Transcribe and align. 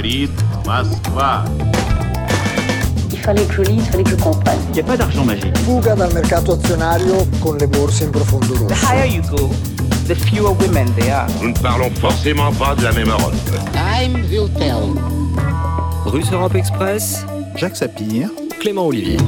говорит 0.00 0.30
Москва. 0.64 1.44
Il 3.12 3.18
fallait 3.18 3.44
que 3.44 3.54
je 3.54 3.62
lise, 3.62 3.82
il 3.84 3.90
fallait 3.90 4.04
que 4.04 4.10
je 4.10 4.16
comprenne. 4.16 4.58
Il 4.68 4.74
n'y 4.74 4.80
a 4.80 4.84
pas 4.84 4.96
d'argent 4.96 5.24
magique. 5.24 5.56
Fuga 5.58 5.94
dal 5.94 6.12
mercato 6.14 6.52
azionario 6.52 7.26
con 7.40 7.56
le 7.58 7.66
borse 7.66 8.04
in 8.04 8.10
profondo 8.10 8.54
rosso. 8.54 8.66
The 8.66 8.74
higher 8.74 9.06
you 9.06 9.22
go, 9.28 9.50
the 10.06 10.14
fewer 10.14 10.52
women 10.52 10.86
there 10.94 11.12
are. 11.12 11.26
Nous 11.42 11.48
ne 11.48 11.58
parlons 11.58 11.90
forcément 12.00 12.52
pas 12.52 12.74
de 12.74 12.84
la 12.84 12.92
même 12.92 13.08
Europe. 13.08 13.34
Time 13.72 14.14
will 14.30 14.48
tell. 14.56 14.94
Russe 16.06 16.30
Europe 16.32 16.54
Express, 16.54 17.26
Jacques 17.56 17.76
Sapir, 17.76 18.30
Clément 18.60 18.86
Olivier. 18.86 19.18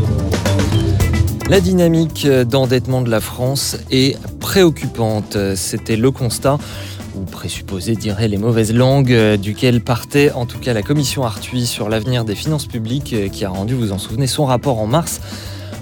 La 1.51 1.61
dynamique 1.61 2.27
d'endettement 2.27 3.03
de 3.03 3.11
la 3.11 3.21
France 3.21 3.77
est 3.91 4.17
préoccupante. 4.39 5.37
C'était 5.57 5.97
le 5.97 6.11
constat 6.11 6.59
ou 7.02 7.02
présupposé, 7.44 7.98
diraient 7.98 8.30
les 8.30 8.38
mauvaises 8.38 8.74
langues, 8.74 9.14
duquel 9.36 9.82
partait 9.82 10.32
en 10.32 10.46
tout 10.46 10.60
cas 10.60 10.72
la 10.72 10.82
commission 10.82 11.26
Arthuis 11.26 11.66
sur 11.66 11.90
l'avenir 11.90 12.24
des 12.24 12.36
finances 12.36 12.68
publiques 12.68 13.30
qui 13.34 13.44
a 13.44 13.50
rendu, 13.50 13.74
vous 13.74 13.92
en 13.92 13.98
souvenez, 13.98 14.28
son 14.28 14.46
rapport 14.46 14.80
en 14.80 14.88
mars 14.88 15.20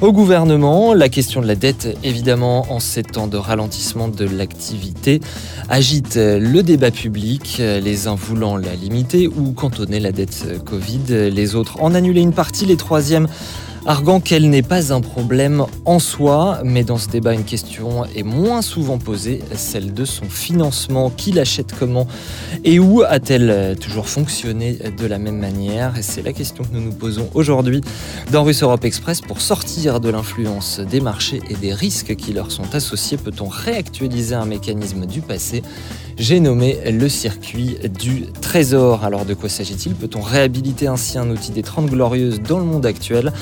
au 0.02 0.12
gouvernement. 0.12 0.96
La 0.96 1.08
question 1.08 1.40
de 1.40 1.46
la 1.46 1.54
dette, 1.54 1.96
évidemment, 2.04 2.66
en 2.72 2.80
ces 2.80 3.04
temps 3.04 3.28
de 3.28 3.38
ralentissement 3.38 4.08
de 4.08 4.26
l'activité, 4.26 5.22
agite 5.70 6.16
le 6.16 6.64
débat 6.64 6.90
public, 6.90 7.58
les 7.60 8.08
uns 8.08 8.16
voulant 8.16 8.58
la 8.58 8.74
limiter 8.74 9.28
ou 9.28 9.52
cantonner 9.52 10.00
la 10.00 10.12
dette 10.12 10.64
Covid, 10.66 11.30
les 11.30 11.54
autres 11.54 11.80
en 11.80 11.94
annuler 11.94 12.22
une 12.22 12.34
partie, 12.34 12.66
les 12.66 12.76
troisièmes 12.78 13.28
arguant 13.86 14.20
qu'elle 14.20 14.50
n'est 14.50 14.62
pas 14.62 14.94
un 14.94 15.02
problème 15.02 15.66
en 15.86 16.00
soi, 16.00 16.60
mais 16.64 16.84
dans 16.84 16.98
ce 16.98 17.08
débat, 17.08 17.34
une 17.34 17.44
question 17.44 18.06
est 18.16 18.24
moins 18.24 18.62
souvent 18.62 18.98
posée, 18.98 19.42
celle 19.56 19.94
de 19.94 20.06
son 20.06 20.26
financement. 20.26 21.10
Qui 21.10 21.32
l'achète 21.32 21.74
comment 21.78 22.08
et 22.64 22.80
où 22.80 23.02
a-t-elle 23.02 23.78
toujours 23.80 24.08
fonctionné 24.08 24.78
de 24.98 25.06
la 25.06 25.18
même 25.18 25.38
manière? 25.38 25.94
C'est 26.02 26.22
la 26.22 26.34
question 26.34 26.64
que 26.64 26.74
nous 26.74 26.82
nous 26.82 26.94
posons 26.94 27.30
aujourd'hui 27.34 27.82
dans 28.32 28.44
Russe 28.44 28.64
Europe 28.64 28.86
Express 28.86 29.22
pour 29.22 29.42
sortir 29.42 30.00
de 30.00 30.10
l'influence 30.10 30.80
des 30.80 31.02
marchés 31.02 31.42
et 31.50 31.56
des 31.56 31.74
risques 31.74 32.16
qui 32.16 32.34
leur 32.34 32.52
sont 32.52 32.76
associés. 32.76 33.18
Peut-on 33.18 33.48
réactualiser 33.48 34.36
un 34.36 34.46
mécanisme 34.46 35.06
du 35.06 35.22
passé 35.22 35.64
j'ai 36.22 36.40
nommé 36.40 36.78
le 36.86 37.10
circuit 37.10 37.78
du 38.00 38.28
trésor. 38.42 39.04
Alors 39.04 39.26
de 39.26 39.34
quoi 39.34 39.50
s'agit-il? 39.50 39.96
Peut-on 39.96 40.22
réhabiliter 40.22 40.86
ainsi 40.86 41.18
un 41.18 41.28
outil 41.32 41.52
des 41.52 41.64
30 41.64 41.88
glorieuses 41.88 42.40
dans 42.42 42.60
le 42.60 42.66
monde 42.66 42.86
actuel? 42.86 43.34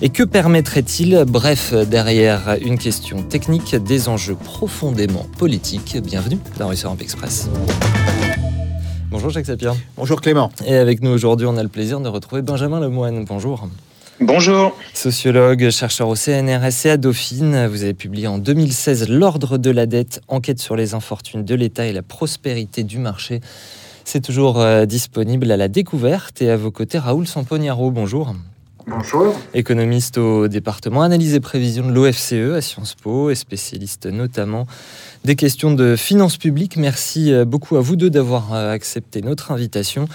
Et 0.00 0.10
que 0.10 0.22
permettrait-il? 0.22 1.24
Bref, 1.26 1.74
derrière 1.74 2.56
une 2.62 2.78
question 2.78 3.24
technique, 3.24 3.74
des 3.74 4.08
enjeux 4.08 4.36
profondément 4.36 5.26
politiques. 5.38 5.98
Bienvenue 6.00 6.38
dans 6.56 6.68
Russe 6.68 6.84
Europe 6.84 7.02
Express. 7.02 7.50
Bonjour 9.10 9.30
Jacques 9.30 9.46
Sapir. 9.46 9.74
Bonjour 9.96 10.20
Clément. 10.20 10.52
Et 10.64 10.76
avec 10.76 11.02
nous 11.02 11.10
aujourd'hui, 11.10 11.48
on 11.48 11.56
a 11.56 11.64
le 11.64 11.68
plaisir 11.68 11.98
de 11.98 12.08
retrouver 12.08 12.42
Benjamin 12.42 12.78
Lemoine. 12.78 13.24
Bonjour. 13.24 13.68
Bonjour. 14.22 14.76
Sociologue, 14.92 15.70
chercheur 15.70 16.08
au 16.08 16.14
CNRS 16.14 16.84
et 16.84 16.90
à 16.90 16.96
Dauphine, 16.98 17.66
vous 17.68 17.84
avez 17.84 17.94
publié 17.94 18.26
en 18.26 18.36
2016 18.36 19.08
L'ordre 19.08 19.56
de 19.56 19.70
la 19.70 19.86
dette, 19.86 20.20
enquête 20.28 20.58
sur 20.58 20.76
les 20.76 20.92
infortunes 20.92 21.42
de 21.42 21.54
l'État 21.54 21.86
et 21.86 21.94
la 21.94 22.02
prospérité 22.02 22.82
du 22.82 22.98
marché. 22.98 23.40
C'est 24.04 24.20
toujours 24.20 24.60
euh, 24.60 24.84
disponible 24.84 25.50
à 25.50 25.56
la 25.56 25.68
découverte 25.68 26.42
et 26.42 26.50
à 26.50 26.58
vos 26.58 26.70
côtés 26.70 26.98
Raoul 26.98 27.26
Sampognaro. 27.26 27.90
Bonjour. 27.90 28.34
Bonjour. 28.86 29.34
Économiste 29.54 30.18
au 30.18 30.48
département 30.48 31.00
analyse 31.00 31.34
et 31.34 31.40
prévision 31.40 31.88
de 31.88 31.92
l'OFCE 31.92 32.54
à 32.56 32.60
Sciences 32.60 32.96
Po 32.96 33.30
et 33.30 33.34
spécialiste 33.34 34.04
notamment 34.04 34.66
des 35.24 35.34
questions 35.34 35.72
de 35.72 35.96
finances 35.96 36.36
publiques. 36.36 36.76
Merci 36.76 37.32
euh, 37.32 37.46
beaucoup 37.46 37.76
à 37.76 37.80
vous 37.80 37.96
deux 37.96 38.10
d'avoir 38.10 38.52
euh, 38.52 38.70
accepté 38.70 39.22
notre 39.22 39.50
invitation. 39.50 40.08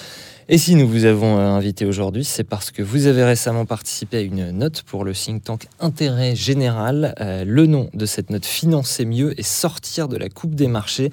Et 0.48 0.60
si 0.60 0.76
nous 0.76 0.88
vous 0.88 1.06
avons 1.06 1.40
invité 1.40 1.86
aujourd'hui, 1.86 2.24
c'est 2.24 2.44
parce 2.44 2.70
que 2.70 2.84
vous 2.84 3.08
avez 3.08 3.24
récemment 3.24 3.66
participé 3.66 4.18
à 4.18 4.22
une 4.22 4.52
note 4.52 4.84
pour 4.84 5.04
le 5.04 5.12
think 5.12 5.44
tank 5.44 5.68
Intérêt 5.80 6.36
Général. 6.36 7.16
Euh, 7.20 7.44
le 7.44 7.66
nom 7.66 7.90
de 7.96 8.06
cette 8.06 8.30
note, 8.30 8.46
Financer 8.46 9.06
mieux 9.06 9.34
et 9.40 9.42
sortir 9.42 10.08
de 10.08 10.18
la 10.18 10.30
coupe 10.30 10.54
des 10.54 10.68
marchés. 10.68 11.10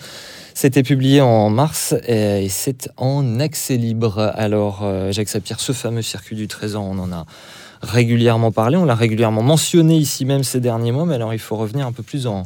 C'était 0.52 0.82
publié 0.82 1.22
en 1.22 1.48
mars 1.48 1.94
et 2.06 2.48
c'est 2.50 2.90
en 2.98 3.40
accès 3.40 3.78
libre. 3.78 4.18
Alors, 4.34 4.86
Jacques 5.12 5.30
Sapir, 5.30 5.60
ce 5.60 5.72
fameux 5.72 6.02
circuit 6.02 6.36
du 6.36 6.46
trésor, 6.46 6.84
on 6.84 6.98
en 6.98 7.10
a 7.10 7.24
régulièrement 7.80 8.52
parlé, 8.52 8.76
on 8.76 8.84
l'a 8.84 8.94
régulièrement 8.94 9.42
mentionné 9.42 9.96
ici 9.96 10.26
même 10.26 10.44
ces 10.44 10.60
derniers 10.60 10.92
mois, 10.92 11.06
mais 11.06 11.14
alors 11.14 11.32
il 11.32 11.40
faut 11.40 11.56
revenir 11.56 11.86
un 11.86 11.92
peu 11.92 12.02
plus 12.02 12.26
en 12.26 12.44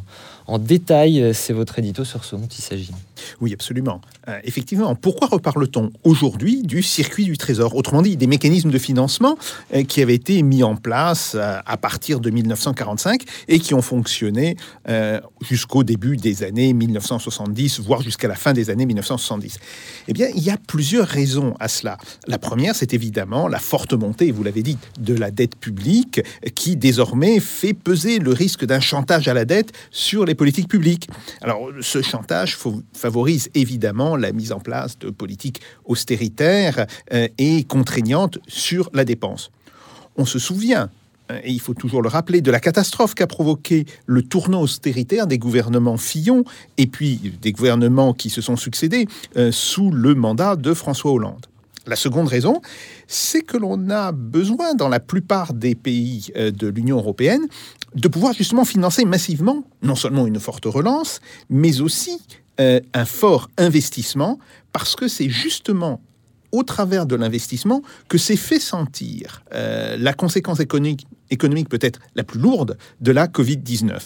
détail. 0.57 1.31
C'est 1.33 1.51
votre 1.51 1.79
édito 1.79 2.05
sur 2.05 2.23
ce 2.23 2.37
dont 2.37 2.47
il 2.47 2.61
s'agit. 2.61 2.93
Oui, 3.41 3.53
absolument. 3.53 4.01
Euh, 4.27 4.39
effectivement, 4.43 4.95
pourquoi 4.95 5.27
reparle-t-on 5.27 5.91
aujourd'hui 6.03 6.63
du 6.63 6.81
circuit 6.81 7.25
du 7.25 7.37
Trésor? 7.37 7.75
Autrement 7.75 8.01
dit, 8.01 8.17
des 8.17 8.27
mécanismes 8.27 8.71
de 8.71 8.77
financement 8.77 9.37
euh, 9.73 9.83
qui 9.83 10.01
avaient 10.01 10.15
été 10.15 10.41
mis 10.43 10.63
en 10.63 10.75
place 10.75 11.33
euh, 11.35 11.59
à 11.65 11.77
partir 11.77 12.19
de 12.19 12.29
1945 12.29 13.23
et 13.47 13.59
qui 13.59 13.73
ont 13.73 13.81
fonctionné 13.81 14.57
jusqu'au 15.41 15.83
début 15.83 16.17
des 16.17 16.43
années 16.43 16.73
1970, 16.73 17.79
voire 17.81 18.01
jusqu'à 18.01 18.27
la 18.27 18.35
fin 18.35 18.53
des 18.53 18.69
années 18.69 18.85
1970. 18.85 19.59
Eh 20.07 20.13
bien, 20.13 20.27
il 20.35 20.43
y 20.43 20.49
a 20.49 20.57
plusieurs 20.57 21.07
raisons 21.07 21.55
à 21.59 21.67
cela. 21.67 21.97
La 22.27 22.37
première, 22.37 22.75
c'est 22.75 22.93
évidemment 22.93 23.47
la 23.47 23.59
forte 23.59 23.93
montée, 23.93 24.31
vous 24.31 24.43
l'avez 24.43 24.63
dit, 24.63 24.77
de 24.99 25.13
la 25.13 25.31
dette 25.31 25.55
publique 25.55 26.21
qui 26.55 26.75
désormais 26.75 27.39
fait 27.39 27.73
peser 27.73 28.19
le 28.19 28.31
risque 28.31 28.65
d'un 28.65 28.79
chantage 28.79 29.27
à 29.27 29.33
la 29.33 29.45
dette 29.45 29.73
sur 29.91 30.25
les 30.25 30.35
politiques 30.35 30.69
publiques. 30.69 31.09
Alors, 31.41 31.69
ce 31.81 32.01
chantage 32.01 32.55
faut 32.55 32.81
favorise 33.07 33.49
évidemment 33.55 34.17
la 34.17 34.33
mise 34.33 34.51
en 34.51 34.59
place 34.59 34.99
de 34.99 35.09
politiques 35.09 35.61
austéritaires 35.85 36.85
euh, 37.13 37.29
et 37.37 37.63
contraignantes 37.63 38.37
sur 38.49 38.89
la 38.93 39.05
dépense. 39.05 39.49
On 40.17 40.25
se 40.25 40.39
souvient, 40.39 40.89
et 41.29 41.51
il 41.51 41.61
faut 41.61 41.73
toujours 41.73 42.01
le 42.01 42.09
rappeler, 42.09 42.41
de 42.41 42.51
la 42.51 42.59
catastrophe 42.59 43.15
qu'a 43.15 43.25
provoqué 43.27 43.85
le 44.07 44.23
tournant 44.23 44.61
austéritaire 44.61 45.25
des 45.25 45.37
gouvernements 45.37 45.95
Fillon 45.95 46.43
et 46.77 46.87
puis 46.87 47.31
des 47.41 47.53
gouvernements 47.53 48.13
qui 48.13 48.29
se 48.29 48.41
sont 48.41 48.57
succédés 48.57 49.07
euh, 49.37 49.53
sous 49.53 49.89
le 49.89 50.13
mandat 50.13 50.57
de 50.57 50.73
François 50.73 51.11
Hollande. 51.11 51.45
La 51.85 51.95
seconde 51.95 52.27
raison, 52.27 52.61
c'est 53.07 53.41
que 53.41 53.55
l'on 53.55 53.89
a 53.89 54.11
besoin, 54.11 54.75
dans 54.75 54.89
la 54.89 54.99
plupart 54.99 55.53
des 55.53 55.75
pays 55.75 56.27
euh, 56.35 56.51
de 56.51 56.67
l'Union 56.67 56.97
européenne, 56.97 57.47
de 57.95 58.07
pouvoir 58.09 58.33
justement 58.33 58.65
financer 58.65 59.05
massivement 59.05 59.63
non 59.81 59.95
seulement 59.95 60.27
une 60.27 60.39
forte 60.39 60.65
relance, 60.65 61.21
mais 61.49 61.79
aussi 61.79 62.19
euh, 62.59 62.79
un 62.93 63.05
fort 63.05 63.49
investissement, 63.57 64.39
parce 64.73 64.95
que 64.95 65.07
c'est 65.07 65.29
justement 65.29 66.01
au 66.51 66.63
travers 66.63 67.05
de 67.05 67.15
l'investissement 67.15 67.81
que 68.07 68.17
s'est 68.17 68.37
fait 68.37 68.59
sentir 68.59 69.43
euh, 69.53 69.97
la 69.99 70.13
conséquence 70.13 70.59
économique, 70.59 71.05
économique 71.29 71.69
peut-être 71.69 71.99
la 72.15 72.23
plus 72.23 72.39
lourde 72.39 72.77
de 73.01 73.11
la 73.11 73.27
Covid-19, 73.27 73.99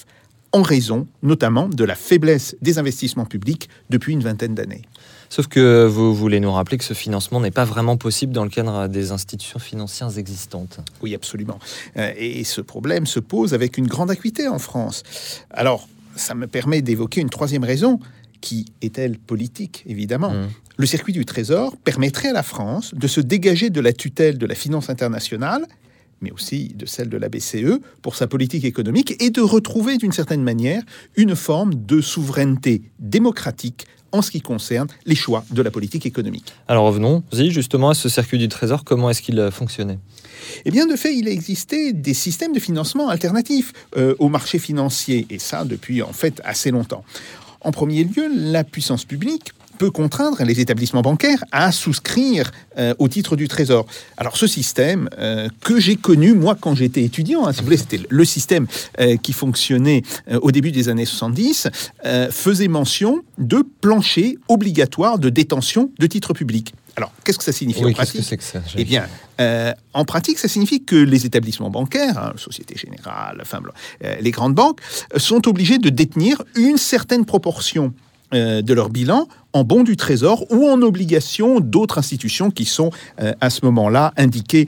en 0.53 0.61
raison 0.61 1.07
notamment 1.23 1.69
de 1.69 1.83
la 1.83 1.95
faiblesse 1.95 2.55
des 2.61 2.77
investissements 2.77 3.25
publics 3.25 3.69
depuis 3.89 4.13
une 4.13 4.21
vingtaine 4.21 4.55
d'années. 4.55 4.81
Sauf 5.29 5.47
que 5.47 5.85
vous 5.85 6.13
voulez 6.13 6.41
nous 6.41 6.51
rappeler 6.51 6.77
que 6.77 6.83
ce 6.83 6.93
financement 6.93 7.39
n'est 7.39 7.51
pas 7.51 7.63
vraiment 7.63 7.95
possible 7.95 8.33
dans 8.33 8.43
le 8.43 8.49
cadre 8.49 8.87
des 8.87 9.13
institutions 9.13 9.59
financières 9.59 10.17
existantes. 10.17 10.81
Oui, 11.01 11.15
absolument. 11.15 11.57
Euh, 11.95 12.11
Et 12.17 12.43
ce 12.43 12.59
problème 12.59 13.05
se 13.05 13.21
pose 13.21 13.53
avec 13.53 13.77
une 13.77 13.87
grande 13.87 14.11
acuité 14.11 14.49
en 14.49 14.59
France. 14.59 15.03
Alors, 15.51 15.87
ça 16.17 16.35
me 16.35 16.47
permet 16.47 16.81
d'évoquer 16.81 17.21
une 17.21 17.29
troisième 17.29 17.63
raison, 17.63 17.99
qui 18.41 18.65
est-elle 18.81 19.17
politique, 19.17 19.83
évidemment. 19.85 20.31
Mmh. 20.33 20.49
Le 20.77 20.85
circuit 20.85 21.13
du 21.13 21.25
Trésor 21.25 21.77
permettrait 21.77 22.29
à 22.29 22.33
la 22.33 22.43
France 22.43 22.93
de 22.95 23.07
se 23.07 23.21
dégager 23.21 23.69
de 23.69 23.79
la 23.79 23.93
tutelle 23.93 24.37
de 24.37 24.45
la 24.45 24.55
finance 24.55 24.89
internationale 24.89 25.65
mais 26.21 26.31
aussi 26.31 26.71
de 26.75 26.85
celle 26.85 27.09
de 27.09 27.17
la 27.17 27.29
BCE 27.29 27.79
pour 28.01 28.15
sa 28.15 28.27
politique 28.27 28.63
économique 28.63 29.15
et 29.19 29.31
de 29.31 29.41
retrouver 29.41 29.97
d'une 29.97 30.11
certaine 30.11 30.43
manière 30.43 30.83
une 31.15 31.35
forme 31.35 31.73
de 31.73 31.99
souveraineté 31.99 32.83
démocratique 32.99 33.87
en 34.11 34.21
ce 34.21 34.31
qui 34.31 34.41
concerne 34.41 34.87
les 35.05 35.15
choix 35.15 35.45
de 35.51 35.61
la 35.61 35.71
politique 35.71 36.05
économique. 36.05 36.53
Alors 36.67 36.85
revenons-y 36.85 37.51
justement 37.51 37.89
à 37.89 37.93
ce 37.93 38.09
circuit 38.09 38.37
du 38.37 38.49
trésor, 38.49 38.83
comment 38.83 39.09
est-ce 39.09 39.21
qu'il 39.21 39.49
fonctionnait 39.51 39.99
Eh 40.65 40.71
bien, 40.71 40.85
de 40.85 40.95
fait, 40.95 41.15
il 41.15 41.27
a 41.27 41.31
existé 41.31 41.93
des 41.93 42.13
systèmes 42.13 42.53
de 42.53 42.59
financement 42.59 43.09
alternatifs 43.09 43.71
euh, 43.97 44.15
au 44.19 44.27
marché 44.27 44.59
financier, 44.59 45.25
et 45.29 45.39
ça 45.39 45.63
depuis 45.63 46.01
en 46.01 46.13
fait 46.13 46.41
assez 46.43 46.71
longtemps. 46.71 47.03
En 47.63 47.71
premier 47.71 48.03
lieu, 48.03 48.27
la 48.33 48.63
puissance 48.63 49.05
publique 49.05 49.53
peut 49.77 49.91
contraindre 49.91 50.43
les 50.43 50.59
établissements 50.59 51.01
bancaires 51.01 51.43
à 51.51 51.71
souscrire 51.71 52.51
euh, 52.77 52.93
au 52.99 53.07
titre 53.07 53.35
du 53.35 53.47
Trésor. 53.47 53.85
Alors 54.17 54.37
ce 54.37 54.45
système 54.45 55.09
euh, 55.17 55.47
que 55.61 55.79
j'ai 55.79 55.95
connu 55.95 56.33
moi 56.33 56.55
quand 56.59 56.75
j'étais 56.75 57.03
étudiant, 57.03 57.47
hein, 57.47 57.53
si 57.53 57.59
vous 57.59 57.65
voulez, 57.65 57.77
c'était 57.77 58.01
le 58.07 58.25
système 58.25 58.67
euh, 58.99 59.17
qui 59.17 59.33
fonctionnait 59.33 60.03
au 60.41 60.51
début 60.51 60.71
des 60.71 60.89
années 60.89 61.05
70, 61.05 61.67
euh, 62.05 62.29
faisait 62.29 62.67
mention 62.67 63.23
de 63.39 63.63
plancher 63.81 64.37
obligatoire 64.47 65.17
de 65.17 65.29
détention 65.29 65.91
de 65.97 66.07
titres 66.07 66.33
publics. 66.33 66.73
Alors 66.97 67.11
qu'est-ce 67.23 67.37
que 67.37 67.43
ça 67.43 67.51
signifie 67.51 67.83
Oui, 67.83 67.91
en 67.91 67.93
que 67.93 67.97
pratique 67.97 68.23
c'est 68.23 68.37
que 68.37 68.43
ça 68.43 68.59
eh 68.75 68.83
bien, 68.83 69.07
euh, 69.39 69.73
en 69.93 70.05
pratique, 70.05 70.37
ça 70.37 70.47
signifie 70.47 70.83
que 70.83 70.95
les 70.95 71.25
établissements 71.25 71.69
bancaires, 71.69 72.17
hein, 72.17 72.33
Société 72.35 72.75
Générale, 72.77 73.39
enfin, 73.41 73.61
euh, 74.03 74.15
les 74.19 74.31
grandes 74.31 74.55
banques, 74.55 74.79
euh, 75.13 75.19
sont 75.19 75.47
obligés 75.47 75.77
de 75.77 75.89
détenir 75.89 76.43
une 76.55 76.77
certaine 76.77 77.25
proportion 77.25 77.93
euh, 78.33 78.61
de 78.61 78.73
leur 78.73 78.89
bilan 78.89 79.27
en 79.53 79.63
bons 79.63 79.83
du 79.83 79.97
Trésor 79.97 80.45
ou 80.51 80.69
en 80.69 80.81
obligations 80.81 81.59
d'autres 81.59 81.97
institutions 81.97 82.51
qui 82.51 82.63
sont 82.63 82.89
à 83.41 83.49
ce 83.49 83.65
moment-là 83.65 84.13
indiquées 84.15 84.65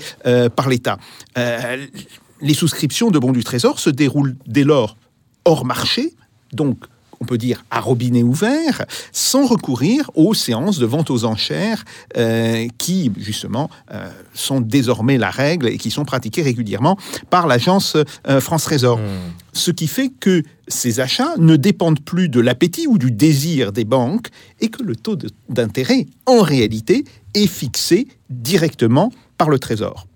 par 0.58 0.68
l'État. 0.68 0.98
Les 1.38 2.54
souscriptions 2.54 3.10
de 3.10 3.18
bons 3.18 3.32
du 3.32 3.46
Trésor 3.46 3.80
se 3.80 3.90
déroulent 3.90 4.36
dès 4.46 4.66
lors 4.66 4.98
hors 5.46 5.64
marché, 5.64 6.14
donc 6.52 6.80
on 7.24 7.26
peut 7.26 7.38
dire 7.38 7.64
à 7.72 7.80
robinet 7.80 8.22
ouvert, 8.22 8.86
sans 9.14 9.46
recourir 9.46 10.12
aux 10.14 10.34
séances 10.34 10.78
de 10.78 10.86
vente 10.86 11.10
aux 11.10 11.24
enchères 11.24 11.86
euh, 12.18 12.68
qui, 12.78 13.14
justement, 13.18 13.70
euh, 13.94 14.10
sont 14.34 14.60
désormais 14.60 15.18
la 15.18 15.30
règle 15.30 15.68
et 15.68 15.78
qui 15.78 15.90
sont 15.90 16.04
pratiquées 16.04 16.42
régulièrement 16.42 16.98
par 17.30 17.48
l'agence 17.48 17.96
euh, 18.28 18.42
France 18.42 18.64
Trésor. 18.64 19.00
Ce 19.54 19.72
qui 19.72 19.88
fait 19.88 20.10
que 20.10 20.44
ces 20.68 21.00
achats 21.00 21.36
ne 21.38 21.56
dépendent 21.56 22.02
plus 22.02 22.28
de 22.28 22.42
l'appétit 22.42 22.88
ou 22.88 22.98
du 22.98 23.10
désir 23.10 23.72
des 23.72 23.86
banques 23.86 24.28
et 24.60 24.68
que 24.68 24.84
le 24.84 24.98
taux 24.98 25.18
d'intérêt, 25.48 26.08
en 26.26 26.42
réalité, 26.42 27.06
est 27.36 27.48
fixé 27.48 28.10
directement 28.30 29.14
par 29.38 29.50
le 29.50 29.60
Trésor. 29.60 30.08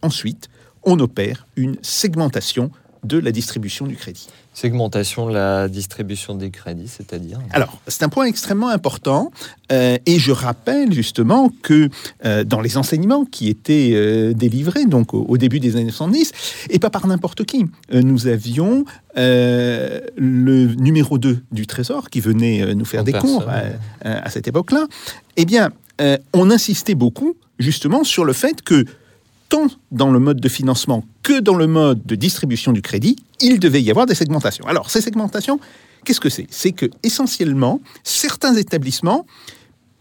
Ensuite, 0.00 0.48
on 0.82 0.98
opère 0.98 1.46
une 1.56 1.76
segmentation 1.82 2.70
de 3.02 3.18
la 3.18 3.32
distribution 3.32 3.86
du 3.86 3.96
crédit. 3.96 4.28
Segmentation 4.54 5.28
de 5.28 5.34
la 5.34 5.68
distribution 5.68 6.36
des 6.36 6.50
crédits, 6.50 6.86
c'est-à-dire 6.86 7.40
Alors, 7.50 7.80
c'est 7.88 8.04
un 8.04 8.08
point 8.08 8.26
extrêmement 8.26 8.68
important 8.68 9.32
euh, 9.72 9.98
et 10.06 10.20
je 10.20 10.30
rappelle 10.30 10.92
justement 10.92 11.50
que 11.62 11.88
euh, 12.24 12.44
dans 12.44 12.60
les 12.60 12.76
enseignements 12.76 13.24
qui 13.24 13.48
étaient 13.48 13.90
euh, 13.94 14.32
délivrés 14.32 14.84
donc 14.86 15.12
au, 15.12 15.26
au 15.28 15.38
début 15.38 15.58
des 15.58 15.74
années 15.74 15.90
70, 15.90 16.30
et 16.70 16.78
pas 16.78 16.90
par 16.90 17.08
n'importe 17.08 17.44
qui, 17.44 17.66
nous 17.92 18.28
avions 18.28 18.84
le 19.16 20.74
numéro 20.74 21.18
2 21.18 21.42
du 21.50 21.66
Trésor 21.66 22.08
qui 22.08 22.20
venait 22.20 22.74
nous 22.74 22.84
faire 22.84 23.00
En 23.00 23.04
des 23.04 23.12
personne, 23.12 23.30
cours 23.30 23.48
à 24.02 24.30
cette 24.30 24.46
époque-là. 24.46 24.86
Eh 25.36 25.44
bien, 25.44 25.70
on 26.32 26.50
insistait 26.50 26.94
beaucoup 26.94 27.34
justement 27.58 28.04
sur 28.04 28.24
le 28.24 28.32
fait 28.32 28.62
que 28.62 28.84
dans 29.90 30.10
le 30.10 30.18
mode 30.18 30.40
de 30.40 30.48
financement 30.48 31.04
que 31.22 31.40
dans 31.40 31.54
le 31.54 31.66
mode 31.66 32.04
de 32.04 32.14
distribution 32.14 32.72
du 32.72 32.82
crédit, 32.82 33.16
il 33.40 33.58
devait 33.58 33.82
y 33.82 33.90
avoir 33.90 34.06
des 34.06 34.14
segmentations. 34.14 34.66
Alors, 34.66 34.90
ces 34.90 35.00
segmentations, 35.00 35.60
qu'est-ce 36.04 36.20
que 36.20 36.28
c'est? 36.30 36.46
C'est 36.50 36.72
que, 36.72 36.86
essentiellement, 37.02 37.80
certains 38.02 38.54
établissements 38.54 39.26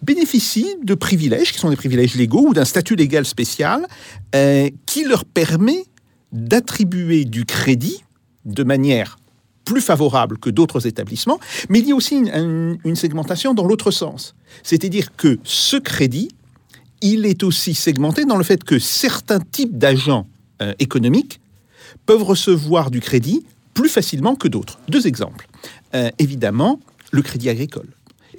bénéficient 0.01 0.75
de 0.83 0.95
privilèges, 0.95 1.51
qui 1.53 1.59
sont 1.59 1.69
des 1.69 1.75
privilèges 1.75 2.15
légaux 2.15 2.47
ou 2.47 2.53
d'un 2.53 2.65
statut 2.65 2.95
légal 2.95 3.25
spécial, 3.25 3.87
euh, 4.35 4.69
qui 4.85 5.05
leur 5.05 5.23
permet 5.23 5.85
d'attribuer 6.31 7.25
du 7.25 7.45
crédit 7.45 8.03
de 8.45 8.63
manière 8.63 9.17
plus 9.65 9.81
favorable 9.81 10.37
que 10.39 10.49
d'autres 10.49 10.87
établissements, 10.87 11.39
mais 11.69 11.79
il 11.79 11.87
y 11.87 11.93
a 11.93 11.95
aussi 11.95 12.15
une 12.17 12.95
segmentation 12.95 13.53
dans 13.53 13.65
l'autre 13.65 13.91
sens. 13.91 14.35
C'est-à-dire 14.61 15.15
que 15.15 15.39
ce 15.43 15.77
crédit, 15.77 16.29
il 17.03 17.25
est 17.25 17.43
aussi 17.43 17.75
segmenté 17.75 18.25
dans 18.25 18.37
le 18.37 18.43
fait 18.43 18.63
que 18.63 18.79
certains 18.79 19.39
types 19.39 19.77
d'agents 19.77 20.25
euh, 20.61 20.73
économiques 20.79 21.39
peuvent 22.05 22.23
recevoir 22.23 22.89
du 22.89 23.01
crédit 23.01 23.45
plus 23.73 23.89
facilement 23.89 24.35
que 24.35 24.47
d'autres. 24.47 24.79
Deux 24.87 25.05
exemples. 25.05 25.47
Euh, 25.93 26.09
évidemment, 26.17 26.79
le 27.11 27.21
crédit 27.21 27.49
agricole. 27.49 27.87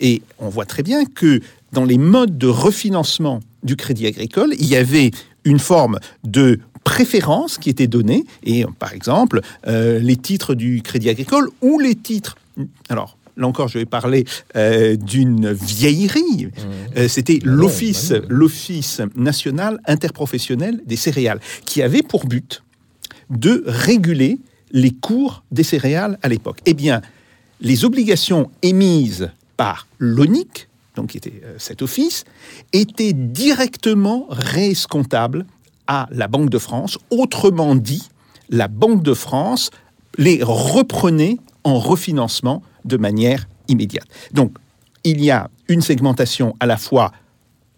Et 0.00 0.22
on 0.38 0.48
voit 0.48 0.64
très 0.64 0.82
bien 0.82 1.04
que 1.04 1.40
dans 1.72 1.84
les 1.84 1.98
modes 1.98 2.38
de 2.38 2.46
refinancement 2.46 3.40
du 3.62 3.76
crédit 3.76 4.06
agricole, 4.06 4.54
il 4.58 4.66
y 4.66 4.76
avait 4.76 5.10
une 5.44 5.58
forme 5.58 5.98
de 6.24 6.58
préférence 6.84 7.58
qui 7.58 7.68
était 7.68 7.86
donnée. 7.86 8.24
Et 8.44 8.64
par 8.78 8.94
exemple, 8.94 9.40
euh, 9.66 9.98
les 9.98 10.16
titres 10.16 10.54
du 10.54 10.82
crédit 10.82 11.10
agricole 11.10 11.48
ou 11.60 11.78
les 11.78 11.94
titres... 11.94 12.36
Alors, 12.88 13.18
là 13.36 13.46
encore, 13.46 13.68
je 13.68 13.78
vais 13.78 13.86
parler 13.86 14.24
euh, 14.56 14.96
d'une 14.96 15.52
vieillerie. 15.52 16.48
Euh, 16.96 17.08
C'était 17.08 17.40
l'Office, 17.44 18.10
bah 18.10 18.20
non. 18.20 18.26
l'Office 18.28 19.00
national 19.16 19.80
interprofessionnel 19.86 20.80
des 20.86 20.96
céréales, 20.96 21.40
qui 21.64 21.82
avait 21.82 22.02
pour 22.02 22.26
but 22.26 22.62
de 23.30 23.64
réguler 23.66 24.38
les 24.70 24.90
cours 24.92 25.44
des 25.50 25.62
céréales 25.62 26.18
à 26.22 26.28
l'époque. 26.28 26.58
Eh 26.66 26.74
bien, 26.74 27.00
les 27.60 27.84
obligations 27.84 28.50
émises 28.62 29.30
par 29.56 29.86
l'ONIC, 29.98 30.68
donc 30.96 31.10
qui 31.10 31.18
était 31.18 31.40
euh, 31.44 31.54
cet 31.58 31.82
office, 31.82 32.24
étaient 32.72 33.12
directement 33.12 34.26
réescomptables 34.28 35.46
à 35.86 36.08
la 36.10 36.28
Banque 36.28 36.50
de 36.50 36.58
France. 36.58 36.98
Autrement 37.10 37.74
dit, 37.74 38.08
la 38.50 38.68
Banque 38.68 39.02
de 39.02 39.14
France 39.14 39.70
les 40.18 40.40
reprenait 40.42 41.38
en 41.64 41.78
refinancement 41.78 42.62
de 42.84 42.96
manière 42.96 43.46
immédiate. 43.68 44.06
Donc, 44.32 44.52
il 45.04 45.22
y 45.22 45.30
a 45.30 45.50
une 45.68 45.82
segmentation 45.82 46.54
à 46.60 46.66
la 46.66 46.76
fois 46.76 47.12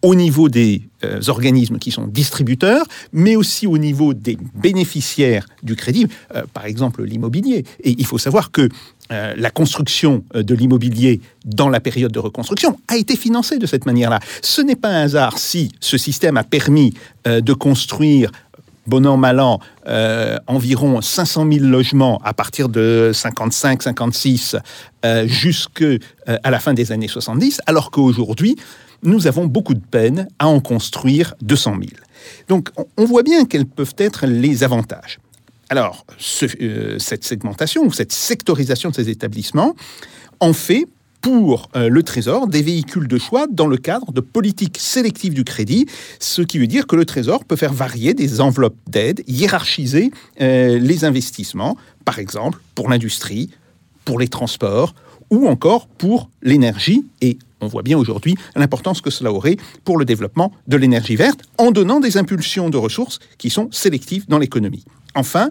au 0.03 0.15
niveau 0.15 0.47
des 0.47 0.83
euh, 1.03 1.21
organismes 1.27 1.79
qui 1.79 1.91
sont 1.91 2.07
distributeurs, 2.07 2.85
mais 3.11 3.35
aussi 3.35 3.65
au 3.65 3.77
niveau 3.77 4.13
des 4.13 4.37
bénéficiaires 4.55 5.45
du 5.63 5.75
crédit, 5.75 6.07
euh, 6.35 6.43
par 6.53 6.65
exemple 6.65 7.03
l'immobilier. 7.03 7.65
Et 7.83 7.95
il 7.97 8.05
faut 8.05 8.17
savoir 8.17 8.51
que 8.51 8.69
euh, 9.11 9.33
la 9.35 9.49
construction 9.49 10.23
de 10.35 10.53
l'immobilier 10.53 11.21
dans 11.45 11.69
la 11.69 11.79
période 11.79 12.11
de 12.11 12.19
reconstruction 12.19 12.77
a 12.87 12.97
été 12.97 13.15
financée 13.15 13.57
de 13.57 13.65
cette 13.65 13.85
manière-là. 13.85 14.19
Ce 14.41 14.61
n'est 14.61 14.75
pas 14.75 14.89
un 14.89 15.03
hasard 15.03 15.37
si 15.39 15.71
ce 15.79 15.97
système 15.97 16.37
a 16.37 16.43
permis 16.43 16.93
de 17.25 17.53
construire 17.53 18.31
bon 18.87 19.05
an, 19.05 19.17
mal 19.17 19.39
an, 19.39 19.59
euh, 19.87 20.37
environ 20.47 21.01
500 21.01 21.47
000 21.51 21.65
logements 21.65 22.19
à 22.23 22.33
partir 22.33 22.69
de 22.69 23.11
55, 23.13 23.83
56 23.83 24.55
euh, 25.05 25.27
jusqu'à 25.27 25.97
la 26.43 26.59
fin 26.59 26.73
des 26.73 26.91
années 26.91 27.07
70, 27.07 27.61
alors 27.65 27.91
qu'aujourd'hui, 27.91 28.55
nous 29.03 29.27
avons 29.27 29.45
beaucoup 29.45 29.73
de 29.73 29.79
peine 29.79 30.27
à 30.39 30.47
en 30.47 30.59
construire 30.59 31.35
200 31.41 31.75
000. 31.79 31.83
Donc, 32.47 32.69
on, 32.97 33.05
voit 33.05 33.23
bien 33.23 33.45
quels 33.45 33.65
peuvent 33.65 33.95
être 33.97 34.25
les 34.25 34.63
avantages. 34.63 35.19
Alors, 35.69 36.05
euh, 36.61 36.97
cette 36.97 37.23
segmentation 37.23 37.83
ou 37.83 37.91
cette 37.91 38.11
sectorisation 38.11 38.89
de 38.89 38.95
ces 38.95 39.09
établissements 39.09 39.75
en 40.39 40.53
fait 40.53 40.87
pour 41.21 41.69
euh, 41.75 41.89
le 41.89 42.03
Trésor 42.03 42.47
des 42.47 42.61
véhicules 42.61 43.07
de 43.07 43.17
choix 43.17 43.47
dans 43.49 43.67
le 43.67 43.77
cadre 43.77 44.11
de 44.11 44.21
politiques 44.21 44.77
sélectives 44.79 45.33
du 45.33 45.43
crédit, 45.43 45.87
ce 46.19 46.41
qui 46.41 46.59
veut 46.59 46.67
dire 46.67 46.87
que 46.87 46.95
le 46.95 47.05
Trésor 47.05 47.45
peut 47.45 47.55
faire 47.55 47.73
varier 47.73 48.13
des 48.13 48.41
enveloppes 48.41 48.77
d'aide, 48.87 49.23
hiérarchiser 49.27 50.11
euh, 50.41 50.79
les 50.79 51.05
investissements, 51.05 51.77
par 52.05 52.19
exemple 52.19 52.59
pour 52.75 52.89
l'industrie, 52.89 53.49
pour 54.05 54.19
les 54.19 54.27
transports 54.27 54.93
ou 55.29 55.47
encore 55.47 55.87
pour 55.87 56.29
l'énergie. 56.41 57.05
Et 57.21 57.37
on 57.61 57.67
voit 57.67 57.83
bien 57.83 57.97
aujourd'hui 57.97 58.35
l'importance 58.55 59.01
que 59.01 59.09
cela 59.09 59.31
aurait 59.31 59.57
pour 59.83 59.97
le 59.97 60.05
développement 60.05 60.51
de 60.67 60.77
l'énergie 60.77 61.15
verte 61.15 61.41
en 61.57 61.71
donnant 61.71 61.99
des 61.99 62.17
impulsions 62.17 62.69
de 62.69 62.77
ressources 62.77 63.19
qui 63.37 63.49
sont 63.49 63.69
sélectives 63.71 64.25
dans 64.27 64.39
l'économie. 64.39 64.85
Enfin, 65.15 65.49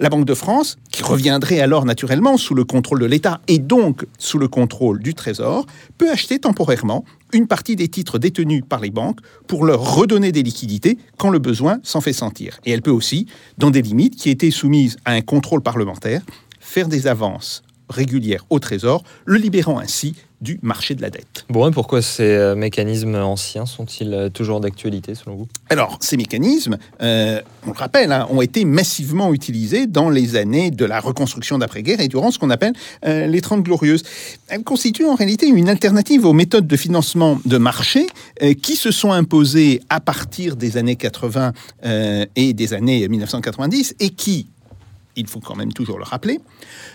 la 0.00 0.10
Banque 0.10 0.26
de 0.26 0.34
France, 0.34 0.78
qui 0.92 1.02
reviendrait 1.02 1.58
alors 1.58 1.84
naturellement 1.84 2.36
sous 2.36 2.54
le 2.54 2.62
contrôle 2.62 3.00
de 3.00 3.06
l'État 3.06 3.40
et 3.48 3.58
donc 3.58 4.06
sous 4.16 4.38
le 4.38 4.46
contrôle 4.46 5.02
du 5.02 5.14
Trésor, 5.14 5.66
peut 5.96 6.10
acheter 6.10 6.38
temporairement 6.38 7.04
une 7.32 7.48
partie 7.48 7.74
des 7.74 7.88
titres 7.88 8.18
détenus 8.20 8.62
par 8.66 8.80
les 8.80 8.90
banques 8.90 9.18
pour 9.48 9.64
leur 9.64 9.96
redonner 9.96 10.30
des 10.30 10.44
liquidités 10.44 10.98
quand 11.16 11.30
le 11.30 11.40
besoin 11.40 11.80
s'en 11.82 12.00
fait 12.00 12.12
sentir. 12.12 12.60
Et 12.64 12.70
elle 12.70 12.82
peut 12.82 12.92
aussi, 12.92 13.26
dans 13.58 13.70
des 13.70 13.82
limites 13.82 14.14
qui 14.14 14.30
étaient 14.30 14.52
soumises 14.52 14.96
à 15.04 15.12
un 15.12 15.20
contrôle 15.20 15.62
parlementaire, 15.62 16.22
faire 16.60 16.86
des 16.86 17.08
avances 17.08 17.64
régulières 17.90 18.46
au 18.50 18.60
Trésor, 18.60 19.02
le 19.24 19.38
libérant 19.38 19.78
ainsi 19.78 20.14
du 20.40 20.58
marché 20.62 20.94
de 20.94 21.02
la 21.02 21.10
dette. 21.10 21.44
Bon, 21.48 21.68
et 21.68 21.72
pourquoi 21.72 22.02
ces 22.02 22.22
euh, 22.22 22.54
mécanismes 22.54 23.16
anciens 23.16 23.66
sont-ils 23.66 24.14
euh, 24.14 24.28
toujours 24.28 24.60
d'actualité 24.60 25.14
selon 25.14 25.36
vous? 25.36 25.48
Alors, 25.68 25.98
ces 26.00 26.16
mécanismes, 26.16 26.78
euh, 27.02 27.40
on 27.66 27.70
le 27.72 27.78
rappelle, 27.78 28.12
hein, 28.12 28.26
ont 28.30 28.40
été 28.40 28.64
massivement 28.64 29.32
utilisés 29.32 29.86
dans 29.86 30.10
les 30.10 30.36
années 30.36 30.70
de 30.70 30.84
la 30.84 31.00
reconstruction 31.00 31.58
d'après-guerre 31.58 32.00
et 32.00 32.08
durant 32.08 32.30
ce 32.30 32.38
qu'on 32.38 32.50
appelle 32.50 32.72
euh, 33.04 33.26
les 33.26 33.40
Trente 33.40 33.62
Glorieuses. 33.62 34.02
Elles 34.48 34.62
constituent 34.62 35.06
en 35.06 35.14
réalité 35.14 35.46
une 35.46 35.68
alternative 35.68 36.24
aux 36.24 36.32
méthodes 36.32 36.66
de 36.66 36.76
financement 36.76 37.38
de 37.44 37.58
marché 37.58 38.06
euh, 38.42 38.54
qui 38.54 38.76
se 38.76 38.90
sont 38.90 39.12
imposées 39.12 39.80
à 39.88 40.00
partir 40.00 40.56
des 40.56 40.76
années 40.76 40.96
80 40.96 41.52
euh, 41.84 42.26
et 42.36 42.52
des 42.52 42.74
années 42.74 43.06
1990 43.08 43.96
et 44.00 44.10
qui, 44.10 44.46
il 45.16 45.26
faut 45.26 45.40
quand 45.40 45.56
même 45.56 45.72
toujours 45.72 45.98
le 45.98 46.04
rappeler, 46.04 46.40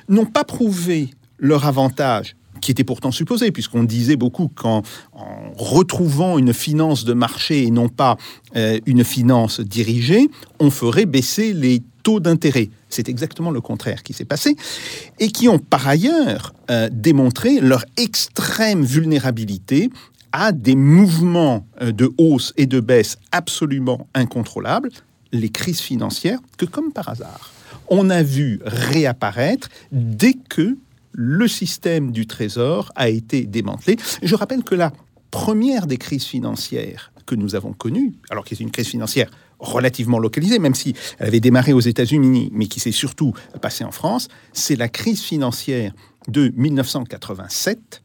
n'ont 0.09 0.25
pas 0.25 0.43
prouvé 0.43 1.09
leur 1.39 1.65
avantage 1.65 2.35
qui 2.63 2.71
était 2.71 2.83
pourtant 2.83 3.11
supposé, 3.11 3.51
puisqu'on 3.51 3.83
disait 3.83 4.15
beaucoup 4.15 4.47
qu'en 4.47 4.81
en 5.11 5.51
retrouvant 5.55 6.37
une 6.37 6.53
finance 6.53 7.03
de 7.05 7.13
marché 7.13 7.63
et 7.63 7.71
non 7.71 7.89
pas 7.89 8.17
euh, 8.55 8.79
une 8.85 9.03
finance 9.03 9.59
dirigée, 9.59 10.29
on 10.59 10.71
ferait 10.71 11.05
baisser 11.05 11.53
les 11.53 11.83
taux 12.03 12.19
d'intérêt. 12.19 12.69
C'est 12.89 13.09
exactement 13.09 13.51
le 13.51 13.61
contraire 13.61 14.01
qui 14.03 14.13
s'est 14.13 14.25
passé, 14.25 14.55
et 15.19 15.29
qui 15.29 15.47
ont 15.47 15.59
par 15.59 15.87
ailleurs 15.87 16.53
euh, 16.71 16.89
démontré 16.91 17.59
leur 17.59 17.85
extrême 17.97 18.83
vulnérabilité 18.83 19.89
à 20.31 20.51
des 20.51 20.75
mouvements 20.75 21.67
euh, 21.81 21.91
de 21.91 22.11
hausse 22.17 22.53
et 22.57 22.65
de 22.65 22.79
baisse 22.79 23.17
absolument 23.31 24.07
incontrôlables, 24.13 24.89
les 25.31 25.49
crises 25.49 25.81
financières, 25.81 26.39
que 26.57 26.65
comme 26.65 26.91
par 26.93 27.09
hasard, 27.09 27.51
on 27.89 28.09
a 28.09 28.23
vu 28.23 28.61
réapparaître 28.63 29.69
dès 29.91 30.33
que 30.33 30.77
le 31.13 31.47
système 31.47 32.11
du 32.11 32.27
Trésor 32.27 32.91
a 32.95 33.09
été 33.09 33.45
démantelé. 33.45 33.97
Je 34.21 34.35
rappelle 34.35 34.63
que 34.63 34.75
la 34.75 34.91
première 35.31 35.87
des 35.87 35.97
crises 35.97 36.25
financières 36.25 37.11
que 37.25 37.35
nous 37.35 37.55
avons 37.55 37.73
connues, 37.73 38.13
alors 38.29 38.43
qu'il 38.43 38.57
est 38.59 38.63
une 38.63 38.71
crise 38.71 38.87
financière 38.87 39.29
relativement 39.59 40.19
localisée, 40.19 40.59
même 40.59 40.75
si 40.75 40.93
elle 41.19 41.27
avait 41.27 41.39
démarré 41.39 41.71
aux 41.73 41.79
États-Unis, 41.79 42.49
mais 42.51 42.67
qui 42.67 42.79
s'est 42.79 42.91
surtout 42.91 43.33
passée 43.61 43.83
en 43.83 43.91
France, 43.91 44.27
c'est 44.51 44.75
la 44.75 44.89
crise 44.89 45.21
financière 45.21 45.93
de 46.27 46.51
1987. 46.55 48.03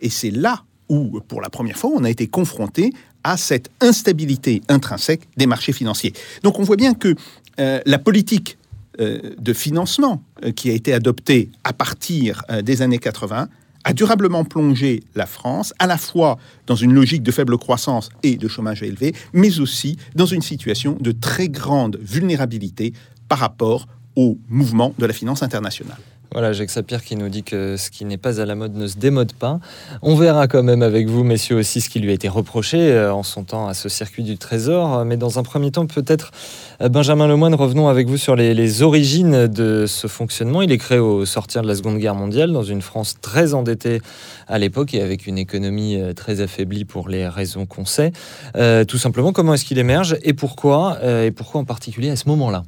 Et 0.00 0.10
c'est 0.10 0.30
là 0.30 0.64
où, 0.88 1.20
pour 1.28 1.40
la 1.40 1.50
première 1.50 1.76
fois, 1.76 1.90
on 1.94 2.04
a 2.04 2.10
été 2.10 2.26
confronté 2.26 2.92
à 3.22 3.36
cette 3.36 3.70
instabilité 3.80 4.62
intrinsèque 4.68 5.28
des 5.36 5.46
marchés 5.46 5.72
financiers. 5.72 6.12
Donc 6.42 6.58
on 6.58 6.62
voit 6.62 6.76
bien 6.76 6.94
que 6.94 7.14
euh, 7.58 7.80
la 7.86 7.98
politique 7.98 8.58
de 8.98 9.52
financement 9.52 10.22
euh, 10.44 10.52
qui 10.52 10.70
a 10.70 10.72
été 10.72 10.92
adoptée 10.92 11.50
à 11.64 11.72
partir 11.72 12.42
des 12.62 12.82
années 12.82 12.98
80 12.98 13.48
a 13.84 13.92
durablement 13.92 14.44
plongé 14.44 15.02
la 15.14 15.26
France 15.26 15.74
à 15.78 15.86
la 15.86 15.98
fois 15.98 16.38
dans 16.66 16.74
une 16.74 16.94
logique 16.94 17.22
de 17.22 17.30
faible 17.30 17.58
croissance 17.58 18.08
et 18.22 18.36
de 18.36 18.48
chômage 18.48 18.82
élevé, 18.82 19.14
mais 19.32 19.60
aussi 19.60 19.98
dans 20.14 20.26
une 20.26 20.42
situation 20.42 20.96
de 21.00 21.12
très 21.12 21.48
grande 21.48 21.98
vulnérabilité 22.00 22.94
par 23.28 23.38
rapport 23.38 23.86
au 24.16 24.38
mouvement 24.48 24.94
de 24.98 25.06
la 25.06 25.12
finance 25.12 25.42
internationale. 25.42 25.98
Voilà, 26.34 26.52
Jacques 26.52 26.70
Sapir 26.70 27.04
qui 27.04 27.14
nous 27.14 27.28
dit 27.28 27.44
que 27.44 27.76
ce 27.76 27.90
qui 27.90 28.04
n'est 28.04 28.16
pas 28.16 28.40
à 28.40 28.44
la 28.44 28.56
mode 28.56 28.74
ne 28.74 28.88
se 28.88 28.96
démode 28.96 29.32
pas. 29.34 29.60
On 30.02 30.16
verra 30.16 30.48
quand 30.48 30.64
même 30.64 30.82
avec 30.82 31.06
vous, 31.06 31.22
messieurs, 31.22 31.54
aussi 31.54 31.80
ce 31.80 31.88
qui 31.88 32.00
lui 32.00 32.10
a 32.10 32.12
été 32.12 32.28
reproché 32.28 32.90
euh, 32.90 33.14
en 33.14 33.22
son 33.22 33.44
temps 33.44 33.68
à 33.68 33.74
ce 33.74 33.88
circuit 33.88 34.24
du 34.24 34.36
Trésor. 34.36 35.04
Mais 35.04 35.16
dans 35.16 35.38
un 35.38 35.44
premier 35.44 35.70
temps, 35.70 35.86
peut-être, 35.86 36.32
euh, 36.82 36.88
Benjamin 36.88 37.28
Lemoine, 37.28 37.54
revenons 37.54 37.86
avec 37.86 38.08
vous 38.08 38.16
sur 38.16 38.34
les, 38.34 38.82
origines 38.82 39.46
de 39.46 39.86
ce 39.86 40.08
fonctionnement. 40.08 40.60
Il 40.60 40.72
est 40.72 40.78
créé 40.78 40.98
au 40.98 41.24
sortir 41.24 41.62
de 41.62 41.68
la 41.68 41.76
Seconde 41.76 41.98
Guerre 41.98 42.16
mondiale, 42.16 42.50
dans 42.50 42.64
une 42.64 42.82
France 42.82 43.14
très 43.20 43.54
endettée 43.54 44.00
à 44.48 44.58
l'époque 44.58 44.92
et 44.92 45.02
avec 45.02 45.28
une 45.28 45.38
économie 45.38 46.00
euh, 46.00 46.14
très 46.14 46.40
affaiblie 46.40 46.84
pour 46.84 47.08
les 47.08 47.28
raisons 47.28 47.64
qu'on 47.64 47.84
sait. 47.84 48.10
tout 48.88 48.98
simplement, 48.98 49.32
comment 49.32 49.54
est-ce 49.54 49.64
qu'il 49.64 49.78
émerge 49.78 50.16
et 50.24 50.32
pourquoi, 50.32 50.98
et 51.04 51.30
pourquoi 51.30 51.60
en 51.60 51.64
particulier 51.64 52.10
à 52.10 52.16
ce 52.16 52.28
moment-là? 52.28 52.64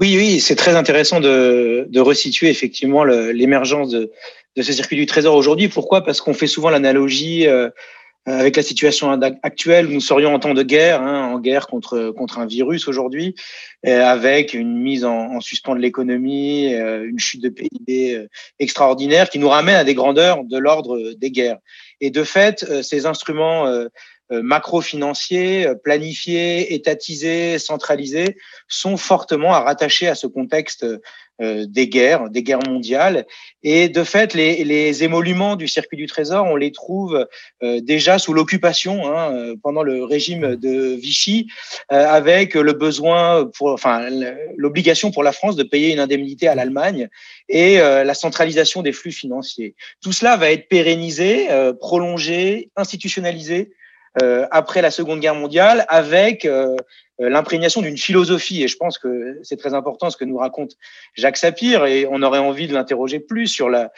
Oui, 0.00 0.16
oui, 0.16 0.40
c'est 0.40 0.56
très 0.56 0.76
intéressant 0.76 1.20
de, 1.20 1.86
de 1.88 2.00
resituer 2.00 2.48
effectivement 2.48 3.04
l'émergence 3.04 3.90
de, 3.90 4.10
de, 4.56 4.62
ce 4.62 4.72
circuit 4.72 4.96
du 4.96 5.06
trésor 5.06 5.34
aujourd'hui. 5.34 5.68
Pourquoi? 5.68 6.02
Parce 6.02 6.20
qu'on 6.20 6.34
fait 6.34 6.46
souvent 6.46 6.70
l'analogie 6.70 7.46
euh, 7.46 7.68
avec 8.24 8.56
la 8.56 8.62
situation 8.62 9.10
actuelle 9.42 9.86
où 9.86 9.92
nous 9.92 10.00
serions 10.00 10.34
en 10.34 10.38
temps 10.38 10.54
de 10.54 10.62
guerre, 10.62 11.02
hein, 11.02 11.32
en 11.32 11.38
guerre 11.38 11.66
contre 11.66 12.10
contre 12.16 12.38
un 12.38 12.46
virus 12.46 12.86
aujourd'hui, 12.88 13.34
euh, 13.86 14.04
avec 14.04 14.54
une 14.54 14.78
mise 14.78 15.04
en, 15.04 15.34
en 15.34 15.40
suspens 15.40 15.74
de 15.74 15.80
l'économie, 15.80 16.74
euh, 16.74 17.06
une 17.06 17.18
chute 17.18 17.42
de 17.42 17.48
PIB 17.48 18.26
extraordinaire 18.58 19.30
qui 19.30 19.38
nous 19.38 19.48
ramène 19.48 19.76
à 19.76 19.84
des 19.84 19.94
grandeurs 19.94 20.44
de 20.44 20.58
l'ordre 20.58 21.12
des 21.12 21.30
guerres. 21.30 21.58
Et 22.00 22.10
de 22.10 22.24
fait, 22.24 22.82
ces 22.82 23.06
instruments 23.06 23.66
euh, 23.66 23.88
macro-financiers, 24.30 25.66
euh, 25.66 25.74
planifiés, 25.74 26.74
étatisés, 26.74 27.58
centralisés, 27.58 28.36
sont 28.68 28.96
fortement 28.96 29.54
à 29.54 29.60
rattacher 29.60 30.08
à 30.08 30.14
ce 30.14 30.26
contexte 30.26 30.86
euh, 31.42 31.66
des 31.66 31.88
guerres, 31.88 32.30
des 32.30 32.42
guerres 32.42 32.66
mondiales. 32.68 33.26
Et 33.62 33.88
de 33.88 34.04
fait, 34.04 34.34
les, 34.34 34.62
les 34.62 35.02
émoluments 35.04 35.56
du 35.56 35.68
circuit 35.68 35.96
du 35.96 36.06
trésor, 36.06 36.46
on 36.46 36.56
les 36.56 36.70
trouve 36.70 37.26
déjà 37.62 38.18
sous 38.18 38.34
l'occupation 38.34 39.10
hein, 39.10 39.54
pendant 39.62 39.82
le 39.82 40.04
régime 40.04 40.56
de 40.56 40.94
Vichy, 40.94 41.46
avec 41.88 42.54
le 42.54 42.72
besoin, 42.74 43.50
pour, 43.56 43.68
enfin 43.68 44.08
l'obligation 44.56 45.10
pour 45.10 45.22
la 45.22 45.32
France 45.32 45.56
de 45.56 45.62
payer 45.62 45.92
une 45.92 45.98
indemnité 45.98 46.46
à 46.46 46.54
l'Allemagne 46.54 47.08
et 47.48 47.78
la 47.78 48.14
centralisation 48.14 48.82
des 48.82 48.92
flux 48.92 49.12
financiers. 49.12 49.74
Tout 50.02 50.12
cela 50.12 50.36
va 50.36 50.50
être 50.50 50.68
pérennisé, 50.68 51.48
prolongé, 51.80 52.70
institutionnalisé 52.76 53.70
euh, 53.70 53.79
après 54.50 54.82
la 54.82 54.90
Seconde 54.90 55.20
Guerre 55.20 55.34
mondiale 55.34 55.84
avec 55.88 56.44
euh, 56.44 56.76
euh, 57.20 57.28
l'imprégnation 57.28 57.80
d'une 57.80 57.96
philosophie. 57.96 58.62
Et 58.62 58.68
je 58.68 58.76
pense 58.76 58.98
que 58.98 59.38
c'est 59.42 59.56
très 59.56 59.74
important 59.74 60.10
ce 60.10 60.16
que 60.16 60.24
nous 60.24 60.38
raconte 60.38 60.72
Jacques 61.14 61.36
Sapir. 61.36 61.86
Et 61.86 62.06
on 62.10 62.22
aurait 62.22 62.38
envie 62.38 62.66
de 62.66 62.74
l'interroger 62.74 63.20
plus 63.20 63.46
sur 63.46 63.68
la, 63.70 63.92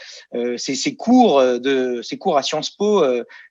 ces, 0.56 0.74
ces, 0.74 0.96
cours 0.96 1.40
de 1.40 2.02
ces 2.02 2.18
cours 2.18 2.36
à 2.36 2.42
Sciences 2.42 2.70
Po 2.70 3.04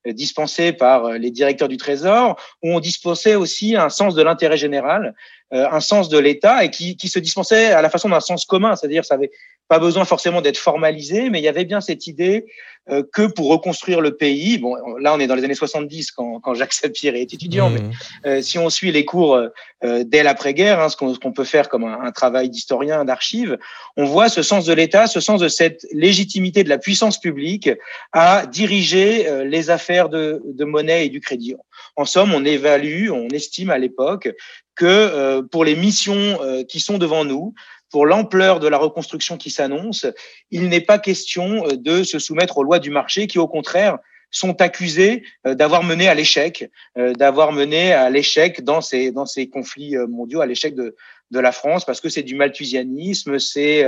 dispensés 0.05 0.73
par 0.73 1.13
les 1.13 1.31
directeurs 1.31 1.67
du 1.67 1.77
Trésor, 1.77 2.39
où 2.61 2.73
on 2.73 2.79
dispensait 2.79 3.35
aussi 3.35 3.75
un 3.75 3.89
sens 3.89 4.13
de 4.13 4.21
l'intérêt 4.21 4.57
général, 4.57 5.15
un 5.51 5.79
sens 5.79 6.09
de 6.09 6.17
l'État, 6.17 6.63
et 6.63 6.69
qui, 6.69 6.97
qui 6.97 7.07
se 7.07 7.19
dispensait 7.19 7.71
à 7.71 7.81
la 7.81 7.89
façon 7.89 8.09
d'un 8.09 8.19
sens 8.19 8.45
commun, 8.45 8.75
c'est-à-dire 8.75 9.05
ça 9.05 9.15
avait 9.15 9.31
pas 9.67 9.79
besoin 9.79 10.03
forcément 10.03 10.41
d'être 10.41 10.57
formalisé, 10.57 11.29
mais 11.29 11.39
il 11.39 11.43
y 11.43 11.47
avait 11.47 11.65
bien 11.65 11.79
cette 11.79 12.05
idée 12.07 12.45
euh, 12.89 13.03
que 13.13 13.27
pour 13.27 13.47
reconstruire 13.47 14.01
le 14.01 14.17
pays, 14.17 14.57
bon, 14.57 14.75
là 14.97 15.13
on 15.13 15.19
est 15.19 15.27
dans 15.27 15.35
les 15.35 15.43
années 15.43 15.53
70 15.53 16.11
quand, 16.11 16.39
quand 16.39 16.55
Jacques 16.55 16.73
Sapir 16.73 17.15
est 17.15 17.31
étudiant, 17.33 17.69
mais 17.69 17.79
mmh. 17.79 17.91
euh, 18.25 18.41
si 18.41 18.57
on 18.57 18.71
suit 18.71 18.91
les 18.91 19.05
cours 19.05 19.35
euh, 19.35 20.03
dès 20.03 20.23
l'après-guerre, 20.23 20.81
hein, 20.81 20.89
ce 20.89 20.97
qu'on 20.97 21.31
peut 21.31 21.43
faire 21.43 21.69
comme 21.69 21.83
un, 21.83 22.11
travail 22.11 22.49
d'historien, 22.49 23.05
d'archives, 23.05 23.57
on 23.97 24.05
voit 24.05 24.29
ce 24.29 24.41
sens 24.41 24.65
de 24.65 24.73
l'État, 24.73 25.05
ce 25.05 25.19
sens 25.19 25.39
de 25.39 25.47
cette 25.47 25.85
légitimité 25.91 26.63
de 26.63 26.69
la 26.69 26.79
puissance 26.79 27.19
publique 27.19 27.69
à 28.13 28.47
diriger 28.47 29.45
les 29.45 29.69
affaires 29.69 30.09
de, 30.09 30.41
de 30.43 30.65
monnaie 30.65 31.05
et 31.05 31.09
du 31.09 31.21
crédit. 31.21 31.55
En 31.95 32.05
somme, 32.05 32.33
on 32.33 32.43
évalue, 32.43 33.09
on 33.11 33.29
estime 33.29 33.69
à 33.69 33.77
l'époque 33.77 34.29
que 34.75 35.41
pour 35.51 35.65
les 35.65 35.75
missions 35.75 36.39
qui 36.67 36.79
sont 36.79 36.97
devant 36.97 37.25
nous, 37.25 37.53
pour 37.91 38.05
l'ampleur 38.05 38.59
de 38.59 38.67
la 38.67 38.77
reconstruction 38.77 39.37
qui 39.37 39.51
s'annonce, 39.51 40.07
il 40.49 40.69
n'est 40.69 40.81
pas 40.81 40.97
question 40.97 41.67
euh, 41.67 41.75
de 41.75 42.03
se 42.03 42.17
soumettre 42.17 42.57
aux 42.57 42.63
lois 42.63 42.79
du 42.79 42.89
marché 42.89 43.27
qui, 43.27 43.37
au 43.37 43.47
contraire, 43.47 43.99
sont 44.31 44.61
accusés 44.61 45.23
euh, 45.45 45.55
d'avoir 45.55 45.83
mené 45.83 46.07
à 46.07 46.13
l'échec, 46.13 46.71
euh, 46.97 47.13
d'avoir 47.13 47.51
mené 47.51 47.91
à 47.91 48.09
l'échec 48.09 48.63
dans 48.63 48.79
ces, 48.79 49.11
dans 49.11 49.25
ces 49.25 49.49
conflits 49.49 49.97
mondiaux, 50.09 50.39
à 50.39 50.45
l'échec 50.45 50.73
de, 50.73 50.95
de 51.31 51.39
la 51.39 51.51
France, 51.51 51.83
parce 51.85 51.99
que 51.99 52.07
c'est 52.07 52.23
du 52.23 52.35
malthusianisme, 52.35 53.39
c'est 53.39 53.85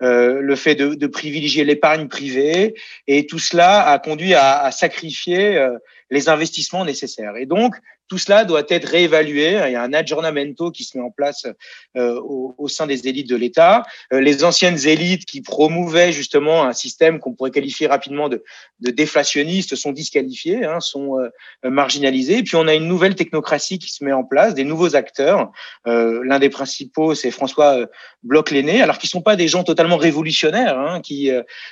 le 0.00 0.56
fait 0.56 0.74
de, 0.74 0.94
de 0.94 1.06
privilégier 1.06 1.62
l'épargne 1.62 2.08
privée, 2.08 2.74
et 3.06 3.26
tout 3.26 3.38
cela 3.38 3.86
a 3.86 3.98
conduit 3.98 4.34
à, 4.34 4.62
à 4.62 4.70
sacrifier 4.72 5.62
les 6.10 6.28
investissements 6.30 6.86
nécessaires. 6.86 7.36
Et 7.36 7.46
donc, 7.46 7.76
tout 8.10 8.18
cela 8.18 8.44
doit 8.44 8.64
être 8.68 8.88
réévalué. 8.88 9.52
Il 9.68 9.72
y 9.72 9.76
a 9.76 9.82
un 9.82 9.92
aggiornamento 9.92 10.72
qui 10.72 10.82
se 10.82 10.98
met 10.98 11.04
en 11.04 11.12
place 11.12 11.46
euh, 11.96 12.20
au, 12.20 12.66
sein 12.66 12.88
des 12.88 13.06
élites 13.06 13.30
de 13.30 13.36
l'État. 13.36 13.84
Euh, 14.12 14.20
les 14.20 14.42
anciennes 14.42 14.84
élites 14.84 15.24
qui 15.24 15.42
promouvaient 15.42 16.10
justement 16.10 16.64
un 16.64 16.72
système 16.72 17.20
qu'on 17.20 17.34
pourrait 17.34 17.52
qualifier 17.52 17.86
rapidement 17.86 18.28
de, 18.28 18.42
de 18.80 18.90
déflationniste 18.90 19.76
sont 19.76 19.92
disqualifiées, 19.92 20.64
hein, 20.64 20.80
sont 20.80 21.20
euh, 21.20 21.30
marginalisées. 21.62 22.42
Puis 22.42 22.56
on 22.56 22.66
a 22.66 22.74
une 22.74 22.88
nouvelle 22.88 23.14
technocratie 23.14 23.78
qui 23.78 23.90
se 23.90 24.02
met 24.02 24.12
en 24.12 24.24
place, 24.24 24.54
des 24.54 24.64
nouveaux 24.64 24.96
acteurs. 24.96 25.52
L'un 25.86 26.38
des 26.40 26.50
principaux, 26.50 27.14
c'est 27.14 27.30
François 27.30 27.86
Bloch-Léné, 28.24 28.82
alors 28.82 28.98
qu'ils 28.98 29.08
sont 29.08 29.22
pas 29.22 29.36
des 29.36 29.46
gens 29.46 29.62
totalement 29.62 29.96
révolutionnaires, 29.96 30.78
hein, 30.78 31.00
qui, 31.00 31.30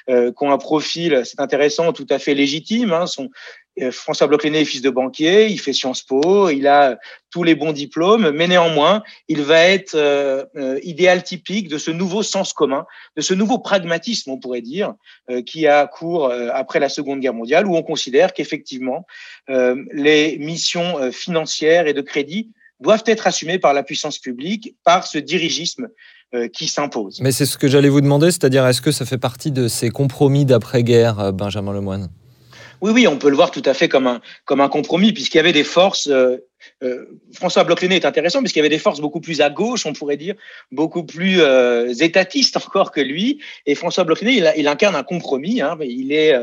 qui 0.08 0.44
ont 0.44 0.52
un 0.52 0.58
profil, 0.58 1.22
c'est 1.24 1.40
intéressant, 1.40 1.92
tout 1.92 2.06
à 2.10 2.18
fait 2.18 2.34
légitime. 2.34 2.92
Hein, 2.92 3.06
sont, 3.06 3.30
François 3.90 4.26
Bloch-Léné 4.26 4.60
est 4.60 4.64
fils 4.64 4.82
de 4.82 4.90
banquier, 4.90 5.46
il 5.46 5.58
fait 5.60 5.72
Sciences 5.72 6.02
Po, 6.02 6.48
il 6.48 6.66
a 6.66 6.98
tous 7.30 7.42
les 7.42 7.54
bons 7.54 7.72
diplômes, 7.72 8.30
mais 8.30 8.48
néanmoins, 8.48 9.02
il 9.28 9.42
va 9.42 9.60
être 9.60 9.94
euh, 9.94 10.44
euh, 10.56 10.78
idéal 10.82 11.22
typique 11.22 11.68
de 11.68 11.78
ce 11.78 11.90
nouveau 11.90 12.22
sens 12.22 12.52
commun, 12.52 12.86
de 13.16 13.22
ce 13.22 13.34
nouveau 13.34 13.58
pragmatisme, 13.58 14.30
on 14.30 14.38
pourrait 14.38 14.62
dire, 14.62 14.94
euh, 15.30 15.42
qui 15.42 15.66
a 15.66 15.86
cours 15.86 16.32
après 16.52 16.80
la 16.80 16.88
Seconde 16.88 17.20
Guerre 17.20 17.34
mondiale, 17.34 17.66
où 17.66 17.76
on 17.76 17.82
considère 17.82 18.32
qu'effectivement, 18.32 19.06
les 19.48 20.36
missions 20.38 21.10
financières 21.12 21.86
et 21.86 21.94
de 21.94 22.00
crédit 22.00 22.50
doivent 22.80 23.02
être 23.06 23.26
assumées 23.26 23.58
par 23.58 23.74
la 23.74 23.82
puissance 23.82 24.18
publique, 24.18 24.74
par 24.84 25.06
ce 25.06 25.18
dirigisme 25.18 25.88
qui 26.52 26.68
s'impose. 26.68 27.20
Mais 27.20 27.32
c'est 27.32 27.46
ce 27.46 27.56
que 27.56 27.68
j'allais 27.68 27.88
vous 27.88 28.00
demander, 28.00 28.30
c'est-à-dire 28.30 28.66
est-ce 28.66 28.80
que 28.80 28.92
ça 28.92 29.04
fait 29.04 29.18
partie 29.18 29.50
de 29.50 29.68
ces 29.68 29.90
compromis 29.90 30.44
d'après-guerre, 30.44 31.32
Benjamin 31.32 31.72
Lemoine 31.72 32.08
oui, 32.80 32.92
oui, 32.92 33.06
on 33.06 33.18
peut 33.18 33.28
le 33.28 33.36
voir 33.36 33.50
tout 33.50 33.62
à 33.64 33.74
fait 33.74 33.88
comme 33.88 34.06
un, 34.06 34.20
comme 34.44 34.60
un 34.60 34.68
compromis, 34.68 35.12
puisqu'il 35.12 35.38
y 35.38 35.40
avait 35.40 35.52
des 35.52 35.64
forces. 35.64 36.08
Euh, 36.08 36.36
euh, 36.82 37.06
François 37.32 37.64
bloch 37.64 37.82
est 37.82 38.04
intéressant, 38.04 38.40
puisqu'il 38.40 38.58
y 38.58 38.60
avait 38.60 38.68
des 38.68 38.78
forces 38.78 39.00
beaucoup 39.00 39.20
plus 39.20 39.40
à 39.40 39.50
gauche, 39.50 39.86
on 39.86 39.92
pourrait 39.92 40.16
dire, 40.16 40.34
beaucoup 40.70 41.04
plus 41.04 41.40
euh, 41.40 41.92
étatistes 41.94 42.56
encore 42.56 42.92
que 42.92 43.00
lui. 43.00 43.40
Et 43.66 43.74
François 43.74 44.04
bloch 44.04 44.22
il, 44.22 44.68
incarne 44.68 44.96
un 44.96 45.02
compromis. 45.02 45.60
Hein, 45.60 45.76
il 45.80 46.12
est. 46.12 46.34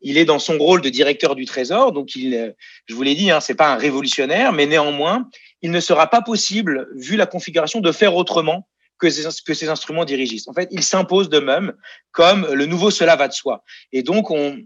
il 0.00 0.18
est 0.18 0.24
dans 0.24 0.38
son 0.38 0.58
rôle 0.58 0.80
de 0.80 0.88
directeur 0.88 1.34
du 1.34 1.44
Trésor, 1.44 1.92
donc 1.92 2.16
il, 2.16 2.54
je 2.86 2.94
vous 2.94 3.02
l'ai 3.02 3.14
dit, 3.14 3.30
hein, 3.30 3.40
c'est 3.40 3.54
pas 3.54 3.72
un 3.72 3.76
révolutionnaire, 3.76 4.52
mais 4.52 4.66
néanmoins, 4.66 5.28
il 5.62 5.70
ne 5.70 5.80
sera 5.80 6.08
pas 6.08 6.22
possible, 6.22 6.88
vu 6.96 7.16
la 7.16 7.26
configuration, 7.26 7.80
de 7.80 7.92
faire 7.92 8.16
autrement 8.16 8.66
que 9.02 9.54
ces, 9.54 9.68
instruments 9.68 10.04
dirigistes. 10.04 10.48
En 10.48 10.52
fait, 10.52 10.68
ils 10.70 10.84
s'imposent 10.84 11.28
d'eux-mêmes 11.28 11.72
comme 12.12 12.46
le 12.52 12.66
nouveau 12.66 12.90
cela 12.90 13.16
va 13.16 13.26
de 13.26 13.32
soi. 13.32 13.64
Et 13.92 14.02
donc, 14.02 14.30
on, 14.30 14.56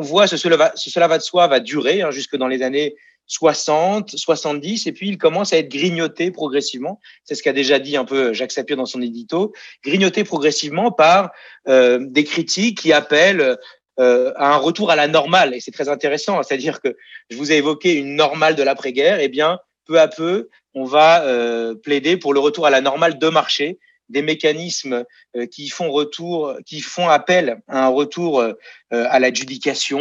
voit 0.00 0.26
ce 0.26 0.36
cela, 0.36 0.56
va, 0.56 0.72
ce 0.74 0.90
cela 0.90 1.08
va 1.08 1.16
de 1.16 1.22
soi 1.22 1.46
va 1.46 1.58
durer 1.58 2.02
hein, 2.02 2.10
jusque 2.10 2.36
dans 2.36 2.48
les 2.48 2.62
années 2.62 2.96
60, 3.28 4.16
70, 4.16 4.86
et 4.86 4.92
puis 4.92 5.08
il 5.08 5.18
commence 5.18 5.52
à 5.52 5.58
être 5.58 5.70
grignoté 5.70 6.30
progressivement. 6.30 7.00
C'est 7.24 7.34
ce 7.34 7.42
qu'a 7.42 7.52
déjà 7.52 7.78
dit 7.78 7.96
un 7.96 8.04
peu 8.04 8.32
Jacques 8.32 8.52
Sapir 8.52 8.76
dans 8.76 8.86
son 8.86 9.00
édito, 9.00 9.52
grignoté 9.84 10.24
progressivement 10.24 10.90
par 10.90 11.30
euh, 11.68 11.98
des 12.00 12.24
critiques 12.24 12.78
qui 12.78 12.92
appellent 12.92 13.56
euh, 14.00 14.32
à 14.36 14.54
un 14.54 14.56
retour 14.56 14.90
à 14.90 14.96
la 14.96 15.08
normale. 15.08 15.54
Et 15.54 15.60
c'est 15.60 15.72
très 15.72 15.88
intéressant, 15.88 16.42
c'est-à-dire 16.42 16.80
que 16.80 16.96
je 17.30 17.36
vous 17.36 17.52
ai 17.52 17.56
évoqué 17.56 17.94
une 17.94 18.16
normale 18.16 18.54
de 18.54 18.62
l'après-guerre, 18.62 19.20
et 19.20 19.24
eh 19.24 19.28
bien 19.28 19.58
peu 19.88 19.98
à 19.98 20.06
peu, 20.06 20.48
on 20.74 20.84
va 20.84 21.22
euh, 21.24 21.74
plaider 21.74 22.16
pour 22.16 22.34
le 22.34 22.40
retour 22.40 22.66
à 22.66 22.70
la 22.70 22.80
normale 22.80 23.18
de 23.18 23.28
marché, 23.28 23.78
des 24.08 24.22
mécanismes 24.22 25.04
euh, 25.36 25.46
qui 25.46 25.68
font 25.68 25.90
retour, 25.90 26.54
qui 26.64 26.80
font 26.80 27.08
appel 27.08 27.60
à 27.68 27.86
un 27.86 27.88
retour 27.88 28.40
euh, 28.40 28.54
à 28.90 29.18
l'adjudication 29.18 30.00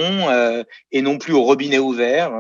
et 0.92 1.02
non 1.02 1.18
plus 1.18 1.34
au 1.34 1.44
robinet 1.44 1.80
ouvert, 1.80 2.32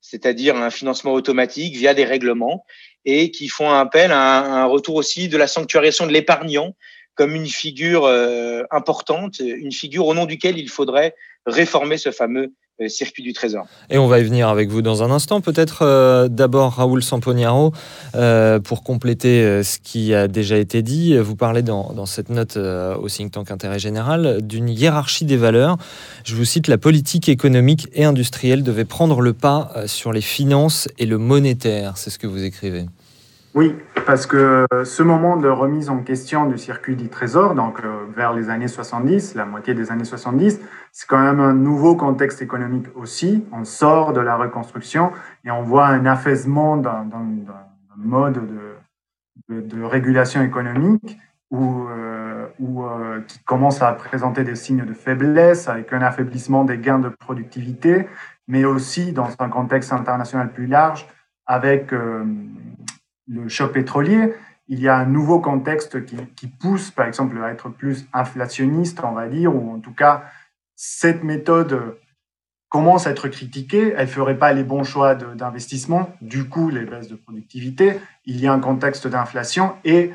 c'est-à-dire 0.00 0.56
un 0.56 0.70
financement 0.70 1.12
automatique 1.12 1.76
via 1.76 1.94
des 1.94 2.04
règlements 2.04 2.64
et 3.04 3.30
qui 3.30 3.48
font 3.48 3.70
appel 3.70 4.12
à 4.12 4.40
un, 4.40 4.64
retour 4.66 4.96
aussi 4.96 5.28
de 5.28 5.36
la 5.36 5.46
sanctuarisation 5.46 6.06
de 6.06 6.12
l'épargnant 6.12 6.76
comme 7.14 7.34
une 7.34 7.46
figure 7.46 8.06
importante, 8.70 9.38
une 9.38 9.72
figure 9.72 10.06
au 10.06 10.12
nom 10.12 10.26
duquel 10.26 10.58
il 10.58 10.68
faudrait 10.68 11.14
réformer 11.46 11.96
ce 11.96 12.10
fameux 12.10 12.52
circuit 12.88 13.22
du 13.22 13.32
Trésor. 13.32 13.66
Et 13.90 13.98
on 13.98 14.06
va 14.06 14.20
y 14.20 14.24
venir 14.24 14.48
avec 14.48 14.68
vous 14.68 14.82
dans 14.82 15.02
un 15.02 15.10
instant. 15.10 15.40
Peut-être 15.40 15.82
euh, 15.82 16.28
d'abord 16.28 16.74
Raoul 16.74 17.02
Samponiaro, 17.02 17.72
euh, 18.14 18.58
pour 18.60 18.82
compléter 18.82 19.62
ce 19.62 19.78
qui 19.78 20.14
a 20.14 20.28
déjà 20.28 20.58
été 20.58 20.82
dit. 20.82 21.16
Vous 21.16 21.36
parlez 21.36 21.62
dans, 21.62 22.06
cette 22.06 22.28
note 22.28 22.56
au 22.56 23.08
think 23.08 23.32
tank 23.32 23.50
Intérêt 23.50 23.78
Général 23.78 24.42
d'une 24.42 24.68
hiérarchie 24.68 25.24
des 25.24 25.36
valeurs. 25.36 25.76
Je 26.24 26.34
vous 26.34 26.44
cite, 26.44 26.68
la 26.68 26.78
politique 26.78 27.28
économique 27.28 27.88
et 27.94 28.04
industrielle 28.04 28.62
devait 28.62 28.84
prendre 28.84 29.20
le 29.20 29.32
pas 29.32 29.72
sur 29.86 30.12
les 30.12 30.20
finances 30.20 30.88
et 30.98 31.06
le 31.06 31.18
monétaire. 31.18 31.96
C'est 31.96 32.10
ce 32.10 32.18
que 32.18 32.26
vous 32.26 32.44
écrivez. 32.44 32.86
Oui, 33.56 33.74
parce 34.04 34.26
que 34.26 34.66
ce 34.84 35.02
moment 35.02 35.38
de 35.38 35.48
remise 35.48 35.88
en 35.88 36.02
question 36.02 36.44
du 36.44 36.58
circuit 36.58 36.94
du 36.94 37.08
trésor, 37.08 37.54
donc 37.54 37.80
euh, 37.82 38.04
vers 38.14 38.34
les 38.34 38.50
années 38.50 38.68
70, 38.68 39.34
la 39.34 39.46
moitié 39.46 39.72
des 39.72 39.90
années 39.90 40.04
70, 40.04 40.60
c'est 40.92 41.08
quand 41.08 41.22
même 41.22 41.40
un 41.40 41.54
nouveau 41.54 41.96
contexte 41.96 42.42
économique 42.42 42.88
aussi. 42.94 43.46
On 43.52 43.64
sort 43.64 44.12
de 44.12 44.20
la 44.20 44.36
reconstruction 44.36 45.10
et 45.46 45.50
on 45.50 45.62
voit 45.62 45.86
un 45.86 46.04
affaissement 46.04 46.76
d'un 46.76 47.08
mode 47.96 48.46
de, 49.48 49.82
régulation 49.82 50.42
économique 50.42 51.18
euh, 51.54 52.46
où 52.60 52.84
euh, 52.84 53.22
qui 53.22 53.38
commence 53.44 53.80
à 53.80 53.90
présenter 53.92 54.44
des 54.44 54.54
signes 54.54 54.84
de 54.84 54.92
faiblesse 54.92 55.66
avec 55.66 55.94
un 55.94 56.02
affaiblissement 56.02 56.64
des 56.64 56.76
gains 56.76 56.98
de 56.98 57.08
productivité, 57.08 58.06
mais 58.48 58.66
aussi 58.66 59.12
dans 59.12 59.30
un 59.38 59.48
contexte 59.48 59.94
international 59.94 60.52
plus 60.52 60.66
large 60.66 61.06
avec 61.46 61.94
le 63.26 63.48
choc 63.48 63.72
pétrolier, 63.72 64.34
il 64.68 64.80
y 64.80 64.88
a 64.88 64.96
un 64.96 65.06
nouveau 65.06 65.40
contexte 65.40 66.04
qui, 66.04 66.46
pousse, 66.48 66.90
par 66.90 67.06
exemple, 67.06 67.40
à 67.42 67.50
être 67.50 67.68
plus 67.68 68.06
inflationniste, 68.12 69.00
on 69.04 69.12
va 69.12 69.28
dire, 69.28 69.54
ou 69.54 69.72
en 69.72 69.78
tout 69.78 69.94
cas, 69.94 70.24
cette 70.74 71.22
méthode 71.22 71.96
commence 72.68 73.06
à 73.06 73.10
être 73.10 73.28
critiquée, 73.28 73.94
elle 73.96 74.06
ne 74.06 74.10
ferait 74.10 74.38
pas 74.38 74.52
les 74.52 74.64
bons 74.64 74.82
choix 74.82 75.14
d'investissement, 75.14 76.10
du 76.20 76.48
coup, 76.48 76.68
les 76.68 76.84
baisses 76.84 77.08
de 77.08 77.14
productivité, 77.14 78.00
il 78.24 78.40
y 78.40 78.46
a 78.48 78.52
un 78.52 78.58
contexte 78.58 79.06
d'inflation 79.06 79.76
et 79.84 80.10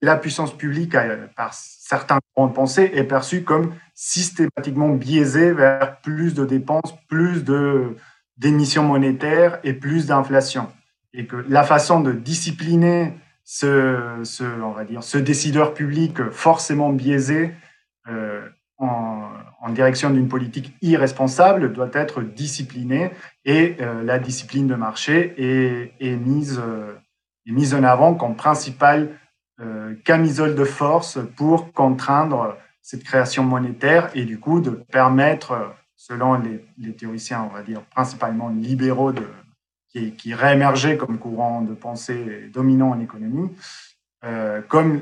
la 0.00 0.16
puissance 0.16 0.56
publique, 0.56 0.96
par 1.36 1.52
certains 1.52 2.18
courants 2.34 2.48
de 2.48 2.54
pensée, 2.54 2.90
est 2.94 3.04
perçue 3.04 3.44
comme 3.44 3.74
systématiquement 3.94 4.88
biaisée 4.90 5.52
vers 5.52 6.00
plus 6.00 6.34
de 6.34 6.44
dépenses, 6.44 6.94
plus 7.08 7.44
d'émissions 8.38 8.82
monétaires 8.82 9.58
et 9.62 9.74
plus 9.74 10.06
d'inflation 10.06 10.68
et 11.12 11.26
que 11.26 11.36
la 11.48 11.64
façon 11.64 12.00
de 12.00 12.12
discipliner 12.12 13.14
ce, 13.44 14.60
on 14.62 14.72
va 14.72 14.84
dire, 14.84 15.02
ce 15.02 15.16
décideur 15.16 15.72
public 15.72 16.30
forcément 16.30 16.92
biaisé 16.92 17.54
euh, 18.08 18.46
en, 18.76 19.30
direction 19.70 20.08
d'une 20.08 20.28
politique 20.28 20.74
irresponsable 20.80 21.74
doit 21.74 21.90
être 21.92 22.22
disciplinée 22.22 23.10
et 23.44 23.76
euh, 23.80 24.02
la 24.02 24.18
discipline 24.18 24.66
de 24.66 24.74
marché 24.74 25.34
est, 25.36 26.16
mise, 26.16 26.58
euh, 26.58 26.94
mise 27.46 27.74
en 27.74 27.84
avant 27.84 28.14
comme 28.14 28.36
principale 28.36 29.10
camisole 30.04 30.54
de 30.54 30.64
force 30.64 31.18
pour 31.36 31.72
contraindre 31.72 32.56
cette 32.80 33.02
création 33.02 33.42
monétaire 33.42 34.08
et 34.14 34.24
du 34.24 34.38
coup 34.38 34.60
de 34.60 34.70
permettre, 34.70 35.74
selon 35.96 36.34
les, 36.34 36.64
les 36.78 36.94
théoriciens, 36.94 37.42
on 37.50 37.52
va 37.52 37.62
dire 37.62 37.82
principalement 37.90 38.50
libéraux 38.50 39.10
de, 39.10 39.24
qui, 39.92 40.34
réémergeait 40.34 40.96
comme 40.96 41.18
courant 41.18 41.62
de 41.62 41.74
pensée 41.74 42.50
dominant 42.52 42.90
en 42.90 43.00
économie, 43.00 43.50
euh, 44.24 44.60
comme 44.68 45.00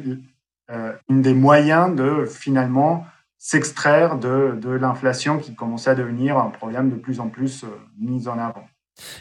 euh, 0.71 0.93
une 1.09 1.23
des 1.23 1.35
moyens 1.35 1.95
de 1.95 2.27
finalement 2.27 3.07
s'extraire 3.39 4.19
de, 4.19 4.59
de 4.61 4.71
l'inflation 4.71 5.39
qui 5.39 5.55
commençait 5.55 5.91
à 5.91 5.95
devenir 5.95 6.39
un 6.39 6.51
problème 6.51 6.91
de 6.91 6.97
plus 6.97 7.21
en 7.21 7.29
plus 7.29 7.63
euh, 7.63 7.69
mis 8.01 8.27
en 8.27 8.39
avant. 8.39 8.67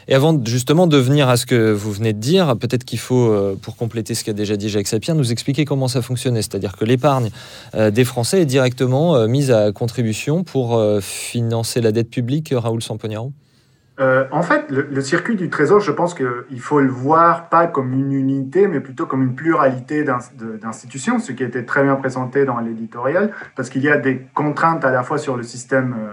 Et 0.08 0.14
avant 0.14 0.42
justement 0.44 0.86
de 0.86 0.96
venir 0.96 1.28
à 1.28 1.36
ce 1.36 1.46
que 1.46 1.70
vous 1.70 1.92
venez 1.92 2.14
de 2.14 2.18
dire, 2.18 2.56
peut-être 2.58 2.84
qu'il 2.84 2.98
faut, 2.98 3.30
euh, 3.30 3.56
pour 3.60 3.76
compléter 3.76 4.14
ce 4.14 4.24
qu'a 4.24 4.32
déjà 4.32 4.56
dit 4.56 4.70
Jacques 4.70 4.88
Sapien, 4.88 5.14
nous 5.14 5.30
expliquer 5.30 5.64
comment 5.64 5.86
ça 5.86 6.02
fonctionnait. 6.02 6.42
C'est-à-dire 6.42 6.76
que 6.76 6.84
l'épargne 6.84 7.30
des 7.74 8.04
Français 8.04 8.40
est 8.40 8.46
directement 8.46 9.28
mise 9.28 9.50
à 9.50 9.70
contribution 9.72 10.44
pour 10.44 10.82
financer 11.02 11.82
la 11.82 11.92
dette 11.92 12.08
publique, 12.08 12.54
Raoul 12.56 12.82
Sampognaro 12.82 13.32
euh, 13.98 14.26
en 14.30 14.42
fait, 14.42 14.70
le, 14.70 15.00
circuit 15.00 15.36
du 15.36 15.48
trésor, 15.48 15.80
je 15.80 15.90
pense 15.90 16.12
qu'il 16.12 16.60
faut 16.60 16.80
le 16.80 16.90
voir 16.90 17.48
pas 17.48 17.66
comme 17.66 17.94
une 17.94 18.12
unité, 18.12 18.68
mais 18.68 18.80
plutôt 18.80 19.06
comme 19.06 19.22
une 19.22 19.34
pluralité 19.34 20.04
d'institutions, 20.04 21.18
ce 21.18 21.32
qui 21.32 21.42
a 21.42 21.46
été 21.46 21.64
très 21.64 21.82
bien 21.82 21.96
présenté 21.96 22.44
dans 22.44 22.58
l'éditorial, 22.60 23.32
parce 23.54 23.70
qu'il 23.70 23.82
y 23.82 23.88
a 23.88 23.96
des 23.96 24.20
contraintes 24.34 24.84
à 24.84 24.90
la 24.90 25.02
fois 25.02 25.16
sur 25.16 25.36
le 25.36 25.42
système 25.42 25.96
euh, 25.98 26.12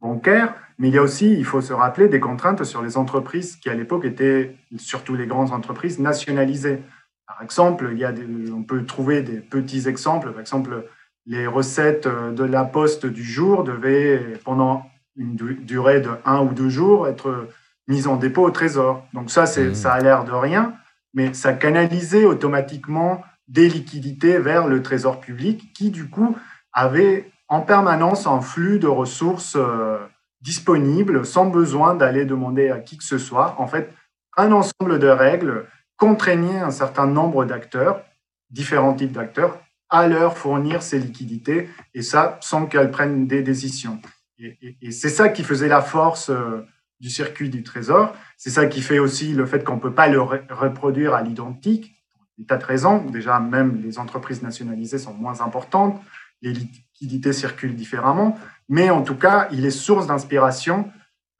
bancaire, 0.00 0.54
mais 0.78 0.88
il 0.88 0.94
y 0.94 0.98
a 0.98 1.02
aussi, 1.02 1.34
il 1.34 1.44
faut 1.44 1.60
se 1.60 1.72
rappeler, 1.72 2.06
des 2.06 2.20
contraintes 2.20 2.62
sur 2.62 2.82
les 2.82 2.96
entreprises 2.96 3.56
qui 3.56 3.68
à 3.68 3.74
l'époque 3.74 4.04
étaient, 4.04 4.54
surtout 4.76 5.16
les 5.16 5.26
grandes 5.26 5.52
entreprises, 5.52 5.98
nationalisées. 5.98 6.84
Par 7.26 7.42
exemple, 7.42 7.88
il 7.90 7.98
y 7.98 8.04
a 8.04 8.14
on 8.54 8.62
peut 8.62 8.84
trouver 8.84 9.22
des 9.22 9.40
petits 9.40 9.88
exemples. 9.88 10.30
Par 10.30 10.40
exemple, 10.40 10.84
les 11.26 11.48
recettes 11.48 12.06
euh, 12.06 12.30
de 12.30 12.44
la 12.44 12.64
poste 12.64 13.06
du 13.06 13.24
jour 13.24 13.64
devaient, 13.64 14.38
pendant 14.44 14.84
une 15.18 15.36
durée 15.36 16.00
de 16.00 16.10
un 16.24 16.40
ou 16.40 16.54
deux 16.54 16.68
jours, 16.68 17.08
être 17.08 17.48
mise 17.88 18.06
en 18.06 18.16
dépôt 18.16 18.44
au 18.44 18.50
trésor. 18.50 19.06
Donc 19.12 19.30
ça, 19.30 19.46
c'est, 19.46 19.70
mmh. 19.70 19.74
ça 19.74 19.92
a 19.92 20.00
l'air 20.00 20.24
de 20.24 20.32
rien, 20.32 20.74
mais 21.14 21.34
ça 21.34 21.52
canalisait 21.52 22.24
automatiquement 22.24 23.22
des 23.48 23.68
liquidités 23.68 24.38
vers 24.38 24.66
le 24.66 24.82
trésor 24.82 25.20
public 25.20 25.72
qui, 25.74 25.90
du 25.90 26.08
coup, 26.08 26.36
avait 26.72 27.30
en 27.48 27.60
permanence 27.62 28.26
un 28.26 28.40
flux 28.40 28.78
de 28.78 28.86
ressources 28.86 29.56
euh, 29.56 29.98
disponibles 30.42 31.24
sans 31.24 31.46
besoin 31.46 31.94
d'aller 31.94 32.24
demander 32.24 32.70
à 32.70 32.78
qui 32.78 32.98
que 32.98 33.04
ce 33.04 33.18
soit. 33.18 33.56
En 33.58 33.66
fait, 33.66 33.92
un 34.36 34.52
ensemble 34.52 34.98
de 34.98 35.08
règles 35.08 35.66
contraignait 35.96 36.60
un 36.60 36.70
certain 36.70 37.06
nombre 37.06 37.44
d'acteurs, 37.44 38.02
différents 38.50 38.94
types 38.94 39.12
d'acteurs, 39.12 39.58
à 39.90 40.06
leur 40.06 40.36
fournir 40.36 40.82
ces 40.82 40.98
liquidités, 40.98 41.70
et 41.94 42.02
ça 42.02 42.38
sans 42.42 42.66
qu'elles 42.66 42.90
prennent 42.90 43.26
des 43.26 43.42
décisions. 43.42 43.98
Et, 44.38 44.92
c'est 44.92 45.08
ça 45.08 45.28
qui 45.28 45.42
faisait 45.42 45.68
la 45.68 45.80
force 45.80 46.30
euh, 46.30 46.64
du 47.00 47.10
circuit 47.10 47.50
du 47.50 47.62
trésor. 47.62 48.14
C'est 48.36 48.50
ça 48.50 48.66
qui 48.66 48.82
fait 48.82 48.98
aussi 48.98 49.32
le 49.32 49.46
fait 49.46 49.64
qu'on 49.64 49.76
ne 49.76 49.80
peut 49.80 49.94
pas 49.94 50.08
le 50.08 50.20
reproduire 50.20 51.14
à 51.14 51.22
l'identique. 51.22 51.94
Des 52.38 52.44
tas 52.44 52.56
de 52.56 52.64
raisons. 52.64 53.04
Déjà, 53.04 53.40
même 53.40 53.82
les 53.82 53.98
entreprises 53.98 54.42
nationalisées 54.42 54.98
sont 54.98 55.14
moins 55.14 55.40
importantes. 55.40 56.00
Les 56.40 56.52
liquidités 56.52 57.32
circulent 57.32 57.74
différemment. 57.74 58.38
Mais 58.68 58.90
en 58.90 59.02
tout 59.02 59.16
cas, 59.16 59.48
il 59.50 59.64
est 59.64 59.70
source 59.70 60.06
d'inspiration, 60.06 60.90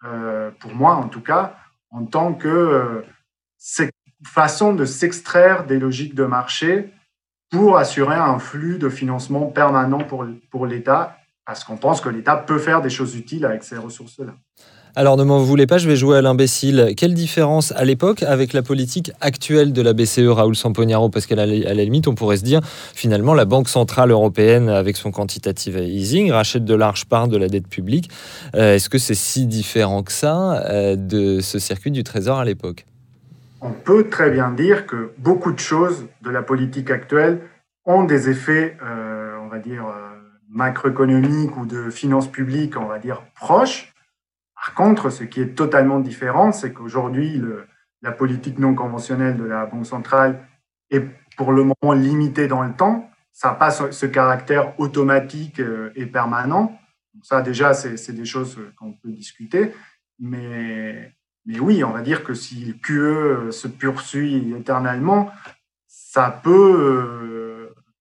euh, 0.04 0.50
pour 0.58 0.74
moi 0.74 0.94
en 0.94 1.08
tout 1.08 1.20
cas, 1.20 1.56
en 1.90 2.04
tant 2.04 2.34
que 2.34 2.48
euh, 2.48 3.02
façon 4.24 4.74
de 4.74 4.84
s'extraire 4.84 5.66
des 5.66 5.78
logiques 5.78 6.14
de 6.14 6.24
marché 6.24 6.92
pour 7.50 7.78
assurer 7.78 8.16
un 8.16 8.38
flux 8.38 8.78
de 8.78 8.88
financement 8.88 9.46
permanent 9.46 9.98
pour, 9.98 10.26
pour 10.50 10.66
l'État 10.66 11.18
parce 11.48 11.64
qu'on 11.64 11.78
pense 11.78 12.02
que 12.02 12.10
l'État 12.10 12.36
peut 12.36 12.58
faire 12.58 12.82
des 12.82 12.90
choses 12.90 13.16
utiles 13.16 13.46
avec 13.46 13.64
ces 13.64 13.78
ressources-là. 13.78 14.34
Alors 14.94 15.16
ne 15.16 15.24
m'en 15.24 15.38
voulez 15.38 15.66
pas, 15.66 15.78
je 15.78 15.88
vais 15.88 15.96
jouer 15.96 16.18
à 16.18 16.20
l'imbécile. 16.20 16.92
Quelle 16.94 17.14
différence 17.14 17.72
à 17.72 17.86
l'époque 17.86 18.22
avec 18.22 18.52
la 18.52 18.60
politique 18.60 19.12
actuelle 19.22 19.72
de 19.72 19.80
la 19.80 19.94
BCE, 19.94 20.28
Raoul 20.28 20.54
Samponiaro 20.54 21.08
Parce 21.08 21.24
qu'à 21.24 21.36
la, 21.36 21.46
la 21.46 21.72
limite, 21.72 22.06
on 22.06 22.14
pourrait 22.14 22.36
se 22.36 22.44
dire, 22.44 22.60
finalement, 22.62 23.32
la 23.32 23.46
Banque 23.46 23.70
Centrale 23.70 24.10
Européenne, 24.10 24.68
avec 24.68 24.98
son 24.98 25.10
quantitative 25.10 25.78
easing, 25.78 26.30
rachète 26.32 26.66
de 26.66 26.74
larges 26.74 27.06
parts 27.06 27.28
de 27.28 27.38
la 27.38 27.48
dette 27.48 27.66
publique. 27.66 28.10
Euh, 28.54 28.74
est-ce 28.74 28.90
que 28.90 28.98
c'est 28.98 29.14
si 29.14 29.46
différent 29.46 30.02
que 30.02 30.12
ça 30.12 30.62
euh, 30.66 30.96
de 30.96 31.40
ce 31.40 31.58
circuit 31.58 31.90
du 31.90 32.04
Trésor 32.04 32.40
à 32.40 32.44
l'époque? 32.44 32.84
On 33.62 33.70
peut 33.70 34.10
très 34.10 34.30
bien 34.30 34.50
dire 34.50 34.84
que 34.84 35.12
beaucoup 35.16 35.52
de 35.52 35.60
choses 35.60 36.04
de 36.20 36.28
la 36.28 36.42
politique 36.42 36.90
actuelle 36.90 37.40
ont 37.86 38.04
des 38.04 38.28
effets, 38.28 38.76
euh, 38.84 39.38
on 39.42 39.48
va 39.48 39.60
dire 39.60 39.86
macroéconomique 40.48 41.56
ou 41.56 41.66
de 41.66 41.90
finances 41.90 42.30
publiques, 42.30 42.76
on 42.76 42.86
va 42.86 42.98
dire, 42.98 43.22
proches. 43.34 43.92
Par 44.54 44.74
contre, 44.74 45.10
ce 45.10 45.24
qui 45.24 45.40
est 45.40 45.54
totalement 45.54 46.00
différent, 46.00 46.52
c'est 46.52 46.72
qu'aujourd'hui, 46.72 47.40
la 48.02 48.12
politique 48.12 48.58
non 48.58 48.74
conventionnelle 48.74 49.36
de 49.36 49.44
la 49.44 49.66
Banque 49.66 49.86
centrale 49.86 50.46
est 50.90 51.04
pour 51.36 51.52
le 51.52 51.64
moment 51.64 51.92
limitée 51.92 52.48
dans 52.48 52.62
le 52.62 52.74
temps. 52.74 53.10
Ça 53.32 53.48
n'a 53.48 53.54
pas 53.54 53.70
ce, 53.70 54.06
caractère 54.06 54.78
automatique 54.80 55.60
euh, 55.60 55.92
et 55.94 56.06
permanent. 56.06 56.76
Ça, 57.22 57.40
déjà, 57.40 57.74
c'est 57.74 58.12
des 58.12 58.24
choses 58.24 58.58
qu'on 58.76 58.92
peut 58.92 59.10
discuter. 59.10 59.72
Mais, 60.18 61.14
mais 61.46 61.60
oui, 61.60 61.84
on 61.84 61.92
va 61.92 62.02
dire 62.02 62.24
que 62.24 62.34
si 62.34 62.64
le 62.64 62.72
QE 62.74 63.52
se 63.52 63.68
poursuit 63.68 64.52
éternellement, 64.58 65.30
ça 65.86 66.30
peut 66.42 66.76
euh, 66.80 67.47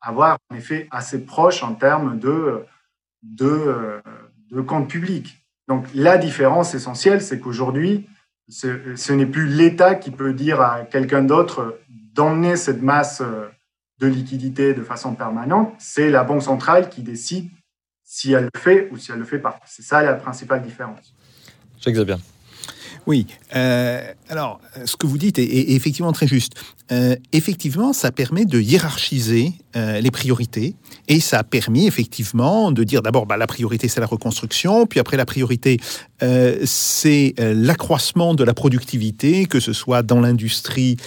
avoir 0.08 0.38
un 0.50 0.56
effet 0.56 0.88
assez 0.92 1.26
proche 1.26 1.64
en 1.64 1.74
termes 1.74 2.18
de, 2.20 2.64
de, 3.24 4.02
de 4.52 4.62
compte 4.62 4.90
public. 4.90 5.44
Donc 5.68 5.86
la 5.94 6.18
différence 6.18 6.74
essentielle, 6.74 7.22
c'est 7.22 7.40
qu'aujourd'hui, 7.40 8.08
ce, 8.50 9.12
n'est 9.12 9.26
plus 9.26 9.48
l'État 9.48 9.96
qui 9.96 10.12
peut 10.12 10.34
dire 10.34 10.62
à 10.62 10.82
quelqu'un 10.82 11.24
d'autre 11.24 11.80
d'emmener 12.14 12.56
cette 12.56 12.82
masse 12.82 13.22
de 14.00 14.08
liquidité 14.08 14.74
de 14.74 14.84
façon 14.84 15.16
permanente, 15.16 15.74
c'est 15.80 16.10
la 16.10 16.24
Banque 16.24 16.44
centrale 16.44 16.90
qui 16.90 17.02
décide 17.02 17.50
si 18.04 18.32
elle 18.32 18.50
le 18.54 18.60
fait 18.60 18.90
ou 18.92 18.98
si 18.98 19.12
elle 19.12 19.18
ne 19.18 19.24
le 19.24 19.28
fait 19.28 19.40
pas. 19.40 19.60
C'est 19.66 19.82
ça 19.82 20.02
la 20.02 20.14
principale 20.14 20.62
différence. 20.62 21.14
Jacques 21.80 21.96
Xavier. 21.96 22.16
Oui. 23.06 23.28
Euh, 23.56 24.14
alors, 24.30 24.62
ce 24.86 24.96
que 24.96 25.08
vous 25.08 25.18
dites 25.18 25.40
est, 25.40 25.72
effectivement 25.72 26.12
très 26.12 26.28
juste. 26.28 26.54
Euh, 26.92 27.16
effectivement, 27.34 27.94
ça 27.94 28.12
permet 28.12 28.46
de 28.46 28.60
hiérarchiser 28.60 29.54
euh, 29.76 30.00
les 30.00 30.12
priorités 30.12 30.76
et 31.08 31.20
ça 31.20 31.40
a 31.40 31.44
permis 31.44 31.88
effectivement 31.88 32.72
de 32.72 32.84
dire 32.84 33.02
d'abord 33.02 33.26
bah, 33.26 33.38
la 33.38 33.48
priorité 33.48 33.88
c'est 33.88 34.00
la 34.00 34.06
reconstruction, 34.06 34.86
puis 34.86 35.00
après 35.00 35.18
la 35.18 35.26
priorité 35.26 35.80
c'est 36.66 37.36
l'accroissement 37.38 38.34
de 38.34 38.44
la 38.44 38.56
productivité, 38.56 39.46
que 39.46 39.60
ce 39.60 39.72
soit 39.72 40.02
dans 40.02 40.20
l'industrie 40.20 40.98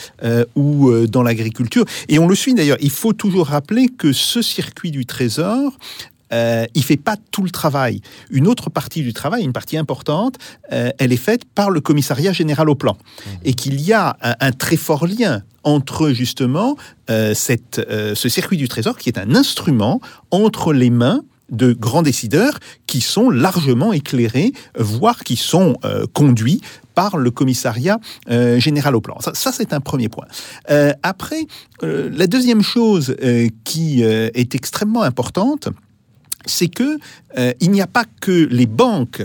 ou 0.54 0.92
dans 1.08 1.24
l'agriculture. 1.24 1.84
Et 2.08 2.20
on 2.20 2.28
le 2.28 2.36
suit 2.36 2.54
d'ailleurs. 2.54 2.76
Il 2.80 2.90
faut 2.90 3.12
toujours 3.12 3.48
rappeler 3.48 3.88
que 3.88 4.12
ce 4.12 4.40
circuit 4.40 4.92
du 4.92 5.06
trésor 5.06 5.76
euh, 6.32 6.66
il 6.74 6.84
fait 6.84 6.96
pas 6.96 7.16
tout 7.30 7.42
le 7.42 7.50
travail. 7.50 8.00
Une 8.30 8.46
autre 8.46 8.70
partie 8.70 9.02
du 9.02 9.12
travail, 9.12 9.42
une 9.42 9.52
partie 9.52 9.76
importante, 9.76 10.36
euh, 10.72 10.90
elle 10.98 11.12
est 11.12 11.16
faite 11.16 11.44
par 11.44 11.70
le 11.70 11.80
commissariat 11.80 12.32
général 12.32 12.68
au 12.70 12.74
plan. 12.74 12.94
Mmh. 12.94 13.30
Et 13.44 13.54
qu'il 13.54 13.80
y 13.80 13.92
a 13.92 14.16
un, 14.20 14.52
très 14.52 14.76
fort 14.76 15.06
lien 15.06 15.42
entre 15.64 16.10
justement 16.10 16.76
euh, 17.10 17.34
cette, 17.34 17.80
ce 18.14 18.28
circuit 18.28 18.56
du 18.56 18.68
trésor 18.68 18.96
qui 18.96 19.08
est 19.08 19.18
un 19.18 19.34
instrument 19.34 20.00
entre 20.30 20.72
les 20.72 20.90
mains 20.90 21.22
de 21.50 21.72
grands 21.72 22.02
décideurs 22.02 22.58
qui 22.86 23.00
sont 23.00 23.28
largement 23.28 23.92
éclairés, 23.92 24.52
voire 24.78 25.24
qui 25.24 25.34
sont 25.34 25.74
conduits 26.12 26.60
par 26.94 27.16
le 27.16 27.32
commissariat 27.32 27.98
général 28.58 28.94
au 28.94 29.00
plan. 29.00 29.18
Ça, 29.20 29.32
ça 29.34 29.50
c'est 29.50 29.72
un 29.72 29.80
premier 29.80 30.08
point. 30.08 30.26
après, 31.02 31.46
la 31.82 32.28
deuxième 32.28 32.62
chose 32.62 33.16
qui 33.64 34.02
est 34.02 34.54
extrêmement 34.54 35.02
importante, 35.02 35.70
c'est 36.46 36.68
que 36.68 36.98
euh, 37.38 37.52
il 37.60 37.70
n'y 37.70 37.80
a 37.80 37.86
pas 37.86 38.04
que 38.20 38.48
les 38.50 38.66
banques 38.66 39.22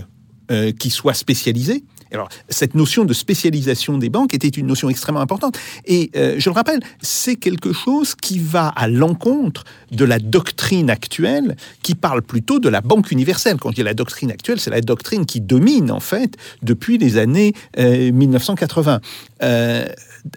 euh, 0.51 0.71
qui 0.71 0.89
soient 0.89 1.13
spécialisées. 1.13 1.84
Alors, 2.12 2.30
cette 2.47 2.75
notion 2.75 3.04
de 3.04 3.13
spécialisation 3.13 3.97
des 3.97 4.10
banques 4.10 4.34
était 4.34 4.47
une 4.47 4.67
notion 4.67 4.89
extrêmement 4.89 5.19
importante. 5.19 5.58
Et 5.86 6.12
euh, 6.15 6.36
je 6.38 6.49
le 6.49 6.54
rappelle, 6.54 6.80
c'est 7.01 7.36
quelque 7.36 7.73
chose 7.73 8.15
qui 8.15 8.39
va 8.39 8.67
à 8.69 8.88
l'encontre 8.88 9.65
de 9.91 10.06
la 10.06 10.19
doctrine 10.19 10.89
actuelle 10.89 11.58
qui 11.82 11.93
parle 11.93 12.21
plutôt 12.21 12.60
de 12.60 12.69
la 12.69 12.80
banque 12.80 13.12
universelle. 13.12 13.58
Quand 13.58 13.71
je 13.71 13.75
dis 13.75 13.84
la 13.84 13.95
doctrine 13.95 14.32
actuelle, 14.32 14.62
c'est 14.62 14.69
la 14.69 14.82
doctrine 14.82 15.25
qui 15.25 15.41
domine, 15.41 15.91
en 15.91 15.99
fait, 15.99 16.38
depuis 16.62 16.97
les 16.97 17.17
années 17.17 17.54
1980 17.78 19.01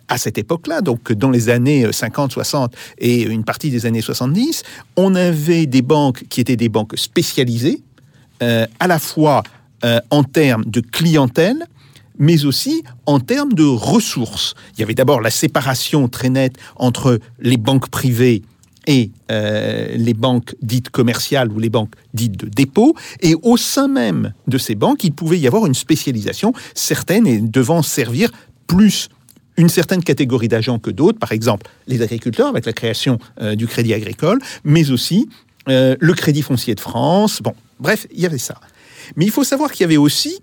à 0.08 0.18
cette 0.18 0.38
époque-là, 0.38 0.80
donc 0.80 1.12
dans 1.12 1.30
les 1.30 1.48
années 1.48 1.90
50, 1.90 2.32
60 2.32 2.74
et 2.98 3.22
une 3.22 3.44
partie 3.44 3.70
des 3.70 3.86
années 3.86 4.02
70, 4.02 4.62
on 4.96 5.14
avait 5.14 5.66
des 5.66 5.82
banques 5.82 6.24
qui 6.28 6.40
étaient 6.40 6.56
des 6.56 6.68
banques 6.68 6.96
spécialisées, 6.96 7.82
euh, 8.42 8.66
à 8.78 8.86
la 8.86 8.98
fois 8.98 9.42
euh, 9.84 10.00
en 10.10 10.22
termes 10.24 10.64
de 10.64 10.80
clientèle, 10.80 11.66
mais 12.18 12.44
aussi 12.44 12.82
en 13.06 13.20
termes 13.20 13.52
de 13.52 13.64
ressources. 13.64 14.54
Il 14.74 14.80
y 14.80 14.82
avait 14.82 14.94
d'abord 14.94 15.20
la 15.20 15.30
séparation 15.30 16.08
très 16.08 16.30
nette 16.30 16.56
entre 16.76 17.18
les 17.40 17.56
banques 17.56 17.88
privées 17.88 18.42
et 18.86 19.10
euh, 19.30 19.94
les 19.96 20.14
banques 20.14 20.54
dites 20.62 20.90
commerciales 20.90 21.52
ou 21.52 21.58
les 21.58 21.68
banques 21.68 21.94
dites 22.14 22.36
de 22.36 22.48
dépôt. 22.48 22.94
Et 23.20 23.34
au 23.42 23.56
sein 23.56 23.86
même 23.86 24.32
de 24.46 24.58
ces 24.58 24.74
banques, 24.74 25.04
il 25.04 25.12
pouvait 25.12 25.38
y 25.38 25.46
avoir 25.46 25.66
une 25.66 25.74
spécialisation, 25.74 26.52
certaines 26.74 27.26
et 27.26 27.40
devant 27.40 27.82
servir 27.82 28.30
plus 28.66 29.08
une 29.58 29.68
certaine 29.68 30.02
catégorie 30.02 30.48
d'agents 30.48 30.78
que 30.78 30.90
d'autres, 30.90 31.18
par 31.18 31.32
exemple 31.32 31.70
les 31.86 32.00
agriculteurs 32.00 32.46
avec 32.46 32.64
la 32.64 32.72
création 32.72 33.18
euh, 33.42 33.56
du 33.56 33.66
crédit 33.66 33.92
agricole, 33.92 34.38
mais 34.64 34.90
aussi 34.90 35.28
euh, 35.68 35.96
le 36.00 36.14
crédit 36.14 36.42
foncier 36.42 36.74
de 36.74 36.80
France. 36.80 37.42
Bon, 37.42 37.52
bref, 37.78 38.06
il 38.12 38.20
y 38.20 38.26
avait 38.26 38.38
ça. 38.38 38.60
Mais 39.16 39.26
il 39.26 39.30
faut 39.30 39.44
savoir 39.44 39.72
qu'il 39.72 39.82
y 39.82 39.84
avait 39.84 39.98
aussi 39.98 40.40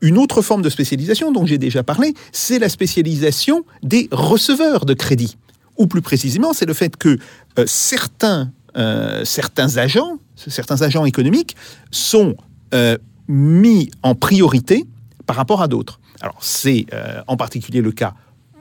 une 0.00 0.18
autre 0.18 0.42
forme 0.42 0.62
de 0.62 0.70
spécialisation 0.70 1.32
dont 1.32 1.46
j'ai 1.46 1.58
déjà 1.58 1.82
parlé, 1.82 2.14
c'est 2.32 2.58
la 2.58 2.68
spécialisation 2.68 3.64
des 3.82 4.08
receveurs 4.10 4.84
de 4.84 4.94
crédit. 4.94 5.36
Ou 5.76 5.86
plus 5.86 6.02
précisément, 6.02 6.52
c'est 6.54 6.66
le 6.66 6.74
fait 6.74 6.96
que 6.96 7.18
euh, 7.58 7.64
certains, 7.66 8.50
certains 9.24 9.78
agents, 9.78 10.18
certains 10.36 10.82
agents 10.82 11.06
économiques 11.06 11.56
sont 11.90 12.36
mis 13.26 13.90
en 14.02 14.14
priorité 14.14 14.84
par 15.24 15.36
rapport 15.36 15.62
à 15.62 15.68
d'autres. 15.68 15.98
Alors 16.20 16.36
c'est 16.42 16.84
en 17.26 17.38
particulier 17.38 17.80
le 17.80 17.90
cas 17.90 18.12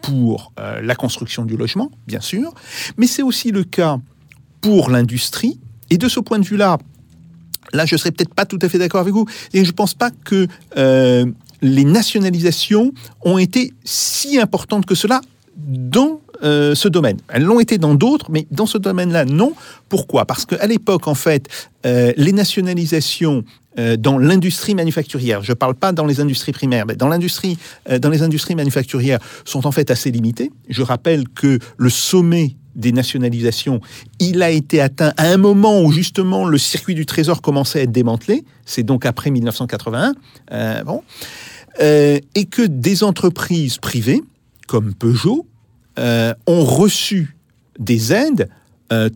pour 0.06 0.52
euh, 0.60 0.82
la 0.82 0.96
construction 0.96 1.46
du 1.46 1.58
logement, 1.58 1.90
bien 2.08 2.22
sûr, 2.22 2.54
mais 2.98 3.08
c'est 3.08 3.24
aussi 3.24 3.52
le 3.52 3.64
cas 3.64 4.00
pour 4.62 4.90
l'industrie. 4.90 5.60
Et 5.90 5.98
de 5.98 6.08
ce 6.08 6.20
point 6.20 6.40
de 6.40 6.46
vue-là, 6.46 6.78
là, 7.74 7.86
je 7.86 7.96
serais 7.98 8.12
peut-être 8.12 8.34
pas 8.34 8.46
tout 8.46 8.60
à 8.62 8.70
fait 8.70 8.78
d'accord 8.78 9.02
avec 9.02 9.14
vous. 9.14 9.26
Et 9.54 9.64
je 9.64 9.70
ne 9.70 9.76
pense 9.76 9.94
pas 9.94 10.12
que 10.12 10.48
euh, 10.78 11.26
les 11.62 11.86
nationalisations 11.86 12.94
ont 13.24 13.38
été 13.38 13.74
si 13.84 14.40
importantes 14.40 14.86
que 14.86 14.96
cela 14.96 15.22
dans 15.58 16.22
euh, 16.44 16.76
ce 16.76 16.88
domaine. 16.88 17.18
Elles 17.30 17.44
l'ont 17.44 17.60
été 17.60 17.78
dans 17.78 17.96
d'autres, 17.96 18.30
mais 18.30 18.46
dans 18.52 18.66
ce 18.66 18.78
domaine-là, 18.78 19.26
non. 19.26 19.54
Pourquoi? 19.90 20.26
Parce 20.26 20.46
qu'à 20.46 20.68
l'époque, 20.68 21.08
en 21.08 21.16
fait, 21.16 21.48
les 21.84 22.32
nationalisations 22.32 23.44
dans 23.98 24.18
l'industrie 24.18 24.76
manufacturière, 24.76 25.44
je 25.44 25.52
ne 25.52 25.56
parle 25.56 25.76
pas 25.76 25.92
dans 25.92 26.06
les 26.06 26.20
industries 26.20 26.52
primaires, 26.52 26.86
mais 26.86 26.96
dans, 26.96 27.08
l'industrie, 27.08 27.58
euh, 27.90 28.00
dans 28.00 28.10
les 28.10 28.24
industries 28.24 28.56
manufacturières, 28.56 29.20
sont 29.44 29.68
en 29.68 29.72
fait 29.72 29.92
assez 29.92 30.12
limitées. 30.12 30.52
Je 30.70 30.82
rappelle 30.82 31.28
que 31.28 31.60
le 31.78 31.90
sommet 31.90 32.56
des 32.76 32.92
nationalisations, 32.92 33.80
il 34.20 34.42
a 34.44 34.50
été 34.50 34.82
atteint 34.82 35.14
à 35.18 35.28
un 35.28 35.38
moment 35.38 35.82
où 35.82 35.92
justement 35.92 36.46
le 36.46 36.58
circuit 36.58 36.96
du 36.96 37.06
trésor 37.06 37.42
commençait 37.42 37.80
à 37.80 37.84
être 37.84 37.92
démantelé, 37.92 38.44
c'est 38.66 38.84
donc 38.84 39.06
après 39.06 39.32
1981, 39.32 40.14
euh, 40.52 40.84
bon, 40.84 41.02
et 41.80 42.46
que 42.46 42.62
des 42.62 43.04
entreprises 43.04 43.78
privées, 43.78 44.24
comme 44.68 44.94
Peugeot, 44.94 45.46
ont 45.98 46.64
reçu 46.64 47.36
des 47.80 48.14
aides 48.14 48.50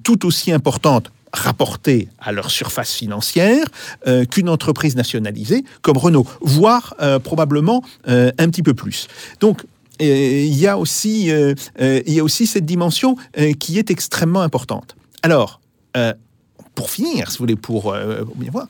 tout 0.03 0.25
aussi 0.25 0.51
importantes 0.51 1.11
rapportés 1.33 2.09
à 2.19 2.31
leur 2.31 2.51
surface 2.51 2.93
financière 2.93 3.65
euh, 4.07 4.25
qu'une 4.25 4.49
entreprise 4.49 4.95
nationalisée 4.95 5.63
comme 5.81 5.97
Renault, 5.97 6.27
voire 6.41 6.95
euh, 7.01 7.19
probablement 7.19 7.83
euh, 8.07 8.31
un 8.37 8.49
petit 8.49 8.63
peu 8.63 8.73
plus. 8.73 9.07
Donc, 9.39 9.63
il 10.01 10.55
y, 10.55 10.65
a 10.65 10.77
aussi, 10.77 11.25
il 11.27 12.13
y 12.13 12.19
a 12.21 12.23
aussi 12.23 12.47
cette 12.47 12.65
dimension 12.65 13.17
qui 13.59 13.77
est 13.77 13.91
extrêmement 13.91 14.39
importante. 14.39 14.95
Alors, 15.23 15.59
pour 16.73 16.89
finir, 16.89 17.29
si 17.29 17.37
vous 17.37 17.43
voulez, 17.43 17.57
pour, 17.57 17.93
bien 18.37 18.49
voir, 18.49 18.69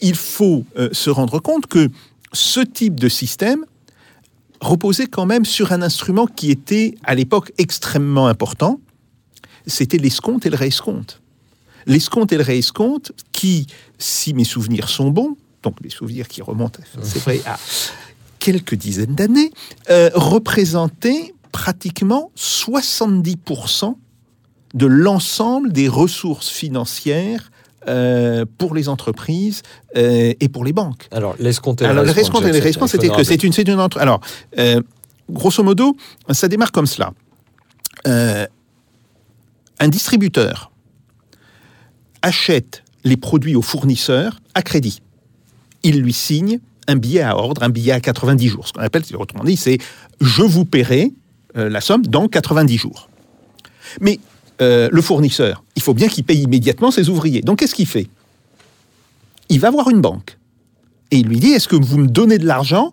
il 0.00 0.14
faut 0.14 0.64
se 0.92 1.10
rendre 1.10 1.40
compte 1.40 1.66
que 1.66 1.90
ce 2.32 2.60
type 2.60 3.00
de 3.00 3.08
système 3.08 3.64
reposait 4.60 5.08
quand 5.08 5.26
même 5.26 5.44
sur 5.44 5.72
un 5.72 5.82
instrument 5.82 6.28
qui 6.28 6.52
était 6.52 6.94
à 7.02 7.16
l'époque 7.16 7.50
extrêmement 7.58 8.28
important, 8.28 8.78
c'était 9.66 9.98
l'escompte 9.98 10.46
et 10.46 10.50
le 10.50 10.56
réescompte 10.56 11.20
l'escompte 11.86 12.32
et 12.32 12.36
le 12.36 12.42
réescompte, 12.42 13.12
qui, 13.32 13.66
si 13.98 14.34
mes 14.34 14.44
souvenirs 14.44 14.88
sont 14.88 15.10
bons, 15.10 15.36
donc 15.62 15.80
mes 15.82 15.90
souvenirs 15.90 16.28
qui 16.28 16.42
remontent, 16.42 16.80
c'est 17.02 17.18
vrai, 17.20 17.40
à 17.46 17.58
quelques 18.38 18.74
dizaines 18.74 19.14
d'années, 19.14 19.50
euh, 19.90 20.10
représentaient 20.14 21.34
pratiquement 21.52 22.30
70% 22.36 23.96
de 24.74 24.86
l'ensemble 24.86 25.72
des 25.72 25.88
ressources 25.88 26.48
financières 26.48 27.50
euh, 27.88 28.44
pour 28.58 28.74
les 28.74 28.88
entreprises 28.88 29.62
euh, 29.96 30.34
et 30.38 30.48
pour 30.48 30.64
les 30.64 30.72
banques. 30.72 31.08
Alors, 31.10 31.34
l'escompte 31.38 31.82
et 31.82 31.86
le 31.86 32.00
réescompte, 32.60 32.90
c'était 32.90 33.08
que 33.08 33.24
c'est 33.24 33.42
une, 33.42 33.52
c'est 33.52 33.66
une 33.66 33.80
entre... 33.80 33.98
Alors, 33.98 34.20
grosso 35.30 35.62
modo, 35.62 35.96
ça 36.30 36.48
démarre 36.48 36.72
comme 36.72 36.86
cela. 36.86 37.12
un 38.04 38.48
distributeur 39.88 40.70
achète 42.26 42.82
les 43.04 43.16
produits 43.16 43.54
au 43.54 43.62
fournisseur 43.62 44.40
à 44.54 44.62
crédit. 44.62 45.00
Il 45.84 46.00
lui 46.00 46.12
signe 46.12 46.58
un 46.88 46.96
billet 46.96 47.20
à 47.20 47.36
ordre, 47.36 47.62
un 47.62 47.68
billet 47.68 47.92
à 47.92 48.00
90 48.00 48.48
jours. 48.48 48.66
Ce 48.66 48.72
qu'on 48.72 48.80
appelle, 48.80 49.04
autrement 49.16 49.44
dit, 49.44 49.56
c'est 49.56 49.78
je 50.20 50.42
vous 50.42 50.64
paierai 50.64 51.12
euh, 51.56 51.68
la 51.68 51.80
somme 51.80 52.04
dans 52.04 52.26
90 52.26 52.76
jours. 52.76 53.08
Mais 54.00 54.18
euh, 54.60 54.88
le 54.90 55.02
fournisseur, 55.02 55.62
il 55.76 55.82
faut 55.82 55.94
bien 55.94 56.08
qu'il 56.08 56.24
paye 56.24 56.42
immédiatement 56.42 56.90
ses 56.90 57.08
ouvriers. 57.08 57.42
Donc 57.42 57.60
qu'est-ce 57.60 57.76
qu'il 57.76 57.86
fait? 57.86 58.08
Il 59.48 59.60
va 59.60 59.70
voir 59.70 59.88
une 59.88 60.00
banque 60.00 60.36
et 61.12 61.18
il 61.18 61.28
lui 61.28 61.38
dit 61.38 61.52
est-ce 61.52 61.68
que 61.68 61.76
vous 61.76 61.98
me 61.98 62.08
donnez 62.08 62.38
de 62.38 62.46
l'argent 62.46 62.92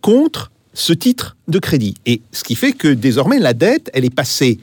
contre 0.00 0.50
ce 0.72 0.94
titre 0.94 1.36
de 1.48 1.58
crédit? 1.58 1.96
Et 2.06 2.22
ce 2.32 2.44
qui 2.44 2.54
fait 2.54 2.72
que 2.72 2.88
désormais 2.88 3.38
la 3.38 3.52
dette, 3.52 3.90
elle 3.92 4.06
est 4.06 4.14
passée 4.14 4.58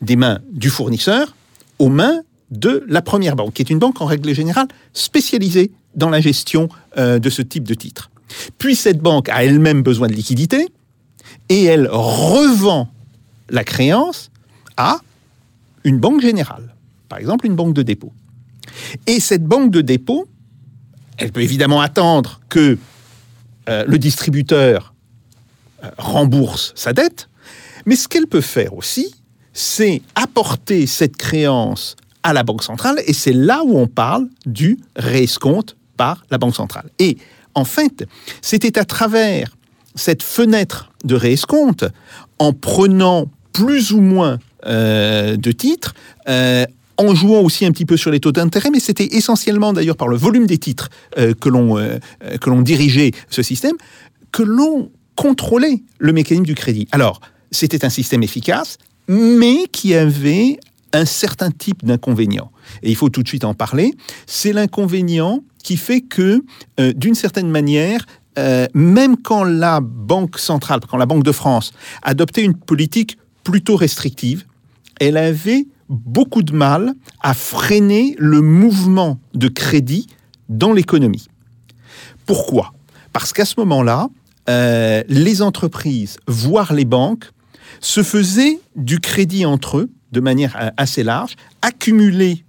des 0.00 0.16
mains 0.16 0.40
du 0.50 0.70
fournisseur 0.70 1.36
aux 1.78 1.88
mains 1.88 2.22
de 2.58 2.84
la 2.88 3.02
première 3.02 3.36
banque, 3.36 3.54
qui 3.54 3.62
est 3.62 3.70
une 3.70 3.78
banque 3.78 4.00
en 4.00 4.06
règle 4.06 4.34
générale 4.34 4.68
spécialisée 4.92 5.72
dans 5.94 6.10
la 6.10 6.20
gestion 6.20 6.68
euh, 6.96 7.18
de 7.18 7.30
ce 7.30 7.42
type 7.42 7.64
de 7.64 7.74
titre. 7.74 8.10
Puis 8.58 8.76
cette 8.76 8.98
banque 8.98 9.28
a 9.28 9.44
elle-même 9.44 9.82
besoin 9.82 10.08
de 10.08 10.12
liquidité 10.12 10.68
et 11.48 11.64
elle 11.64 11.88
revend 11.90 12.88
la 13.50 13.64
créance 13.64 14.30
à 14.76 14.98
une 15.84 15.98
banque 15.98 16.20
générale, 16.20 16.74
par 17.08 17.18
exemple 17.18 17.46
une 17.46 17.54
banque 17.54 17.74
de 17.74 17.82
dépôt. 17.82 18.12
Et 19.06 19.20
cette 19.20 19.44
banque 19.44 19.70
de 19.70 19.82
dépôt, 19.82 20.26
elle 21.18 21.30
peut 21.30 21.42
évidemment 21.42 21.80
attendre 21.80 22.40
que 22.48 22.78
euh, 23.68 23.84
le 23.86 23.98
distributeur 23.98 24.94
euh, 25.84 25.90
rembourse 25.98 26.72
sa 26.74 26.92
dette, 26.92 27.28
mais 27.86 27.96
ce 27.96 28.08
qu'elle 28.08 28.26
peut 28.26 28.40
faire 28.40 28.74
aussi, 28.74 29.14
c'est 29.52 30.02
apporter 30.14 30.86
cette 30.86 31.16
créance 31.16 31.96
à 32.24 32.32
la 32.32 32.42
Banque 32.42 32.64
centrale, 32.64 33.00
et 33.06 33.12
c'est 33.12 33.32
là 33.32 33.62
où 33.64 33.78
on 33.78 33.86
parle 33.86 34.28
du 34.46 34.78
réescompte 34.96 35.76
par 35.96 36.24
la 36.30 36.38
Banque 36.38 36.56
centrale. 36.56 36.90
Et 36.98 37.18
en 37.54 37.64
fait, 37.64 38.04
c'était 38.42 38.78
à 38.78 38.84
travers 38.84 39.54
cette 39.94 40.24
fenêtre 40.24 40.90
de 41.04 41.14
réescompte, 41.14 41.84
en 42.40 42.52
prenant 42.52 43.30
plus 43.52 43.92
ou 43.92 44.00
moins 44.00 44.38
euh, 44.66 45.36
de 45.36 45.52
titres, 45.52 45.94
euh, 46.28 46.64
en 46.96 47.14
jouant 47.14 47.40
aussi 47.40 47.64
un 47.64 47.70
petit 47.70 47.86
peu 47.86 47.96
sur 47.96 48.10
les 48.10 48.20
taux 48.20 48.32
d'intérêt, 48.32 48.70
mais 48.70 48.80
c'était 48.80 49.16
essentiellement 49.16 49.72
d'ailleurs 49.72 49.96
par 49.96 50.08
le 50.08 50.16
volume 50.16 50.46
des 50.46 50.58
titres 50.58 50.88
euh, 51.18 51.34
que 51.34 51.48
l'on 51.48 52.62
dirigeait 52.62 53.12
ce 53.30 53.42
système, 53.42 53.76
que 54.32 54.42
l'on 54.42 54.90
contrôlait 55.14 55.82
le 55.98 56.12
mécanisme 56.12 56.46
du 56.46 56.54
crédit. 56.54 56.88
Alors, 56.90 57.20
c'était 57.50 57.84
un 57.84 57.90
système 57.90 58.22
efficace, 58.22 58.78
mais 59.06 59.66
qui 59.70 59.94
avait 59.94 60.58
un 60.94 61.04
certain 61.04 61.50
type 61.50 61.84
d'inconvénient. 61.84 62.50
Et 62.82 62.90
il 62.90 62.96
faut 62.96 63.10
tout 63.10 63.22
de 63.22 63.28
suite 63.28 63.44
en 63.44 63.52
parler. 63.52 63.92
C'est 64.26 64.52
l'inconvénient 64.52 65.40
qui 65.62 65.76
fait 65.76 66.00
que, 66.00 66.44
euh, 66.80 66.92
d'une 66.94 67.14
certaine 67.14 67.50
manière, 67.50 68.06
euh, 68.38 68.66
même 68.74 69.16
quand 69.16 69.44
la 69.44 69.80
Banque 69.80 70.38
centrale, 70.38 70.80
quand 70.88 70.96
la 70.96 71.06
Banque 71.06 71.24
de 71.24 71.32
France 71.32 71.72
adoptait 72.02 72.42
une 72.42 72.54
politique 72.54 73.18
plutôt 73.42 73.76
restrictive, 73.76 74.44
elle 75.00 75.16
avait 75.16 75.66
beaucoup 75.88 76.42
de 76.42 76.52
mal 76.52 76.94
à 77.20 77.34
freiner 77.34 78.14
le 78.18 78.40
mouvement 78.40 79.18
de 79.34 79.48
crédit 79.48 80.06
dans 80.48 80.72
l'économie. 80.72 81.28
Pourquoi? 82.26 82.72
Parce 83.12 83.32
qu'à 83.32 83.44
ce 83.44 83.54
moment-là, 83.58 84.08
euh, 84.48 85.02
les 85.08 85.42
entreprises, 85.42 86.18
voire 86.26 86.72
les 86.72 86.84
banques, 86.84 87.30
se 87.80 88.02
faisaient 88.02 88.60
du 88.76 89.00
crédit 89.00 89.44
entre 89.44 89.78
eux 89.78 89.90
de 90.14 90.20
manière 90.20 90.72
assez 90.76 91.02
large, 91.02 91.36
accumuler 91.60 92.44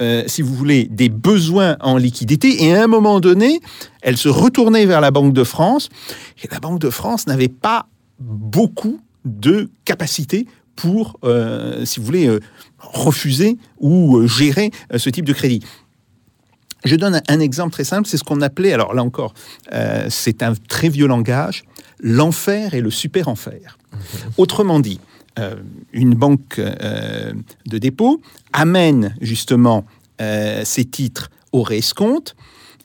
euh, 0.00 0.24
si 0.26 0.42
vous 0.42 0.54
voulez, 0.54 0.88
des 0.90 1.08
besoins 1.08 1.76
en 1.80 1.96
liquidité. 1.96 2.64
Et 2.64 2.74
à 2.74 2.84
un 2.84 2.86
moment 2.86 3.20
donné, 3.20 3.60
elle 4.02 4.16
se 4.16 4.28
retournait 4.28 4.86
vers 4.86 5.00
la 5.00 5.10
Banque 5.10 5.32
de 5.32 5.44
France. 5.44 5.88
Et 6.42 6.48
la 6.50 6.58
Banque 6.58 6.80
de 6.80 6.90
France 6.90 7.26
n'avait 7.26 7.48
pas 7.48 7.86
beaucoup 8.18 9.00
de 9.24 9.70
capacité 9.84 10.46
pour, 10.74 11.18
euh, 11.22 11.84
si 11.84 12.00
vous 12.00 12.06
voulez, 12.06 12.26
euh, 12.26 12.40
refuser 12.78 13.56
ou 13.78 14.26
gérer 14.26 14.72
ce 14.96 15.08
type 15.10 15.24
de 15.24 15.32
crédit. 15.32 15.60
Je 16.84 16.96
donne 16.96 17.22
un, 17.28 17.40
exemple 17.40 17.72
très 17.72 17.84
simple, 17.84 18.08
c'est 18.08 18.18
ce 18.18 18.24
qu'on 18.24 18.42
appelait, 18.42 18.74
alors 18.74 18.92
là 18.92 19.02
encore, 19.02 19.32
c'est 20.10 20.42
un 20.42 20.52
très 20.68 20.90
vieux 20.90 21.06
langage, 21.06 21.64
l'enfer 21.98 22.74
et 22.74 22.82
le 22.82 22.90
super-enfer. 22.90 23.78
Mmh. 23.90 23.96
Autrement 24.36 24.80
dit, 24.80 25.00
euh, 25.00 25.13
une 25.92 26.14
banque 26.14 26.58
euh, 26.58 27.32
de 27.66 27.78
dépôt 27.78 28.20
amène 28.52 29.16
justement 29.20 29.84
euh, 30.20 30.62
ces 30.64 30.84
titres 30.84 31.30
au 31.52 31.62
réescompte, 31.62 32.36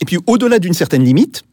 et 0.01 0.05
puis 0.05 0.17
au-delà 0.27 0.59
d'une 0.59 0.73
certaine 0.73 1.03
limite, 1.03 1.43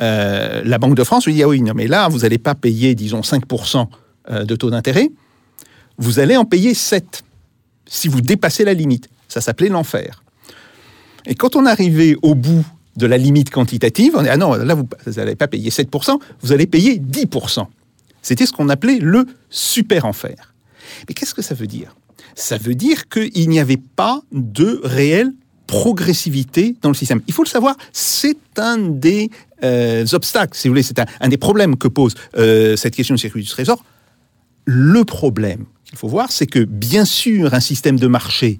la 0.00 0.78
Banque 0.78 0.96
de 0.96 1.04
France 1.04 1.26
lui 1.26 1.34
dit 1.34 1.42
Ah 1.44 1.48
oui, 1.48 1.62
non, 1.62 1.72
mais 1.74 1.86
là, 1.86 2.08
vous 2.08 2.20
n'allez 2.20 2.38
pas 2.38 2.56
payer, 2.56 2.96
disons, 2.96 3.20
5% 3.20 3.86
de 4.44 4.56
taux 4.56 4.70
d'intérêt, 4.70 5.08
vous 5.98 6.18
allez 6.18 6.36
en 6.36 6.44
payer 6.44 6.74
7 6.74 7.22
si 7.86 8.08
vous 8.08 8.20
dépassez 8.20 8.64
la 8.64 8.74
limite. 8.74 9.08
Ça 9.28 9.40
s'appelait 9.40 9.68
l'enfer. 9.68 10.24
Et 11.26 11.34
quand 11.34 11.56
on 11.56 11.66
arrivait 11.66 12.16
au 12.22 12.34
bout 12.34 12.64
de 12.96 13.06
la 13.06 13.18
limite 13.18 13.50
quantitative, 13.50 14.14
on 14.16 14.22
dit 14.22 14.28
Ah 14.28 14.36
non, 14.36 14.54
là, 14.54 14.74
vous 14.74 14.86
n'allez 15.16 15.36
pas 15.36 15.48
payer 15.48 15.70
7%, 15.70 16.18
vous 16.40 16.52
allez 16.52 16.66
payer 16.66 16.98
10%. 16.98 17.66
C'était 18.24 18.46
ce 18.46 18.52
qu'on 18.52 18.70
appelait 18.70 18.98
le 18.98 19.26
super 19.50 20.06
enfer. 20.06 20.54
Mais 21.06 21.14
qu'est-ce 21.14 21.34
que 21.34 21.42
ça 21.42 21.54
veut 21.54 21.66
dire? 21.66 21.94
Ça 22.34 22.56
veut 22.56 22.74
dire 22.74 23.08
qu'il 23.08 23.48
n'y 23.50 23.60
avait 23.60 23.76
pas 23.76 24.22
de 24.32 24.80
réelle 24.82 25.32
progressivité 25.66 26.74
dans 26.80 26.88
le 26.88 26.94
système. 26.94 27.20
Il 27.26 27.34
faut 27.34 27.44
le 27.44 27.48
savoir, 27.48 27.76
c'est 27.92 28.38
un 28.56 28.78
des 28.78 29.30
euh, 29.62 30.06
obstacles, 30.12 30.56
si 30.56 30.68
vous 30.68 30.72
voulez, 30.72 30.82
c'est 30.82 30.98
un, 30.98 31.28
des 31.28 31.36
problèmes 31.36 31.76
que 31.76 31.86
pose 31.86 32.14
euh, 32.36 32.76
cette 32.76 32.96
question 32.96 33.14
du 33.14 33.20
circuit 33.20 33.42
du 33.42 33.48
trésor. 33.48 33.84
Le 34.64 35.04
problème 35.04 35.66
qu'il 35.84 35.98
faut 35.98 36.08
voir, 36.08 36.32
c'est 36.32 36.46
que 36.46 36.60
bien 36.60 37.04
sûr, 37.04 37.52
un 37.52 37.60
système 37.60 37.98
de 37.98 38.06
marché 38.06 38.58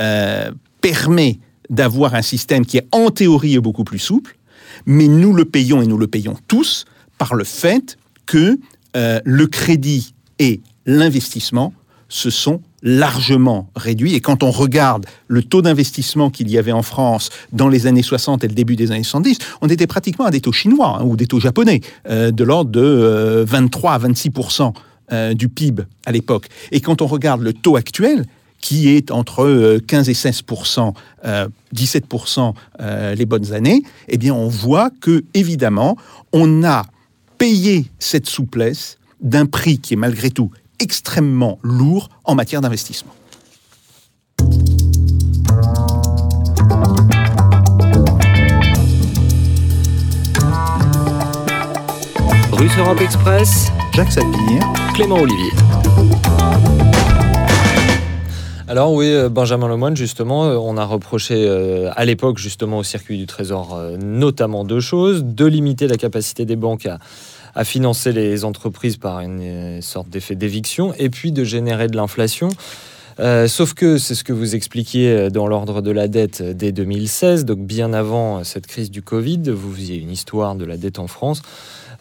euh, 0.00 0.50
permet 0.80 1.38
d'avoir 1.68 2.14
un 2.14 2.22
système 2.22 2.64
qui 2.64 2.78
est 2.78 2.86
en 2.92 3.10
théorie 3.10 3.58
beaucoup 3.58 3.84
plus 3.84 3.98
souple, 3.98 4.38
mais 4.86 5.06
nous 5.06 5.34
le 5.34 5.44
payons 5.44 5.82
et 5.82 5.86
nous 5.86 5.98
le 5.98 6.06
payons 6.06 6.36
tous 6.48 6.86
par 7.18 7.34
le 7.34 7.44
fait 7.44 7.98
que 8.24 8.58
euh, 8.96 9.20
le 9.24 9.46
crédit 9.46 10.14
et 10.38 10.60
l'investissement 10.86 11.74
se 12.08 12.30
sont 12.30 12.62
largement 12.82 13.68
réduits. 13.76 14.14
Et 14.14 14.20
quand 14.20 14.42
on 14.42 14.50
regarde 14.50 15.06
le 15.28 15.42
taux 15.42 15.60
d'investissement 15.60 16.30
qu'il 16.30 16.48
y 16.48 16.56
avait 16.56 16.72
en 16.72 16.82
France 16.82 17.30
dans 17.52 17.68
les 17.68 17.86
années 17.86 18.02
60 18.02 18.44
et 18.44 18.48
le 18.48 18.54
début 18.54 18.76
des 18.76 18.92
années 18.92 19.02
70, 19.02 19.38
on 19.60 19.68
était 19.68 19.86
pratiquement 19.86 20.24
à 20.24 20.30
des 20.30 20.40
taux 20.40 20.52
chinois 20.52 20.98
hein, 21.00 21.04
ou 21.04 21.16
des 21.16 21.26
taux 21.26 21.40
japonais, 21.40 21.80
euh, 22.08 22.30
de 22.30 22.44
l'ordre 22.44 22.70
de 22.70 23.44
23 23.46 23.90
euh, 23.90 23.94
à 23.94 23.98
26% 24.08 24.72
du 25.34 25.48
PIB 25.48 25.84
à 26.04 26.10
l'époque. 26.10 26.48
Et 26.72 26.80
quand 26.80 27.00
on 27.00 27.06
regarde 27.06 27.40
le 27.40 27.52
taux 27.52 27.76
actuel, 27.76 28.26
qui 28.60 28.88
est 28.88 29.12
entre 29.12 29.78
15 29.86 30.08
et 30.08 30.14
16% 30.14 30.94
17 31.72 32.04
les 33.16 33.24
bonnes 33.24 33.52
années, 33.52 33.84
eh 34.08 34.18
bien 34.18 34.34
on 34.34 34.48
voit 34.48 34.90
que 35.00 35.22
évidemment 35.32 35.96
on 36.32 36.64
a 36.64 36.86
payer 37.38 37.86
cette 37.98 38.26
souplesse 38.26 38.98
d'un 39.20 39.46
prix 39.46 39.78
qui 39.78 39.94
est 39.94 39.96
malgré 39.96 40.30
tout 40.30 40.50
extrêmement 40.78 41.58
lourd 41.62 42.08
en 42.24 42.34
matière 42.34 42.60
d'investissement. 42.60 43.14
Russe 52.52 52.72
Europe 52.78 53.00
Express, 53.00 53.70
Jacques 53.94 54.12
Sapir, 54.12 54.60
Clément 54.94 55.16
Olivier. 55.16 55.52
Alors 58.68 58.92
oui, 58.92 59.12
euh, 59.12 59.28
Benjamin 59.28 59.68
Lemoine, 59.68 59.96
justement, 59.96 60.46
euh, 60.46 60.56
on 60.56 60.76
a 60.76 60.84
reproché 60.84 61.46
euh, 61.46 61.90
à 61.94 62.04
l'époque 62.04 62.38
justement 62.38 62.78
au 62.78 62.82
circuit 62.82 63.16
du 63.16 63.26
Trésor 63.26 63.80
notamment 64.00 64.64
deux 64.64 64.80
choses. 64.80 65.22
De 65.24 65.46
limiter 65.46 65.86
la 65.86 65.96
capacité 65.96 66.44
des 66.44 66.56
banques 66.56 66.88
à, 67.54 67.64
financer 67.64 68.12
les 68.12 68.44
entreprises 68.44 68.96
par 68.96 69.20
une 69.20 69.80
sorte 69.80 70.10
d'effet 70.10 70.34
d'éviction 70.34 70.92
et 70.98 71.08
puis 71.08 71.32
de 71.32 71.42
générer 71.42 71.86
de 71.86 71.96
l'inflation. 71.96 72.50
sauf 73.46 73.72
que 73.72 73.96
c'est 73.96 74.14
ce 74.14 74.24
que 74.24 74.34
vous 74.34 74.54
expliquiez 74.54 75.30
dans 75.30 75.46
l'ordre 75.46 75.80
de 75.80 75.90
la 75.90 76.06
dette 76.06 76.42
dès 76.42 76.70
2016, 76.72 77.46
donc 77.46 77.60
bien 77.60 77.94
avant 77.94 78.44
cette 78.44 78.66
crise 78.66 78.90
du 78.90 79.00
Covid, 79.00 79.40
vous 79.48 79.72
faisiez 79.72 79.96
une 79.96 80.10
histoire 80.10 80.54
de 80.54 80.66
la 80.66 80.76
dette 80.76 80.98
en 80.98 81.06
France. 81.06 81.40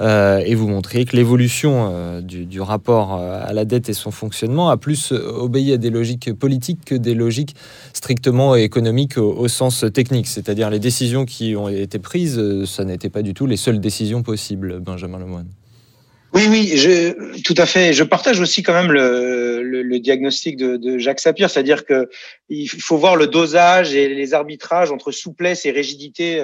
Euh, 0.02 0.40
et 0.46 0.56
vous 0.56 0.68
montriez 0.68 1.06
que 1.06 1.16
l'évolution 1.16 1.92
euh, 1.92 2.22
du, 2.22 2.62
rapport 2.62 3.16
euh, 3.16 3.40
à 3.44 3.54
la 3.54 3.66
dette 3.66 3.90
et 3.90 3.94
son 3.94 4.12
fonctionnement 4.12 4.70
a 4.70 4.78
plus 4.78 5.12
obéi 5.12 5.74
à 5.74 5.78
des 5.78 5.90
logiques 5.90 6.34
politiques 6.34 6.80
que 6.86 6.96
des 6.96 7.14
logiques 7.14 7.56
strictement 7.94 8.56
économiques 8.56 9.18
au, 9.18 9.48
sens 9.48 9.86
technique. 9.94 10.28
C'est-à-dire 10.28 10.70
les 10.70 10.80
décisions 10.80 11.26
qui 11.26 11.56
ont 11.56 11.70
été 11.70 12.00
prises, 12.00 12.42
ça 12.66 12.84
n'était 12.84 13.10
pas 13.10 13.22
du 13.22 13.34
tout 13.34 13.46
les 13.46 13.58
seules 13.58 13.80
décisions 13.80 14.24
possibles, 14.24 14.80
Benjamin 14.80 15.20
Lemoine. 15.20 15.48
Oui, 16.34 16.48
oui, 16.50 17.42
tout 17.46 17.54
à 17.58 17.66
fait. 17.66 17.94
Je 17.94 18.04
partage 18.04 18.42
aussi 18.42 18.62
quand 18.62 18.74
même 18.74 18.92
le, 18.92 20.00
diagnostic 20.00 20.58
de, 20.58 20.98
Jacques 20.98 21.22
Sapir, 21.22 21.50
c'est-à-dire 21.50 21.86
que 21.86 22.10
il 22.50 22.68
faut 22.68 22.98
voir 22.98 23.16
le 23.16 23.28
dosage 23.28 23.96
et 23.96 24.10
les 24.10 24.34
arbitrages 24.34 24.92
entre 24.92 25.12
souplesse 25.12 25.66
et 25.66 25.72
rigidité 25.72 26.44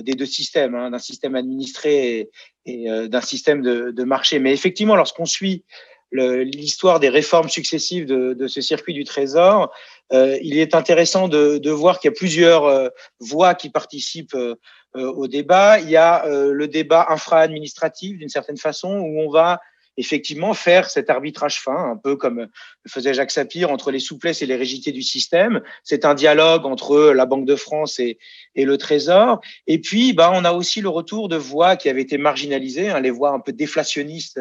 des 0.00 0.14
deux 0.14 0.26
systèmes, 0.26 0.74
hein, 0.74 0.90
d'un 0.90 0.98
système 0.98 1.34
administré 1.34 2.30
et, 2.64 2.90
euh, 2.90 3.08
d'un 3.08 3.20
système 3.20 3.60
de, 3.60 4.04
marché. 4.04 4.38
Mais 4.38 4.52
effectivement, 4.52 4.96
lorsqu'on 4.96 5.26
suit 5.26 5.64
l'histoire 6.12 7.00
des 7.00 7.08
réformes 7.08 7.48
successives 7.48 8.06
de, 8.06 8.46
ce 8.46 8.60
circuit 8.60 8.94
du 8.94 9.04
Trésor, 9.04 9.72
euh, 10.12 10.38
il 10.42 10.58
est 10.58 10.74
intéressant 10.74 11.28
de, 11.28 11.70
voir 11.70 11.98
qu'il 11.98 12.10
y 12.10 12.14
a 12.14 12.16
plusieurs 12.16 12.64
euh, 12.64 12.88
voix 13.18 13.54
qui 13.54 13.70
participent 13.70 14.34
euh, 14.34 14.56
au 14.94 15.26
débat. 15.26 15.80
Il 15.80 15.88
y 15.88 15.96
a 15.96 16.26
le 16.26 16.68
débat 16.68 17.06
infra-administratif 17.08 18.18
d'une 18.18 18.28
certaine 18.28 18.58
façon 18.58 18.98
où 18.98 19.20
on 19.20 19.30
va 19.30 19.60
effectivement 19.96 20.54
faire 20.54 20.88
cet 20.88 21.10
arbitrage 21.10 21.60
fin, 21.60 21.90
un 21.90 21.96
peu 21.96 22.16
comme 22.16 22.40
le 22.40 22.90
faisait 22.90 23.14
Jacques 23.14 23.30
Sapir, 23.30 23.70
entre 23.70 23.90
les 23.90 23.98
souplesses 23.98 24.42
et 24.42 24.46
les 24.46 24.56
rigidités 24.56 24.92
du 24.92 25.02
système. 25.02 25.60
C'est 25.84 26.04
un 26.04 26.14
dialogue 26.14 26.64
entre 26.66 27.12
la 27.12 27.26
Banque 27.26 27.46
de 27.46 27.56
France 27.56 27.98
et, 27.98 28.18
le 28.54 28.78
Trésor. 28.78 29.40
Et 29.66 29.80
puis, 29.80 30.12
bah, 30.12 30.30
on 30.34 30.44
a 30.44 30.52
aussi 30.52 30.80
le 30.80 30.88
retour 30.88 31.28
de 31.28 31.36
voix 31.36 31.76
qui 31.76 31.88
avaient 31.88 32.02
été 32.02 32.18
marginalisées, 32.18 32.90
hein, 32.90 33.00
les 33.00 33.10
voix 33.10 33.30
un 33.30 33.40
peu 33.40 33.52
déflationnistes 33.52 34.40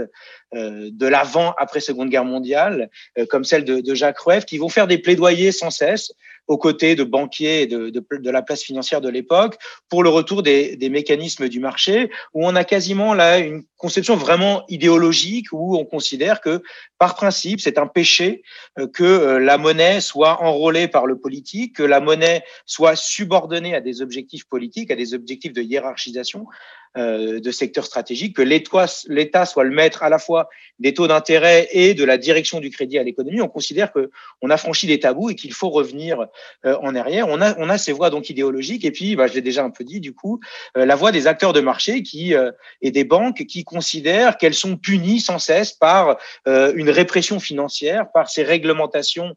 de 0.54 1.08
l'avant 1.08 1.54
après 1.58 1.80
Seconde 1.80 2.10
Guerre 2.10 2.26
mondiale, 2.26 2.90
euh, 3.18 3.26
comme 3.26 3.44
celle 3.44 3.64
de, 3.64 3.80
de 3.80 3.96
Jacques 3.96 4.20
Rueff, 4.20 4.46
qui 4.46 4.58
vont 4.58 4.70
faire 4.70 4.88
des 4.88 4.98
plaidoyers 4.98 5.52
sans 5.52 5.70
cesse 5.70 6.12
aux 6.48 6.58
côtés 6.58 6.96
de 6.96 7.04
banquiers 7.04 7.62
et 7.62 7.68
de, 7.68 7.90
de, 7.90 8.04
de 8.12 8.30
la 8.30 8.42
place 8.42 8.62
financière 8.64 9.00
de 9.00 9.10
l'époque 9.10 9.58
pour 9.90 10.04
le 10.04 10.10
retour 10.10 10.44
des, 10.44 10.76
des, 10.76 10.90
mécanismes 10.90 11.48
du 11.48 11.60
marché, 11.60 12.10
où 12.34 12.46
on 12.46 12.56
a 12.56 12.64
quasiment 12.64 13.14
là 13.14 13.40
une 13.40 13.64
conception 13.78 14.16
vraiment 14.16 14.66
idéologique 14.68 15.48
où 15.54 15.78
on 15.78 15.86
considère 15.86 16.42
que 16.42 16.62
par 16.98 17.16
principe 17.16 17.62
c'est 17.62 17.78
un 17.78 17.88
péché 17.88 18.44
euh, 18.80 18.88
que 18.88 19.38
la 19.38 19.58
monnaie 19.58 20.02
soit 20.02 20.42
enrôlée 20.42 20.88
par 20.88 21.06
le 21.06 21.18
politique, 21.18 21.78
que 21.78 21.84
la 21.84 22.00
monnaie 22.00 22.44
soit 22.66 22.96
subordonnée 22.96 23.74
à 23.74 23.82
des 23.82 24.02
objectifs 24.02 24.46
politiques, 24.46 24.92
à 24.92 24.96
des 24.96 25.14
objectifs 25.14 25.54
de 25.54 25.62
hiérarchisation, 25.62 26.42
euh, 26.42 26.46
de 26.96 27.52
secteurs 27.52 27.86
stratégiques, 27.86 28.36
que 28.36 28.42
l'État 28.42 29.46
soit 29.46 29.64
le 29.64 29.72
maître 29.72 30.04
à 30.04 30.10
la 30.10 30.20
fois 30.20 30.50
des 30.82 30.94
taux 30.94 31.08
d'intérêt 31.08 31.70
et 31.72 31.94
de 31.94 32.04
la 32.04 32.18
direction 32.18 32.60
du 32.60 32.70
crédit 32.70 32.98
à 32.98 33.04
l'économie. 33.04 33.42
On 33.42 33.48
considère 33.48 33.94
que 33.94 34.10
on 34.42 34.50
a 34.50 34.58
franchi 34.58 34.88
des 34.88 35.00
tabous 35.00 35.30
et 35.30 35.36
qu'il 35.36 35.54
faut 35.54 35.70
revenir 35.70 36.26
euh, 36.66 36.76
en 36.82 36.96
arrière. 36.96 37.28
On 37.30 37.40
a, 37.40 37.58
on 37.60 37.70
a 37.70 37.78
ces 37.78 37.92
voies 37.92 38.10
donc 38.10 38.30
idéologiques 38.30 38.84
et 38.84 38.92
puis, 38.92 39.16
bah, 39.16 39.28
je 39.28 39.34
l'ai 39.34 39.42
déjà 39.42 39.64
un 39.64 39.70
peu 39.70 39.84
dit, 39.84 40.00
du 40.00 40.14
coup, 40.14 40.40
euh, 40.76 40.86
la 40.86 40.96
voie 40.96 41.12
des 41.12 41.28
acteurs 41.28 41.54
de 41.54 41.62
marché 41.62 42.04
qui 42.04 42.34
et 42.82 42.92
des 42.92 43.04
banques 43.04 43.46
qui 43.46 43.64
considèrent 43.64 44.38
qu'elles 44.38 44.54
sont 44.54 44.78
punies 44.78 45.20
sans 45.20 45.40
cesse 45.40 45.74
par 45.74 46.18
une 46.46 46.90
répression 46.90 47.40
financière, 47.40 48.12
par 48.12 48.30
ces 48.30 48.44
réglementations 48.44 49.36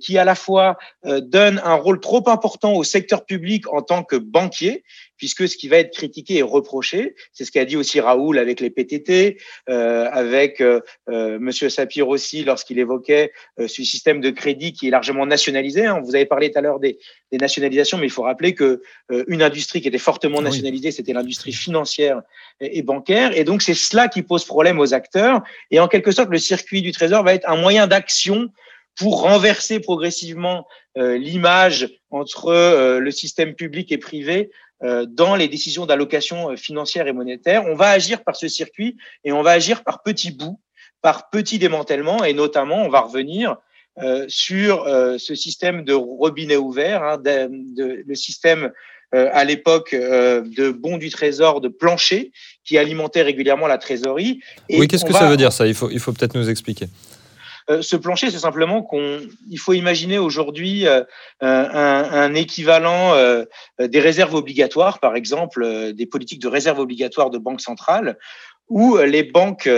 qui 0.00 0.18
à 0.18 0.24
la 0.24 0.34
fois 0.34 0.76
donnent 1.04 1.60
un 1.64 1.74
rôle 1.74 2.00
trop 2.00 2.28
important 2.28 2.74
au 2.74 2.84
secteur 2.84 3.24
public 3.24 3.72
en 3.72 3.82
tant 3.82 4.02
que 4.02 4.16
banquier, 4.16 4.84
puisque 5.22 5.48
ce 5.48 5.56
qui 5.56 5.68
va 5.68 5.76
être 5.76 5.94
critiqué 5.94 6.38
et 6.38 6.42
reproché, 6.42 7.14
c'est 7.32 7.44
ce 7.44 7.52
qu'a 7.52 7.64
dit 7.64 7.76
aussi 7.76 8.00
Raoul 8.00 8.40
avec 8.40 8.58
les 8.58 8.70
PTT, 8.70 9.38
euh, 9.68 10.08
avec 10.10 10.60
euh, 10.60 10.80
euh, 11.08 11.38
Monsieur 11.38 11.68
Sapir 11.68 12.08
aussi 12.08 12.42
lorsqu'il 12.42 12.80
évoquait 12.80 13.30
euh, 13.60 13.68
ce 13.68 13.84
système 13.84 14.20
de 14.20 14.30
crédit 14.30 14.72
qui 14.72 14.88
est 14.88 14.90
largement 14.90 15.24
nationalisé. 15.24 15.86
Hein. 15.86 16.00
Vous 16.04 16.16
avez 16.16 16.26
parlé 16.26 16.50
tout 16.50 16.58
à 16.58 16.60
l'heure 16.60 16.80
des, 16.80 16.98
des, 17.30 17.38
nationalisations, 17.38 17.98
mais 17.98 18.06
il 18.06 18.10
faut 18.10 18.24
rappeler 18.24 18.56
que 18.56 18.82
euh, 19.12 19.22
une 19.28 19.44
industrie 19.44 19.80
qui 19.80 19.86
était 19.86 19.96
fortement 19.96 20.42
nationalisée, 20.42 20.90
c'était 20.90 21.12
l'industrie 21.12 21.52
financière 21.52 22.20
et, 22.58 22.78
et, 22.78 22.82
bancaire, 22.82 23.30
et 23.38 23.44
donc 23.44 23.62
c'est 23.62 23.74
cela 23.74 24.08
qui 24.08 24.22
pose 24.22 24.44
problème 24.44 24.80
aux 24.80 24.92
acteurs. 24.92 25.40
Et 25.70 25.78
en 25.78 25.86
quelque 25.86 26.10
sorte, 26.10 26.30
le 26.30 26.38
circuit 26.38 26.82
du 26.82 26.90
Trésor 26.90 27.22
va 27.22 27.32
être 27.32 27.48
un 27.48 27.56
moyen 27.56 27.86
d'action 27.86 28.50
pour 28.96 29.22
renverser 29.22 29.80
progressivement 29.80 30.66
euh, 30.98 31.16
l'image 31.16 31.88
entre 32.10 32.48
euh, 32.48 32.98
le 32.98 33.10
système 33.10 33.54
public 33.54 33.90
et 33.92 33.98
privé 33.98 34.50
dans 34.82 35.36
les 35.36 35.48
décisions 35.48 35.86
d'allocation 35.86 36.50
euh, 36.50 36.56
financière 36.56 37.06
et 37.06 37.12
monétaire. 37.12 37.64
On 37.66 37.74
va 37.74 37.90
agir 37.90 38.24
par 38.24 38.36
ce 38.36 38.48
circuit 38.48 38.96
et 39.24 39.32
on 39.32 39.42
va 39.42 39.52
agir 39.52 39.84
par 39.84 40.02
petits 40.02 40.32
bouts, 40.32 40.60
par 41.00 41.30
petits 41.30 41.58
démantèlements 41.58 42.24
et 42.24 42.34
notamment 42.34 42.84
on 42.84 42.88
va 42.88 43.00
revenir 43.00 43.56
euh, 43.98 44.24
sur 44.26 44.84
euh, 44.84 45.18
ce 45.18 45.34
système 45.34 45.84
de 45.84 45.92
robinet 45.92 46.56
ouvert, 46.56 47.02
hein, 47.02 47.18
de, 47.18 47.50
de, 47.76 48.02
le 48.06 48.14
système 48.14 48.72
euh, 49.14 49.28
à 49.34 49.44
l'époque 49.44 49.94
de 49.94 50.70
bons 50.70 50.96
du 50.96 51.10
trésor 51.10 51.60
de 51.60 51.68
plancher 51.68 52.32
qui 52.64 52.78
alimentait 52.78 53.20
régulièrement 53.20 53.66
la 53.66 53.76
trésorerie. 53.76 54.40
Et 54.70 54.80
oui, 54.80 54.88
qu'est-ce 54.88 55.04
que 55.04 55.12
va... 55.12 55.18
ça 55.18 55.28
veut 55.28 55.36
dire 55.36 55.52
ça? 55.52 55.66
Il 55.66 55.74
faut, 55.74 55.90
il 55.90 56.00
faut 56.00 56.12
peut-être 56.12 56.34
nous 56.34 56.48
expliquer. 56.48 56.86
Euh, 57.70 57.82
ce 57.82 57.96
plancher, 57.96 58.30
c'est 58.30 58.38
simplement 58.38 58.82
qu'on, 58.82 59.20
il 59.48 59.58
faut 59.58 59.72
imaginer 59.72 60.18
aujourd'hui 60.18 60.86
euh, 60.86 61.04
un, 61.40 61.48
un, 61.50 62.34
équivalent 62.34 63.14
euh, 63.14 63.44
des 63.78 64.00
réserves 64.00 64.34
obligatoires, 64.34 64.98
par 65.00 65.16
exemple, 65.16 65.92
des 65.92 66.06
politiques 66.06 66.40
de 66.40 66.48
réserve 66.48 66.78
obligatoire 66.78 67.30
de 67.30 67.38
banque 67.38 67.60
centrale, 67.60 68.18
où 68.68 68.96
les 68.96 69.22
banques 69.22 69.68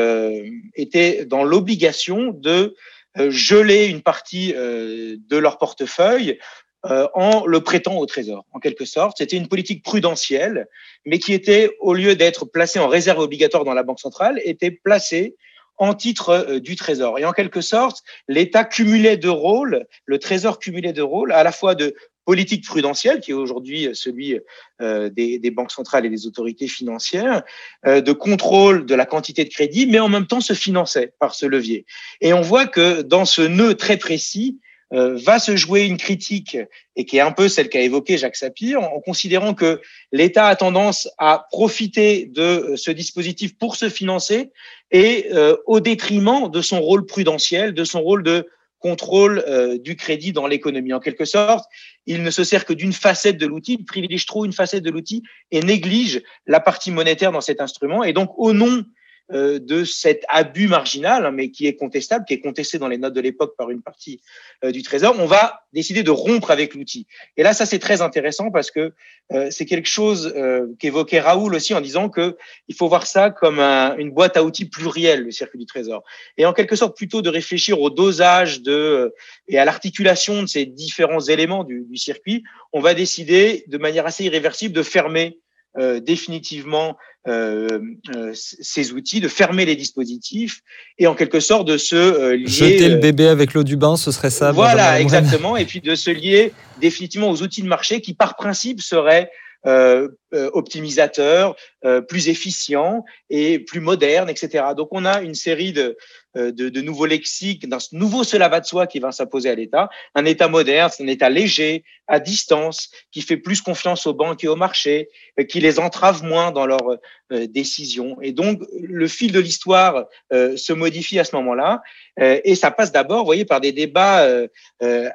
étaient 0.75 1.25
dans 1.25 1.43
l'obligation 1.43 2.31
de 2.33 2.77
geler 3.17 3.87
une 3.87 4.03
partie 4.03 4.53
de 4.53 5.37
leur 5.37 5.59
portefeuille 5.59 6.39
en 6.85 7.47
le 7.47 7.61
prêtant 7.61 7.97
au 7.97 8.07
Trésor, 8.07 8.45
en 8.53 8.61
quelque 8.61 8.85
sorte. 8.85 9.17
C'était 9.19 9.37
une 9.37 9.49
politique 9.49 9.83
prudentielle, 9.83 10.69
mais 11.07 11.19
qui 11.19 11.33
était, 11.33 11.71
au 11.81 11.95
lieu 11.95 12.15
d'être 12.15 12.45
placée 12.45 12.79
en 12.79 12.87
réserve 12.87 13.19
obligatoire 13.19 13.65
dans 13.65 13.75
la 13.75 13.83
Banque 13.83 14.01
centrale, 14.01 14.41
était 14.45 14.71
placée 14.71 15.35
en 15.77 15.95
titre 15.95 16.31
euh, 16.31 16.61
du 16.61 16.77
Trésor. 16.77 17.19
Et 17.19 17.25
en 17.25 17.33
quelque 17.33 17.61
sorte, 17.61 18.03
l'État 18.29 18.65
cumulait 18.65 19.17
de 19.17 19.29
rôles, 19.29 19.87
le 20.07 20.19
Trésor 20.19 20.59
cumulait 20.59 20.93
de 20.93 21.03
rôles, 21.03 21.33
à 21.33 21.43
la 21.43 21.53
fois 21.53 21.75
de 21.75 21.95
politique 22.25 22.65
prudentielle, 22.65 23.21
qui 23.21 23.33
est 23.33 23.35
aujourd'hui 23.35 23.91
celui 23.93 24.41
euh, 24.81 25.11
des, 25.11 25.51
banques 25.51 25.73
centrales 25.73 26.07
et 26.07 26.11
des 26.11 26.27
autorités 26.27 26.69
financières, 26.69 27.43
euh, 27.87 28.01
de 28.01 28.13
contrôle 28.13 28.87
de 28.87 28.95
la 28.95 29.07
quantité 29.07 29.45
de 29.45 29.51
crédit, 29.51 29.87
mais 29.87 29.99
en 29.99 30.09
même 30.09 30.27
temps 30.27 30.41
se 30.41 30.55
finançait 30.55 31.13
par 31.19 31.35
ce 31.35 31.47
levier. 31.47 31.85
Et 32.21 32.33
on 32.33 32.41
voit 32.41 32.67
que 32.67 33.03
dans 33.03 33.25
ce 33.25 33.43
nœud 33.43 33.75
très 33.75 33.99
précis, 33.99 34.59
euh, 34.93 35.17
va 35.25 35.39
se 35.39 35.57
jouer 35.57 35.85
une 35.85 35.97
critique 35.97 36.59
et 36.95 37.05
qui 37.05 37.17
est 37.17 37.21
un 37.21 37.33
peu 37.33 37.49
celle 37.49 37.69
qu'a 37.69 37.81
évoquée 37.81 38.19
Jacques 38.19 38.37
Sapir, 38.37 38.83
en 38.83 39.01
considérant 39.01 39.55
que 39.55 39.81
l'État 40.13 40.47
a 40.47 40.57
tendance 40.57 41.09
à 41.19 41.47
profiter 41.51 42.27
de 42.27 42.43
euh, 42.43 42.77
ce 42.77 42.91
dispositif 42.91 43.57
pour 43.57 43.77
se 43.77 43.89
financer 43.89 44.51
et 44.91 45.29
euh, 45.33 45.57
au 45.67 45.81
détriment 45.81 46.51
de 46.51 46.61
son 46.61 46.81
rôle 46.81 47.07
prudentiel, 47.07 47.73
de 47.73 47.85
son 47.85 48.03
rôle 48.03 48.23
de 48.23 48.47
contrôle 48.79 49.43
du 49.83 49.97
crédit 49.97 50.35
dans 50.35 50.47
l'économie. 50.47 50.93
En 50.93 51.01
quelque 51.01 51.25
sorte, 51.25 51.65
il 52.05 52.23
ne 52.23 52.31
se 52.31 52.45
sert 52.45 52.67
que 52.67 52.75
d'une 52.75 52.93
facette 52.93 53.39
de 53.39 53.47
l'outil, 53.47 53.79
il 53.81 53.85
privilégie 53.87 54.27
trop 54.27 54.45
une 54.45 54.53
facette 54.53 54.83
de 54.83 54.91
l'outil 54.91 55.23
et 55.51 55.63
néglige 55.63 56.23
la 56.47 56.61
partie 56.61 56.91
monétaire 56.91 57.33
dans 57.33 57.41
cet 57.41 57.63
instrument. 57.63 58.05
Et 58.05 58.13
donc, 58.13 58.35
au 58.37 58.53
nom 58.53 58.85
de 59.31 59.85
cet 59.85 60.25
abus 60.29 60.69
marginal, 60.69 61.25
hein, 61.25 61.31
mais 61.31 61.51
qui 61.51 61.67
est 61.67 61.77
contestable, 61.77 62.25
qui 62.27 62.35
est 62.35 62.41
contesté 62.41 62.79
dans 62.79 62.89
les 62.89 62.99
notes 62.99 63.15
de 63.15 63.21
l'époque 63.21 63.55
par 63.57 63.71
une 63.71 63.83
partie 63.83 64.21
euh, 64.65 64.71
du 64.71 64.83
Trésor, 64.83 65.17
on 65.19 65.27
va 65.27 65.63
décider 65.73 66.03
de 66.03 66.11
rompre 66.11 66.51
avec 66.51 66.75
l'outil. 66.75 67.07
Et 67.37 67.43
là, 67.43 67.55
ça 67.55 67.67
c'est 67.67 67.79
très 67.79 68.03
intéressant 68.03 68.51
parce 68.51 68.71
que 68.71 68.93
euh, 69.33 69.49
c'est 69.51 69.65
quelque 69.65 69.89
chose 69.89 70.33
euh, 70.37 70.67
qu'évoquait 70.79 71.21
Raoul 71.21 71.55
aussi 71.55 71.75
en 71.75 71.81
disant 71.81 72.09
que 72.09 72.37
il 72.69 72.75
faut 72.75 72.89
voir 72.89 73.07
ça 73.07 73.31
comme 73.31 73.61
un, 73.61 73.97
une 73.97 74.11
boîte 74.11 74.37
à 74.37 74.45
outils 74.45 74.69
plurielle, 74.69 75.23
le 75.25 75.31
circuit 75.31 75.59
du 75.59 75.67
Trésor, 75.67 76.05
et 76.37 76.47
en 76.47 76.53
quelque 76.53 76.77
sorte 76.77 76.97
plutôt 76.97 77.23
de 77.23 77.29
réfléchir 77.29 77.81
au 77.81 77.91
dosage 77.91 78.63
de 78.63 79.15
et 79.49 79.59
à 79.59 79.65
l'articulation 79.65 80.43
de 80.43 80.47
ces 80.47 80.67
différents 80.67 81.21
éléments 81.21 81.65
du, 81.65 81.85
du 81.89 81.97
circuit. 81.97 82.45
On 82.73 82.81
va 82.81 82.95
décider 82.95 83.65
de 83.69 83.79
manière 83.79 84.07
assez 84.07 84.25
irréversible 84.25 84.75
de 84.75 84.83
fermer 84.83 85.39
euh, 85.79 86.01
définitivement 86.01 86.97
euh, 87.27 87.81
euh, 88.15 88.33
ces 88.35 88.93
outils, 88.93 89.21
de 89.21 89.29
fermer 89.29 89.65
les 89.65 89.77
dispositifs 89.77 90.61
et 90.99 91.07
en 91.07 91.15
quelque 91.15 91.41
sorte 91.41 91.67
de 91.67 91.79
se 91.79 91.97
euh, 91.97 92.37
lier. 92.37 92.47
Jeter 92.47 92.89
le 92.89 92.97
bébé 92.97 93.27
avec 93.29 93.55
l'eau 93.55 93.65
du 93.65 93.77
bain, 93.77 93.97
ce 93.97 94.13
serait 94.13 94.31
ça. 94.31 94.53
Voilà, 94.53 95.01
exactement. 95.01 95.57
Et 95.57 95.65
puis 95.65 95.81
de 95.81 95.95
se 95.95 96.11
lier 96.11 96.53
définitivement 96.81 97.31
aux 97.31 97.43
outils 97.43 97.63
de 97.63 97.69
marché 97.69 98.01
qui, 98.01 98.13
par 98.13 98.37
principe, 98.37 98.83
seraient 98.83 99.31
euh, 99.67 100.09
optimisateurs, 100.33 101.57
euh, 101.87 102.03
plus 102.03 102.29
efficients 102.29 103.03
et 103.31 103.59
plus 103.59 103.81
modernes, 103.81 104.29
etc. 104.29 104.63
Donc 104.77 104.89
on 104.91 105.07
a 105.07 105.23
une 105.23 105.35
série 105.35 105.73
de, 105.73 105.97
de, 106.37 106.69
de 106.69 106.81
nouveaux 106.81 107.07
lexiques, 107.07 107.69
d'un 107.69 107.79
nouveau 107.93 108.25
cela 108.25 108.49
va 108.49 108.61
de 108.61 108.67
soi 108.67 108.87
qui 108.87 108.99
va 108.99 109.13
s'imposer 109.13 109.51
à 109.51 109.55
l'État. 109.55 109.89
Un 110.15 110.25
État 110.25 110.49
moderne, 110.49 110.91
c'est 110.93 111.03
un 111.03 111.07
État 111.07 111.31
léger, 111.31 111.85
à 112.07 112.21
distance, 112.21 112.91
qui 113.11 113.23
fait 113.23 113.37
plus 113.37 113.63
confiance 113.63 114.07
aux 114.07 114.15
banques 114.15 114.45
et 114.45 114.49
aux 114.49 114.57
marchés, 114.57 115.09
qui 115.49 115.61
les 115.61 115.79
entrave 115.79 116.23
moins 116.23 116.53
dans 116.53 116.67
leurs 116.67 116.99
décisions. 117.31 118.19
Et 118.21 118.33
donc, 118.33 118.61
le 118.79 119.09
fil 119.09 119.33
de 119.33 119.41
l'histoire 119.41 120.05
se 120.31 120.73
modifie 120.73 121.19
à 121.19 121.25
ce 121.25 121.35
moment-là. 121.37 121.83
et 122.21 122.55
ça 122.55 122.71
passe 122.71 122.93
d'abord, 122.93 123.21
vous 123.21 123.27
voyez, 123.27 123.47
par 123.47 123.61
des 123.61 123.73
débats 123.73 124.29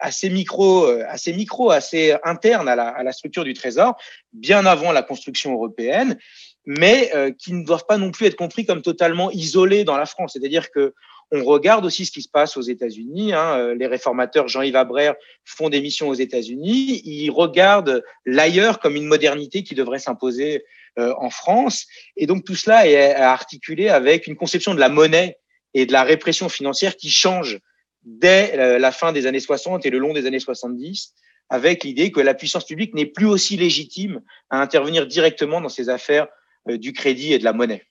assez 0.01 0.29
micro, 0.29 0.85
assez 1.07 1.33
micro, 1.33 1.69
assez 1.69 2.15
internes 2.23 2.67
à 2.67 2.75
la, 2.75 2.87
à 2.87 3.03
la 3.03 3.11
structure 3.11 3.43
du 3.43 3.53
Trésor, 3.53 3.95
bien 4.33 4.65
avant 4.65 4.91
la 4.91 5.03
construction 5.03 5.53
européenne 5.53 6.17
mais 6.65 7.09
euh, 7.15 7.31
qui 7.31 7.53
ne 7.53 7.63
doivent 7.63 7.85
pas 7.87 7.97
non 7.97 8.11
plus 8.11 8.27
être 8.27 8.35
compris 8.35 8.63
comme 8.63 8.83
totalement 8.83 9.31
isolés 9.31 9.83
dans 9.83 9.97
la 9.97 10.05
France. 10.05 10.33
C'est-à-dire 10.33 10.69
que 10.69 10.93
on 11.31 11.43
regarde 11.43 11.85
aussi 11.85 12.05
ce 12.05 12.11
qui 12.11 12.21
se 12.21 12.29
passe 12.29 12.57
aux 12.57 12.61
États-Unis. 12.61 13.33
Hein. 13.33 13.57
Euh, 13.57 13.75
les 13.75 13.87
réformateurs 13.87 14.47
Jean-Yves 14.47 14.75
Abrère 14.75 15.15
font 15.45 15.69
des 15.69 15.81
missions 15.81 16.09
aux 16.09 16.15
États-Unis. 16.15 17.01
Ils 17.05 17.29
regardent 17.29 18.03
l'ailleurs 18.25 18.79
comme 18.79 18.95
une 18.95 19.05
modernité 19.05 19.63
qui 19.63 19.75
devrait 19.75 19.99
s'imposer 19.99 20.63
euh, 20.97 21.13
en 21.17 21.29
France. 21.29 21.85
Et 22.17 22.25
donc 22.25 22.45
tout 22.45 22.55
cela 22.55 22.87
est 22.87 23.13
articulé 23.13 23.89
avec 23.89 24.27
une 24.27 24.35
conception 24.35 24.73
de 24.73 24.79
la 24.79 24.89
monnaie 24.89 25.37
et 25.73 25.85
de 25.85 25.93
la 25.93 26.03
répression 26.03 26.49
financière 26.49 26.95
qui 26.95 27.11
change 27.11 27.59
dès 28.03 28.79
la 28.79 28.91
fin 28.91 29.11
des 29.11 29.27
années 29.27 29.39
60 29.39 29.85
et 29.85 29.89
le 29.89 29.99
long 29.99 30.13
des 30.13 30.25
années 30.25 30.39
70 30.39 31.13
avec 31.49 31.83
l'idée 31.83 32.11
que 32.11 32.21
la 32.21 32.33
puissance 32.33 32.65
publique 32.65 32.93
n'est 32.93 33.05
plus 33.05 33.25
aussi 33.25 33.57
légitime 33.57 34.21
à 34.49 34.61
intervenir 34.61 35.07
directement 35.07 35.61
dans 35.61 35.69
ces 35.69 35.89
affaires 35.89 36.27
euh, 36.69 36.77
du 36.77 36.93
crédit 36.93 37.33
et 37.33 37.39
de 37.39 37.43
la 37.43 37.53
monnaie. 37.53 37.85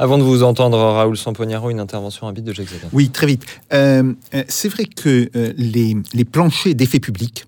Avant 0.00 0.16
de 0.16 0.22
vous 0.22 0.42
entendre, 0.42 0.78
Raoul 0.78 1.14
Sampognaro, 1.14 1.68
une 1.68 1.78
intervention 1.78 2.26
rapide 2.26 2.44
de 2.44 2.54
Jacques. 2.54 2.68
Oui, 2.94 3.10
très 3.10 3.26
vite. 3.26 3.44
Euh, 3.74 4.14
euh, 4.32 4.44
c'est 4.48 4.70
vrai 4.70 4.86
que 4.86 5.30
les, 5.58 5.94
les, 6.14 6.24
planchers 6.24 6.74
d'effets 6.74 7.00
publics, 7.00 7.44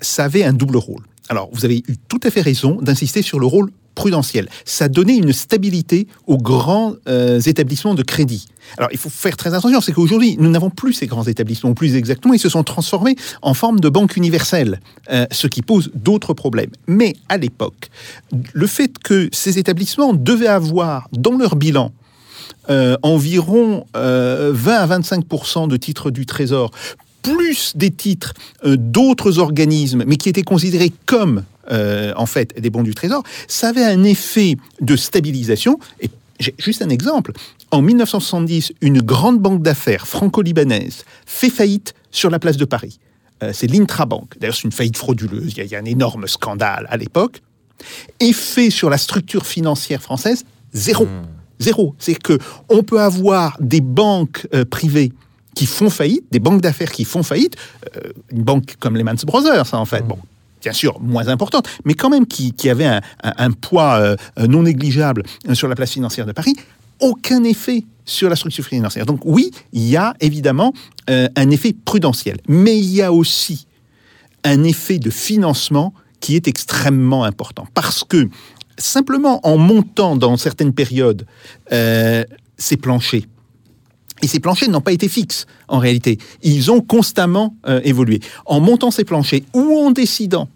ça 0.00 0.24
avait 0.24 0.44
un 0.44 0.54
double 0.54 0.78
rôle. 0.78 1.02
Alors, 1.28 1.50
vous 1.52 1.66
avez 1.66 1.76
eu 1.86 1.96
tout 2.08 2.20
à 2.24 2.30
fait 2.30 2.40
raison 2.40 2.78
d'insister 2.80 3.20
sur 3.20 3.38
le 3.38 3.44
rôle 3.44 3.70
prudentiel. 3.98 4.48
Ça 4.64 4.88
donnait 4.88 5.16
une 5.16 5.32
stabilité 5.32 6.06
aux 6.28 6.38
grands 6.38 6.94
euh, 7.08 7.40
établissements 7.40 7.96
de 7.96 8.04
crédit. 8.04 8.46
Alors 8.76 8.90
il 8.92 8.98
faut 8.98 9.10
faire 9.10 9.36
très 9.36 9.54
attention, 9.54 9.80
c'est 9.80 9.92
qu'aujourd'hui, 9.92 10.36
nous 10.38 10.50
n'avons 10.50 10.70
plus 10.70 10.92
ces 10.92 11.08
grands 11.08 11.24
établissements, 11.24 11.74
plus 11.74 11.96
exactement, 11.96 12.32
ils 12.32 12.38
se 12.38 12.48
sont 12.48 12.62
transformés 12.62 13.16
en 13.42 13.54
forme 13.54 13.80
de 13.80 13.88
banque 13.88 14.16
universelle, 14.16 14.80
euh, 15.10 15.26
ce 15.32 15.48
qui 15.48 15.62
pose 15.62 15.90
d'autres 15.96 16.32
problèmes. 16.32 16.70
Mais 16.86 17.16
à 17.28 17.38
l'époque, 17.38 17.90
le 18.52 18.66
fait 18.68 18.98
que 18.98 19.28
ces 19.32 19.58
établissements 19.58 20.12
devaient 20.12 20.46
avoir 20.46 21.08
dans 21.10 21.36
leur 21.36 21.56
bilan 21.56 21.90
euh, 22.70 22.96
environ 23.02 23.84
20 23.94 24.00
à 24.74 24.86
25% 24.86 25.66
de 25.66 25.76
titres 25.76 26.12
du 26.12 26.24
Trésor, 26.24 26.70
plus 27.22 27.72
des 27.74 27.90
titres 27.90 28.32
d'autres 28.64 29.40
organismes, 29.40 30.04
mais 30.06 30.16
qui 30.16 30.28
étaient 30.28 30.42
considérés 30.42 30.92
comme 31.06 31.42
euh, 31.70 32.12
en 32.16 32.26
fait 32.26 32.58
des 32.58 32.70
bons 32.70 32.82
du 32.82 32.94
Trésor, 32.94 33.22
ça 33.46 33.68
avait 33.68 33.84
un 33.84 34.04
effet 34.04 34.56
de 34.80 34.96
stabilisation. 34.96 35.78
Et 36.00 36.10
j'ai 36.40 36.54
juste 36.58 36.82
un 36.82 36.88
exemple. 36.88 37.32
En 37.70 37.82
1970, 37.82 38.72
une 38.80 39.02
grande 39.02 39.38
banque 39.38 39.62
d'affaires 39.62 40.06
franco-libanaise 40.06 41.04
fait 41.26 41.50
faillite 41.50 41.94
sur 42.10 42.30
la 42.30 42.38
place 42.38 42.56
de 42.56 42.64
Paris. 42.64 42.98
Euh, 43.42 43.52
c'est 43.52 43.66
l'Intrabank. 43.66 44.38
D'ailleurs, 44.38 44.54
c'est 44.56 44.64
une 44.64 44.72
faillite 44.72 44.96
frauduleuse. 44.96 45.54
Il 45.56 45.64
y, 45.64 45.74
a, 45.74 45.78
un 45.78 45.84
énorme 45.84 46.26
scandale 46.26 46.86
à 46.88 46.96
l'époque. 46.96 47.42
Effet 48.18 48.70
sur 48.70 48.90
la 48.90 48.98
structure 48.98 49.46
financière 49.46 50.00
française, 50.02 50.44
zéro. 50.72 51.04
Hmm. 51.04 51.26
Zéro. 51.60 51.94
C'est 51.98 52.14
que 52.14 52.38
on 52.68 52.82
peut 52.82 53.00
avoir 53.00 53.56
des 53.60 53.80
banques 53.80 54.46
euh, 54.54 54.64
privées 54.64 55.12
qui 55.54 55.66
font 55.66 55.90
faillite, 55.90 56.24
des 56.30 56.38
banques 56.38 56.60
d'affaires 56.60 56.92
qui 56.92 57.04
font 57.04 57.24
faillite, 57.24 57.56
une 58.30 58.44
banque 58.44 58.76
comme 58.78 58.96
Lehman 58.96 59.16
Brothers, 59.26 59.74
en 59.74 59.84
fait. 59.84 60.02
Hmm. 60.02 60.08
Bon, 60.08 60.18
bien 60.60 60.72
sûr 60.72 61.00
moins 61.00 61.28
importante, 61.28 61.68
mais 61.84 61.94
quand 61.94 62.10
même 62.10 62.26
qui, 62.26 62.52
avait 62.68 63.00
un, 63.22 63.50
poids 63.52 63.98
euh, 63.98 64.16
non 64.46 64.62
négligeable 64.62 65.22
sur 65.52 65.68
la 65.68 65.74
place 65.74 65.92
financière 65.92 66.26
de 66.26 66.32
Paris, 66.32 66.54
aucun 67.00 67.44
effet 67.44 67.84
sur 68.04 68.28
la 68.28 68.36
structure 68.36 68.64
financière. 68.64 69.06
Donc 69.06 69.20
oui, 69.24 69.50
il 69.72 69.86
y 69.88 69.96
a 69.96 70.14
évidemment 70.20 70.72
euh, 71.10 71.28
un 71.36 71.50
effet 71.50 71.74
prudentiel, 71.84 72.38
mais 72.48 72.78
il 72.78 72.92
y 72.92 73.02
a 73.02 73.12
aussi 73.12 73.66
un 74.44 74.64
effet 74.64 74.98
de 74.98 75.10
financement 75.10 75.92
qui 76.20 76.34
est 76.34 76.48
extrêmement 76.48 77.24
important, 77.24 77.66
parce 77.74 78.02
que 78.04 78.28
simplement 78.76 79.40
en 79.46 79.56
montant 79.56 80.16
dans 80.16 80.36
certaines 80.36 80.72
périodes 80.72 81.26
euh, 81.72 82.24
ces 82.56 82.76
planchers, 82.76 83.24
et 84.22 84.26
ces 84.26 84.40
planchers 84.40 84.68
n'ont 84.70 84.80
pas 84.80 84.92
été 84.92 85.08
fixes, 85.08 85.46
en 85.68 85.78
réalité. 85.78 86.18
Ils 86.42 86.70
ont 86.70 86.80
constamment 86.80 87.56
euh, 87.66 87.80
évolué. 87.84 88.20
En 88.46 88.60
montant 88.60 88.90
ces 88.90 89.04
planchers 89.04 89.42
ou 89.54 89.78
en 89.78 89.90
décidant 89.90 90.48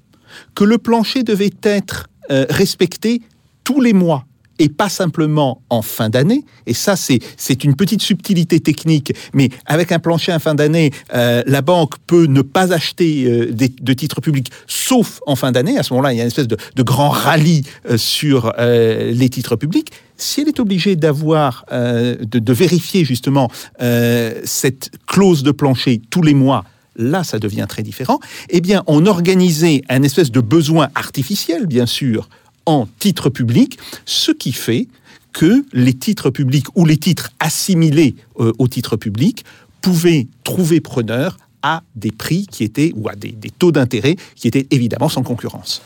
que 0.55 0.65
le 0.65 0.79
plancher 0.79 1.23
devait 1.23 1.53
être 1.63 2.09
euh, 2.31 2.47
respecté 2.49 3.23
tous 3.65 3.81
les 3.81 3.93
mois 3.93 4.27
et 4.63 4.69
pas 4.69 4.89
simplement 4.89 5.61
en 5.71 5.83
fin 5.83 6.09
d'année. 6.09 6.45
Et 6.67 6.75
ça, 6.75 6.95
c'est 6.97 7.65
une 7.65 7.75
petite 7.75 8.01
subtilité 8.01 8.61
technique, 8.61 9.13
mais 9.35 9.51
avec 9.67 9.93
un 9.93 9.99
plancher 9.99 10.33
en 10.33 10.39
fin 10.39 10.55
d'année, 10.55 10.93
euh, 11.15 11.43
la 11.47 11.63
banque 11.63 11.95
peut 12.07 12.27
ne 12.27 12.43
pas 12.43 12.73
acheter 12.73 13.25
de 13.51 13.93
titres 13.93 14.21
publics, 14.21 14.51
sauf 14.67 15.21
en 15.27 15.37
fin 15.37 15.53
d'année. 15.53 15.79
À 15.79 15.83
ce 15.83 15.93
moment-là, 15.95 16.13
il 16.13 16.17
y 16.17 16.21
a 16.21 16.23
une 16.23 16.29
espèce 16.29 16.49
de, 16.49 16.83
grand 16.83 17.11
rallye 17.11 17.63
sur 17.97 18.53
les 18.59 19.29
titres 19.29 19.57
publics 19.57 19.93
si 20.23 20.41
elle 20.41 20.49
est 20.49 20.61
obligée 20.61 20.97
d'avoir, 20.97 21.65
euh, 21.73 22.17
de, 22.21 22.53
vérifier 22.53 23.05
justement 23.05 23.51
euh, 23.81 24.41
cette 24.45 24.91
clause 25.07 25.43
de 25.43 25.51
plancher 25.51 26.01
tous 26.11 26.23
les 26.23 26.35
mois, 26.35 26.65
là, 26.97 27.25
ça 27.25 27.39
devient 27.39 27.67
très 27.69 27.83
différent. 27.83 28.21
Eh 28.51 28.61
bien, 28.61 28.83
on 28.87 29.07
organisait 29.07 29.83
un 29.89 30.03
espèce 30.03 30.31
de 30.31 30.41
besoin 30.41 30.89
artificiel, 30.95 31.67
bien 31.67 31.87
sûr, 31.87 32.29
en 32.67 32.89
titres 32.99 33.31
publics, 33.31 33.79
ce 34.05 34.33
qui 34.33 34.53
fait 34.53 34.89
que 35.33 35.65
les 35.73 35.95
titres 35.95 36.31
publics 36.31 36.67
ou 36.75 36.85
les 36.85 36.97
titres 36.97 37.31
assimilés 37.41 38.15
euh, 38.39 38.53
aux 38.59 38.69
titres 38.69 38.97
publics 38.97 39.45
pouvaient 39.81 40.27
trouver 40.45 40.81
preneur 40.81 41.39
à 41.63 41.83
des 41.95 42.11
prix 42.11 42.47
qui 42.47 42.65
étaient, 42.65 42.93
ou 42.97 43.09
à 43.09 43.15
des 43.15 43.35
taux 43.59 43.73
d'intérêt 43.73 44.17
qui 44.35 44.49
étaient 44.49 44.67
évidemment 44.71 45.09
sans 45.09 45.23
concurrence. 45.23 45.81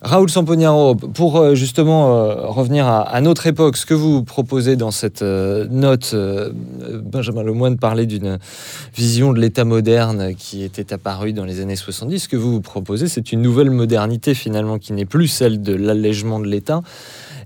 Raoul 0.00 0.30
Sampognaro, 0.30 0.94
pour 0.94 1.38
euh, 1.38 1.56
justement 1.56 2.14
euh, 2.14 2.46
revenir 2.46 2.86
à, 2.86 3.20
notre 3.20 3.48
époque, 3.48 3.76
ce 3.76 3.84
que 3.84 3.94
vous 3.94 4.22
proposez 4.22 4.76
dans 4.76 4.92
cette 4.92 5.22
euh, 5.22 5.66
note, 5.70 6.14
Benjamin 7.02 7.42
Lemoine 7.42 7.78
parlait 7.78 8.06
d'une 8.06 8.38
vision 8.94 9.32
de 9.32 9.40
l'État 9.40 9.64
moderne 9.64 10.36
qui 10.36 10.62
était 10.62 10.92
apparue 10.92 11.32
dans 11.32 11.44
les 11.44 11.60
années 11.60 11.74
70. 11.74 12.20
Ce 12.20 12.28
que 12.28 12.36
vous 12.36 12.60
proposez, 12.60 13.08
c'est 13.08 13.32
une 13.32 13.42
nouvelle 13.42 13.70
modernité 13.70 14.34
finalement 14.34 14.78
qui 14.78 14.92
n'est 14.92 15.04
plus 15.04 15.26
celle 15.26 15.62
de 15.62 15.74
l'allègement 15.74 16.38
de 16.38 16.46
l'État, 16.46 16.80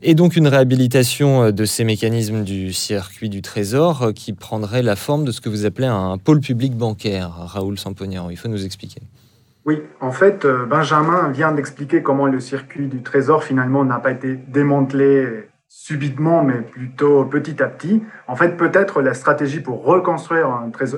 et 0.03 0.15
donc 0.15 0.37
une 0.37 0.47
réhabilitation 0.47 1.53
de 1.53 1.65
ces 1.65 1.85
mécanismes 1.85 2.45
du 2.45 2.75
circuit 2.75 3.31
du 3.31 3.41
trésor 3.41 4.13
qui 4.15 4.35
prendrait 4.35 4.83
la 4.83 4.97
forme 4.97 5.25
de 5.25 5.33
ce 5.33 5.41
que 5.41 5.49
vous 5.49 5.65
appelez 5.65 5.87
un 5.87 6.19
pôle 6.19 6.41
public 6.41 6.77
bancaire. 6.77 7.33
Raoul 7.35 7.79
Sampognaro, 7.79 8.31
il 8.31 8.37
faut 8.37 8.49
nous 8.49 8.67
expliquer. 8.67 9.01
Oui, 9.65 9.81
en 10.01 10.11
fait, 10.11 10.45
euh, 10.45 10.67
Benjamin 10.67 11.31
vient 11.31 11.53
d'expliquer 11.53 12.03
comment 12.03 12.27
le 12.27 12.41
circuit 12.41 12.89
du 12.89 13.03
trésor 13.03 13.45
finalement 13.45 13.85
n'a 13.85 14.01
pas 14.01 14.11
été 14.11 14.35
démantelé 14.35 15.49
subitement, 15.69 16.43
mais 16.43 16.61
plutôt 16.63 17.25
petit 17.25 17.63
à 17.63 17.69
petit. 17.69 18.03
En 18.27 18.37
fait, 18.37 18.57
peut-être 18.57 19.01
la 19.01 19.15
stratégie 19.15 19.61
pour 19.61 19.85
reconstruire 19.85 20.51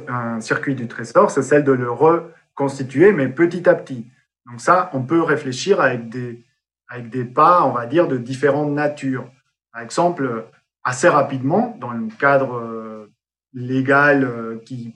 un, 0.08 0.40
circuit 0.40 0.74
du 0.74 0.88
trésor, 0.88 1.30
c'est 1.30 1.42
celle 1.42 1.62
de 1.62 1.72
le 1.72 1.90
reconstituer, 1.90 3.12
mais 3.12 3.28
petit 3.28 3.68
à 3.68 3.74
petit. 3.74 4.10
Donc 4.46 4.60
ça, 4.60 4.90
on 4.94 5.02
peut 5.02 5.22
réfléchir 5.22 5.80
avec 5.80 6.08
des, 6.08 6.44
avec 6.88 7.08
des 7.10 7.24
pas, 7.24 7.64
on 7.64 7.72
va 7.72 7.86
dire, 7.86 8.08
de 8.08 8.16
différentes 8.16 8.72
natures. 8.72 9.30
Par 9.72 9.82
exemple, 9.82 10.46
assez 10.82 11.08
rapidement, 11.08 11.76
dans 11.80 11.92
le 11.92 12.08
cadre 12.18 12.56
euh, 12.56 13.12
légal 13.52 14.24
euh, 14.24 14.58
qui 14.64 14.94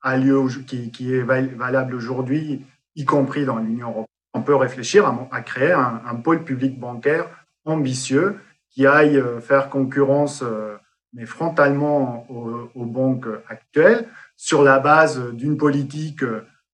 a 0.00 0.16
lieu, 0.16 0.46
qui, 0.66 0.90
qui 0.90 1.14
est 1.14 1.22
valable 1.22 1.94
aujourd'hui, 1.94 2.64
y 2.96 3.04
compris 3.04 3.44
dans 3.44 3.58
l'Union 3.58 3.88
européenne, 3.88 4.06
on 4.34 4.42
peut 4.42 4.54
réfléchir 4.54 5.06
à, 5.30 5.40
créer 5.40 5.72
un, 5.72 6.14
pôle 6.16 6.44
public 6.44 6.78
bancaire 6.78 7.28
ambitieux 7.64 8.38
qui 8.70 8.86
aille 8.86 9.16
euh, 9.16 9.40
faire 9.40 9.68
concurrence, 9.68 10.42
euh, 10.42 10.76
mais 11.12 11.26
frontalement 11.26 12.26
aux, 12.30 12.84
banques 12.84 13.26
actuelles, 13.48 14.06
sur 14.36 14.62
la 14.62 14.78
base 14.78 15.32
d'une 15.32 15.56
politique 15.56 16.22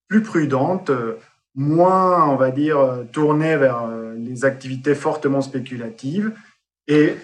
plus 0.07 0.21
prudente, 0.21 0.91
moins, 1.55 2.29
on 2.29 2.35
va 2.35 2.51
dire, 2.51 2.77
tournée 3.11 3.57
vers 3.57 3.83
euh, 3.83 4.13
les 4.15 4.45
activités 4.45 4.93
fortement 4.93 5.41
spéculatives, 5.41 6.31
et 6.87 7.15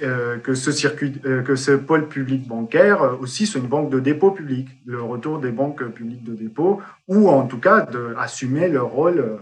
que 0.44 0.56
ce 0.56 0.74
circuit, 0.74 1.22
que 1.22 1.56
ce 1.56 1.72
pôle 1.72 2.10
public 2.10 2.46
bancaire 2.48 3.18
aussi 3.22 3.48
soit 3.48 3.62
une 3.62 3.68
banque 3.68 3.90
de 3.90 4.02
dépôt 4.02 4.32
public, 4.32 4.68
le 4.86 5.02
retour 5.02 5.40
des 5.40 5.52
banques 5.52 5.86
publiques 5.86 6.24
de 6.26 6.34
dépôt, 6.34 6.82
ou 7.08 7.30
en 7.30 7.48
tout 7.48 7.60
cas 7.60 7.82
d'assumer 7.82 8.68
leur 8.68 8.88
rôle 8.88 9.20
euh, 9.20 9.38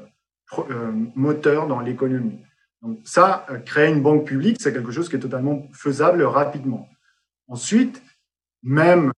euh, 0.69 0.91
moteur 1.15 1.67
dans 1.67 1.79
l'économie. 1.79 2.39
Donc 2.81 2.99
ça, 3.03 3.45
euh, 3.49 3.57
créer 3.57 3.89
une 3.89 4.01
banque 4.01 4.25
publique, 4.25 4.57
c'est 4.59 4.73
quelque 4.73 4.91
chose 4.91 5.07
qui 5.07 5.15
est 5.15 5.19
totalement 5.19 5.67
faisable 5.73 6.23
rapidement. 6.23 6.89
Ensuite, 7.47 8.01
même 8.63 9.11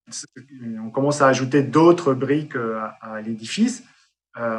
on 0.83 0.89
commence 0.89 1.21
à 1.21 1.27
ajouter 1.27 1.63
d'autres 1.63 2.13
briques 2.13 2.55
à, 2.55 3.21
l'édifice, 3.21 3.83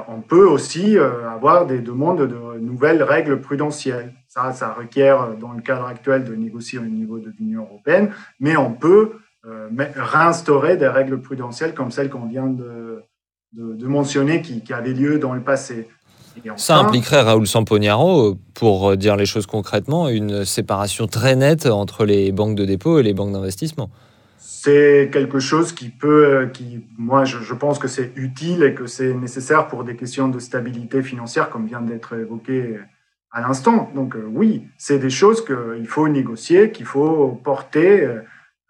on 0.09 0.21
peut 0.21 0.47
aussi 0.47 0.99
avoir 0.99 1.67
des 1.67 1.81
demandes 1.81 2.29
de 2.29 2.59
nouvelles 2.59 3.03
règles 3.03 3.41
prudentielles. 3.41 4.13
Ça, 4.35 4.53
ça 4.53 4.73
requiert, 4.73 5.37
dans 5.41 5.53
le 5.53 5.63
cadre 5.63 5.87
actuel, 5.87 6.25
de 6.25 6.35
négocier 6.35 6.81
au 6.81 6.85
niveau 6.85 7.21
de 7.21 7.33
l'Union 7.39 7.63
européenne, 7.63 8.11
mais 8.41 8.57
on 8.57 8.73
peut 8.73 9.13
réinstaurer 9.97 10.77
des 10.77 10.89
règles 10.89 11.21
prudentielles 11.21 11.73
comme 11.73 11.93
celles 11.93 12.11
qu'on 12.11 12.27
vient 12.27 12.49
de, 12.49 13.05
de, 13.53 13.87
mentionner 13.87 14.43
qui, 14.43 14.63
qui 14.63 14.73
avaient 14.73 14.93
lieu 14.93 15.19
dans 15.19 15.35
le 15.35 15.43
passé. 15.43 15.87
Ça 16.57 16.79
impliquerait, 16.79 17.21
Raoul 17.21 17.47
Sampognaro, 17.47 18.37
pour 18.55 18.97
dire 18.97 19.15
les 19.17 19.27
choses 19.27 19.47
concrètement, 19.47 20.09
une 20.09 20.45
séparation 20.45 21.07
très 21.07 21.37
nette 21.37 21.67
entre 21.67 22.05
les 22.05 22.33
banques 22.33 22.57
de 22.57 22.65
dépôt 22.65 22.99
et 22.99 23.03
les 23.05 23.15
banques 23.15 23.33
d'investissement. 23.33 23.89
C'est 24.39 25.11
quelque 25.13 25.39
chose 25.39 25.73
qui 25.73 25.91
peut, 25.91 26.49
qui, 26.53 26.87
moi, 26.99 27.25
je, 27.25 27.55
pense 27.55 27.79
que 27.79 27.87
c'est 27.87 28.13
utile 28.17 28.63
et 28.65 28.75
que 28.75 28.87
c'est 28.87 29.15
nécessaire 29.15 29.69
pour 29.69 29.85
des 29.85 29.95
questions 29.95 30.29
de 30.29 30.39
stabilité 30.39 31.03
financière, 31.03 31.51
comme 31.51 31.67
vient 31.67 31.83
d'être 31.83 32.15
évoqué 32.15 32.79
à 33.35 33.41
l'instant. 33.41 33.91
Donc 33.95 34.17
euh, 34.17 34.25
oui, 34.27 34.67
c'est 34.79 34.99
des 34.99 35.11
choses 35.11 35.45
qu'il 35.45 35.87
faut 35.89 36.09
négocier, 36.09 36.71
qu'il 36.71 36.87
faut 36.87 37.41
porter 37.43 38.09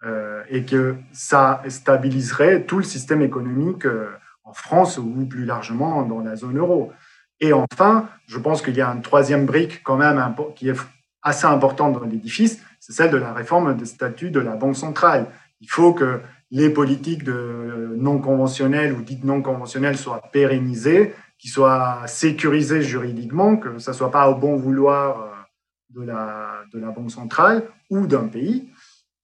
euh, 0.03 0.41
et 0.49 0.65
que 0.65 0.95
ça 1.13 1.61
stabiliserait 1.67 2.63
tout 2.63 2.77
le 2.79 2.83
système 2.83 3.21
économique 3.21 3.85
euh, 3.85 4.09
en 4.43 4.53
France 4.53 4.97
ou 4.97 5.25
plus 5.25 5.45
largement 5.45 6.01
dans 6.01 6.19
la 6.19 6.35
zone 6.35 6.57
euro. 6.57 6.91
Et 7.39 7.53
enfin, 7.53 8.09
je 8.27 8.39
pense 8.39 8.61
qu'il 8.61 8.75
y 8.75 8.81
a 8.81 8.89
une 8.89 9.01
troisième 9.01 9.45
brique 9.45 9.83
quand 9.83 9.97
même 9.97 10.21
qui 10.55 10.69
est 10.69 10.75
assez 11.21 11.45
importante 11.45 11.93
dans 11.93 12.05
l'édifice, 12.05 12.61
c'est 12.79 12.93
celle 12.93 13.11
de 13.11 13.17
la 13.17 13.33
réforme 13.33 13.75
des 13.75 13.85
statuts 13.85 14.29
de 14.29 14.39
la 14.39 14.55
Banque 14.55 14.77
centrale. 14.77 15.27
Il 15.59 15.69
faut 15.69 15.93
que 15.93 16.21
les 16.51 16.69
politiques 16.69 17.23
de 17.23 17.95
non 17.97 18.19
conventionnelles 18.19 18.93
ou 18.93 19.01
dites 19.01 19.23
non 19.23 19.41
conventionnelles 19.41 19.97
soient 19.97 20.21
pérennisées, 20.31 21.13
qu'ils 21.37 21.51
soient 21.51 22.03
sécurisées 22.07 22.81
juridiquement, 22.81 23.57
que 23.57 23.79
ça 23.79 23.91
ne 23.91 23.97
soit 23.97 24.11
pas 24.11 24.29
au 24.29 24.35
bon 24.35 24.55
vouloir 24.55 25.21
euh, 25.21 26.01
de 26.01 26.03
la, 26.03 26.91
Banque 26.91 27.11
centrale 27.11 27.63
ou 27.89 28.07
d'un 28.07 28.27
pays. 28.27 28.69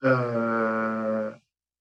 Euh, 0.04 1.32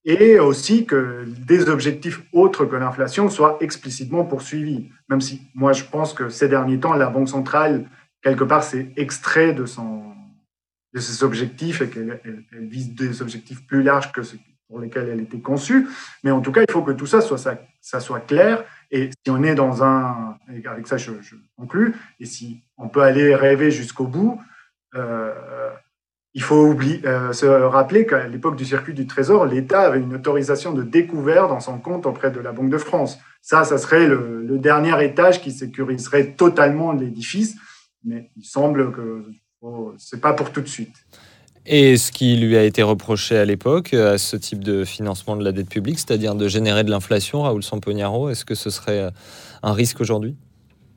et 0.04 0.38
aussi 0.38 0.86
que 0.86 1.24
des 1.46 1.68
objectifs 1.68 2.22
autres 2.32 2.64
que 2.64 2.76
l'inflation 2.76 3.28
soient 3.28 3.58
explicitement 3.60 4.24
poursuivis. 4.24 4.88
Même 5.08 5.20
si 5.20 5.42
moi 5.54 5.72
je 5.72 5.84
pense 5.84 6.14
que 6.14 6.28
ces 6.28 6.48
derniers 6.48 6.80
temps, 6.80 6.94
la 6.94 7.10
Banque 7.10 7.28
centrale, 7.28 7.86
quelque 8.22 8.44
part, 8.44 8.62
s'est 8.62 8.92
extrait 8.96 9.52
de, 9.52 9.66
ses 9.66 11.22
objectifs 11.22 11.82
et 11.82 11.88
qu'elle 11.88 12.38
vise 12.52 12.94
des 12.94 13.20
objectifs 13.22 13.66
plus 13.66 13.82
larges 13.82 14.12
que 14.12 14.22
ceux 14.22 14.38
pour 14.70 14.78
lesquels 14.80 15.08
elle 15.08 15.20
était 15.20 15.40
conçue. 15.40 15.88
Mais 16.24 16.30
en 16.30 16.40
tout 16.40 16.52
cas, 16.52 16.62
il 16.66 16.72
faut 16.72 16.82
que 16.82 16.92
tout 16.92 17.06
ça 17.06 17.20
soit, 17.20 17.38
ça, 17.80 18.00
soit 18.00 18.20
clair. 18.20 18.64
Et 18.90 19.10
si 19.10 19.30
on 19.30 19.42
est 19.42 19.54
dans 19.54 19.82
un... 19.82 20.38
Avec 20.64 20.86
ça, 20.86 20.96
je, 20.96 21.10
je 21.20 21.34
conclus. 21.58 21.94
Et 22.20 22.24
si 22.24 22.62
on 22.78 22.88
peut 22.88 23.02
aller 23.02 23.34
rêver 23.34 23.70
jusqu'au 23.70 24.06
bout, 24.06 24.40
euh, 24.94 25.34
il 26.34 26.42
faut 26.42 26.64
oublier, 26.64 27.00
euh, 27.06 27.32
se 27.32 27.46
rappeler 27.46 28.06
qu'à 28.06 28.28
l'époque 28.28 28.56
du 28.56 28.64
circuit 28.64 28.94
du 28.94 29.06
Trésor, 29.06 29.46
l'État 29.46 29.80
avait 29.82 30.00
une 30.00 30.14
autorisation 30.14 30.72
de 30.72 30.82
découvert 30.82 31.48
dans 31.48 31.60
son 31.60 31.78
compte 31.78 32.06
auprès 32.06 32.30
de 32.30 32.38
la 32.38 32.52
Banque 32.52 32.70
de 32.70 32.78
France. 32.78 33.18
Ça, 33.42 33.64
ça 33.64 33.78
serait 33.78 34.06
le, 34.06 34.38
dernier 34.58 35.04
étage 35.04 35.40
qui 35.40 35.52
sécuriserait 35.52 36.32
totalement 36.32 36.92
l'édifice, 36.92 37.56
mais 38.04 38.30
il 38.36 38.44
semble 38.44 38.92
que 38.92 39.24
oh, 39.62 39.94
c'est 39.96 40.20
pas 40.20 40.34
pour 40.34 40.52
tout 40.52 40.60
de 40.60 40.68
suite. 40.68 40.94
Et 41.72 41.96
ce 41.96 42.10
qui 42.10 42.36
lui 42.36 42.56
a 42.56 42.64
été 42.64 42.82
reproché 42.82 43.36
à 43.36 43.44
l'époque, 43.44 43.94
à 43.94 44.18
ce 44.18 44.36
type 44.36 44.64
de 44.64 44.84
financement 44.84 45.36
de 45.36 45.44
la 45.44 45.52
dette 45.52 45.68
publique, 45.68 46.00
c'est-à-dire 46.00 46.34
de 46.34 46.48
générer 46.48 46.82
de 46.82 46.90
l'inflation, 46.90 47.42
Raoul 47.42 47.62
Sampognaro, 47.62 48.28
est-ce 48.28 48.44
que 48.44 48.56
ce 48.56 48.70
serait 48.70 48.98
euh, 48.98 49.10
un 49.62 49.72
risque 49.72 50.00
aujourd'hui? 50.00 50.34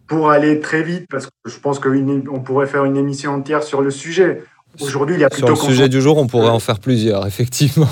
Pour 0.07 0.32
aller 0.32 0.59
très 0.59 0.82
vite, 0.82 1.05
parce 1.11 1.28
que 1.28 1.32
je 1.45 1.59
pense 1.59 1.78
qu'on 1.78 2.39
pourrait 2.43 2.65
faire 2.65 2.86
une 2.86 2.97
émission 2.97 3.32
entière 3.34 3.61
sur 3.61 3.82
le 3.82 3.91
sujet, 3.91 4.41
Aujourd'hui, 4.82 5.15
il 5.15 5.21
y 5.21 5.24
a 5.24 5.30
plutôt. 5.30 5.55
Sur 5.55 5.67
le 5.67 5.74
sujet 5.74 5.89
du 5.89 6.01
jour, 6.01 6.17
on 6.17 6.28
pourrait 6.28 6.49
en 6.49 6.59
faire 6.59 6.80
plusieurs, 6.80 7.28
effectivement. 7.28 7.89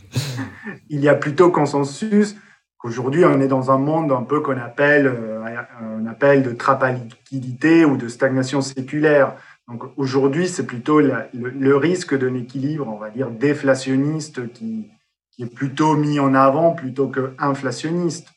il 0.90 1.00
y 1.00 1.08
a 1.08 1.14
plutôt 1.14 1.50
consensus 1.50 2.36
qu'aujourd'hui, 2.78 3.24
on 3.24 3.40
est 3.40 3.48
dans 3.48 3.70
un 3.70 3.78
monde 3.78 4.12
un 4.12 4.22
peu 4.22 4.40
qu'on 4.40 4.58
appelle, 4.58 5.06
euh, 5.06 6.10
appelle 6.10 6.42
de 6.42 6.52
trappe 6.52 6.82
à 6.82 6.92
liquidité 6.92 7.84
ou 7.84 7.96
de 7.96 8.08
stagnation 8.08 8.60
séculaire. 8.60 9.34
Donc 9.68 9.82
aujourd'hui, 9.96 10.46
c'est 10.48 10.66
plutôt 10.66 11.00
le, 11.00 11.76
risque 11.76 12.16
d'un 12.16 12.34
équilibre, 12.34 12.86
on 12.86 12.98
va 12.98 13.10
dire, 13.10 13.30
déflationniste 13.30 14.52
qui, 14.52 14.88
qui 15.30 15.42
est 15.42 15.54
plutôt 15.54 15.96
mis 15.96 16.20
en 16.20 16.34
avant 16.34 16.72
plutôt 16.72 17.08
que 17.08 17.34
inflationniste. 17.38 18.28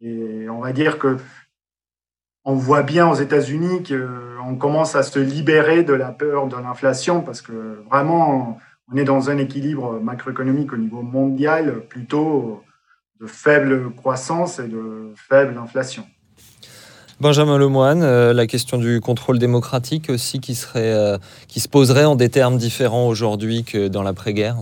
Et 0.00 0.48
on 0.48 0.60
va 0.60 0.72
dire 0.72 0.98
que 0.98 1.18
on 2.44 2.54
voit 2.54 2.82
bien 2.82 3.08
aux 3.08 3.14
États-Unis 3.14 3.82
qu'on 3.82 4.56
commence 4.56 4.96
à 4.96 5.02
se 5.02 5.18
libérer 5.18 5.82
de 5.82 5.92
la 5.92 6.10
peur 6.10 6.46
de 6.46 6.56
l'inflation 6.56 7.20
parce 7.20 7.42
que 7.42 7.82
vraiment, 7.90 8.58
on 8.90 8.96
est 8.96 9.04
dans 9.04 9.28
un 9.28 9.38
équilibre 9.38 10.00
macroéconomique 10.00 10.72
au 10.72 10.78
niveau 10.78 11.02
mondial 11.02 11.82
plutôt 11.88 12.62
de 13.20 13.26
faible 13.26 13.92
croissance 13.94 14.58
et 14.58 14.68
de 14.68 15.12
faible 15.16 15.58
inflation. 15.58 16.06
Benjamin 17.20 17.58
Lemoine, 17.58 18.02
euh, 18.02 18.32
la 18.32 18.46
question 18.46 18.78
du 18.78 19.00
contrôle 19.00 19.38
démocratique 19.38 20.08
aussi 20.08 20.40
qui, 20.40 20.54
serait, 20.54 20.90
euh, 20.90 21.18
qui 21.48 21.60
se 21.60 21.68
poserait 21.68 22.06
en 22.06 22.16
des 22.16 22.30
termes 22.30 22.56
différents 22.56 23.08
aujourd'hui 23.08 23.62
que 23.62 23.88
dans 23.88 24.02
l'après-guerre? 24.02 24.56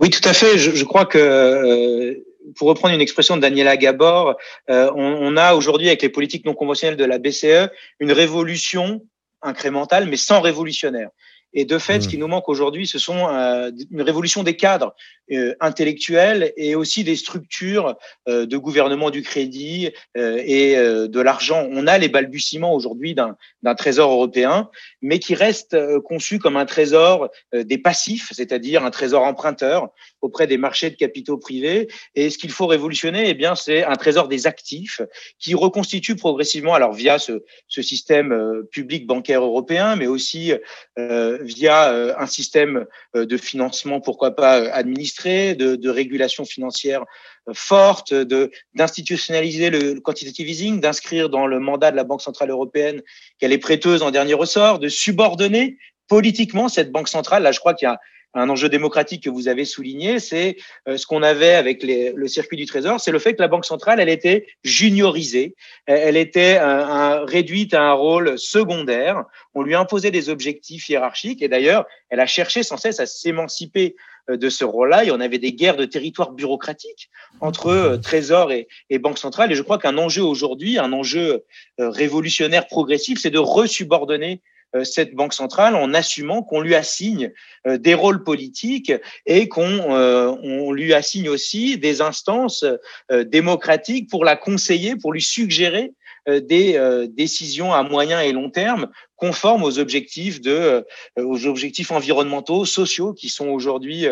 Oui, 0.00 0.10
tout 0.10 0.28
à 0.28 0.32
fait. 0.32 0.58
Je, 0.58 0.84
crois 0.84 1.06
que 1.06 1.16
euh, 1.16 2.14
pour 2.56 2.66
reprendre 2.66 2.92
une 2.92 3.00
expression 3.00 3.36
de 3.36 3.40
Daniela 3.40 3.76
Gabor, 3.76 4.34
on, 4.68 5.36
a 5.36 5.54
aujourd'hui 5.54 5.86
avec 5.86 6.02
les 6.02 6.08
politiques 6.08 6.44
non 6.44 6.54
conventionnelles 6.54 6.96
de 6.96 7.04
la 7.04 7.18
BCE 7.18 7.70
une 8.00 8.10
révolution 8.10 9.02
incrémentale, 9.40 10.08
mais 10.08 10.16
sans 10.16 10.40
révolutionnaire. 10.40 11.10
Et 11.54 11.64
de 11.64 11.78
fait, 11.78 12.00
ce 12.00 12.08
qui 12.08 12.16
mmh. 12.16 12.20
nous 12.20 12.26
manque 12.26 12.48
aujourd'hui, 12.48 12.86
ce 12.86 12.98
sont 12.98 13.28
euh, 13.28 13.70
une 13.90 14.02
révolution 14.02 14.42
des 14.42 14.56
cadres 14.56 14.94
euh, 15.30 15.54
intellectuels 15.60 16.52
et 16.56 16.74
aussi 16.74 17.04
des 17.04 17.14
structures 17.14 17.96
euh, 18.28 18.44
de 18.44 18.56
gouvernement 18.56 19.10
du 19.10 19.22
crédit 19.22 19.90
et 20.16 20.76
de 20.76 21.20
l'argent. 21.20 21.66
On 21.70 21.86
a 21.86 21.98
les 21.98 22.08
balbutiements 22.08 22.74
aujourd'hui 22.74 23.14
d'un 23.14 23.74
trésor 23.74 24.10
européen, 24.10 24.70
mais 25.02 25.18
qui 25.18 25.34
reste 25.34 25.76
conçu 26.00 26.38
comme 26.38 26.56
un 26.56 26.66
trésor 26.66 27.28
des 27.52 27.78
passifs, 27.78 28.32
c'est-à-dire 28.32 28.84
un 28.84 28.90
trésor 28.90 29.22
emprunteur 29.22 29.88
auprès 30.24 30.46
des 30.46 30.56
marchés 30.56 30.90
de 30.90 30.96
capitaux 30.96 31.38
privés. 31.38 31.88
Et 32.14 32.30
ce 32.30 32.38
qu'il 32.38 32.50
faut 32.50 32.66
révolutionner, 32.66 33.28
eh 33.28 33.34
bien, 33.34 33.54
c'est 33.54 33.84
un 33.84 33.96
trésor 33.96 34.28
des 34.28 34.46
actifs 34.46 35.00
qui 35.38 35.54
reconstitue 35.54 36.16
progressivement, 36.16 36.74
alors 36.74 36.92
via 36.92 37.18
ce, 37.18 37.44
ce 37.68 37.82
système 37.82 38.62
public 38.70 39.06
bancaire 39.06 39.42
européen, 39.42 39.96
mais 39.96 40.06
aussi 40.06 40.52
via 40.96 41.92
euh, 41.94 42.14
un 42.18 42.26
système 42.26 42.86
euh, 43.16 43.26
de 43.26 43.36
financement, 43.36 44.00
pourquoi 44.00 44.34
pas 44.36 44.60
euh, 44.60 44.70
administré, 44.72 45.54
de, 45.54 45.88
régulation 45.88 46.44
financière 46.44 47.04
forte, 47.52 48.12
de 48.14 48.50
d'institutionnaliser 48.74 49.70
le 49.70 50.00
quantitative 50.00 50.48
easing, 50.48 50.80
d'inscrire 50.80 51.28
dans 51.28 51.46
le 51.46 51.60
mandat 51.60 51.90
de 51.90 51.96
la 51.96 52.04
Banque 52.04 52.22
centrale 52.22 52.50
européenne 52.50 53.02
qu'elle 53.38 53.52
est 53.52 53.58
prêteuse 53.58 54.02
en 54.02 54.10
dernier 54.10 54.34
ressort, 54.34 54.78
de 54.78 54.88
subordonner 54.88 55.78
politiquement 56.08 56.68
cette 56.68 56.90
banque 56.90 57.08
centrale. 57.08 57.42
Là, 57.42 57.52
je 57.52 57.60
crois 57.60 57.74
qu'il 57.74 57.86
y 57.86 57.90
a 57.90 58.00
un 58.34 58.48
enjeu 58.48 58.68
démocratique 58.68 59.22
que 59.24 59.30
vous 59.30 59.48
avez 59.48 59.64
souligné, 59.64 60.18
c'est 60.18 60.56
euh, 60.88 60.96
ce 60.96 61.06
qu'on 61.06 61.22
avait 61.22 61.54
avec 61.54 61.82
les, 61.82 62.12
le 62.14 62.28
circuit 62.28 62.56
du 62.56 62.66
Trésor, 62.66 63.00
c'est 63.00 63.12
le 63.12 63.18
fait 63.18 63.34
que 63.34 63.42
la 63.42 63.48
Banque 63.48 63.64
centrale, 63.64 64.00
elle 64.00 64.08
était 64.08 64.46
juniorisée, 64.64 65.54
elle 65.86 66.16
était 66.16 66.56
un, 66.56 67.24
réduite 67.24 67.74
à 67.74 67.82
un 67.82 67.92
rôle 67.92 68.38
secondaire. 68.38 69.24
On 69.54 69.62
lui 69.62 69.74
imposait 69.74 70.10
des 70.10 70.28
objectifs 70.28 70.88
hiérarchiques 70.88 71.42
et 71.42 71.48
d'ailleurs, 71.48 71.86
elle 72.10 72.20
a 72.20 72.26
cherché 72.26 72.62
sans 72.62 72.76
cesse 72.76 73.00
à 73.00 73.06
s'émanciper 73.06 73.94
euh, 74.30 74.36
de 74.36 74.48
ce 74.48 74.64
rôle-là. 74.64 75.04
Et 75.04 75.10
on 75.10 75.20
avait 75.20 75.38
des 75.38 75.52
guerres 75.52 75.76
de 75.76 75.84
territoire 75.84 76.32
bureaucratique 76.32 77.10
entre 77.40 77.68
euh, 77.68 77.96
Trésor 77.98 78.52
et, 78.52 78.68
et, 78.90 78.98
Banque 78.98 79.18
centrale. 79.18 79.52
Et 79.52 79.54
je 79.54 79.62
crois 79.62 79.78
qu'un 79.78 79.98
enjeu 79.98 80.22
aujourd'hui, 80.22 80.78
un 80.78 80.92
enjeu 80.92 81.44
révolutionnaire 81.78 82.66
progressif, 82.66 83.18
c'est 83.20 83.30
de 83.30 83.38
resubordonner 83.38 84.40
euh, 84.40 84.53
cette 84.82 85.14
banque 85.14 85.34
centrale 85.34 85.76
en 85.76 85.94
assumant 85.94 86.42
qu'on 86.42 86.60
lui 86.60 86.74
assigne 86.74 87.32
euh, 87.66 87.78
des 87.78 87.94
rôles 87.94 88.24
politiques 88.24 88.92
et 89.26 89.48
qu'on 89.48 89.94
euh, 89.96 90.72
lui 90.72 90.92
assigne 90.94 91.28
aussi 91.28 91.78
des 91.78 92.00
instances 92.00 92.64
démocratiques 93.10 94.10
pour 94.10 94.24
la 94.24 94.36
conseiller, 94.36 94.96
pour 94.96 95.12
lui 95.12 95.22
suggérer 95.22 95.92
des 96.26 97.08
décisions 97.10 97.72
à 97.72 97.82
moyen 97.82 98.20
et 98.20 98.32
long 98.32 98.50
terme 98.50 98.88
conformes 99.16 99.62
aux 99.62 99.78
objectifs 99.78 100.40
de 100.40 100.84
aux 101.18 101.46
objectifs 101.46 101.90
environnementaux, 101.92 102.64
sociaux 102.64 103.12
qui 103.12 103.28
sont 103.28 103.48
aujourd'hui 103.48 104.06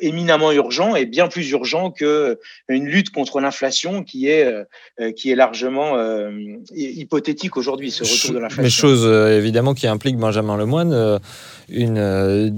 éminemment 0.00 0.52
urgents 0.52 0.94
et 0.96 1.04
bien 1.06 1.28
plus 1.28 1.50
urgents 1.50 1.90
que 1.90 2.38
une 2.68 2.86
lutte 2.86 3.10
contre 3.10 3.40
l'inflation 3.40 4.04
qui 4.04 4.28
est 4.28 4.46
qui 5.16 5.30
est 5.30 5.34
largement 5.34 5.96
hypothétique 6.74 7.56
aujourd'hui 7.56 7.90
ce 7.90 8.04
retour 8.04 8.34
de 8.34 8.38
l'inflation. 8.38 8.62
Mais 8.62 8.70
chose 8.70 9.06
évidemment 9.32 9.74
qui 9.74 9.86
implique 9.86 10.16
Benjamin 10.16 10.56
Lemoine 10.56 11.20
une 11.68 12.52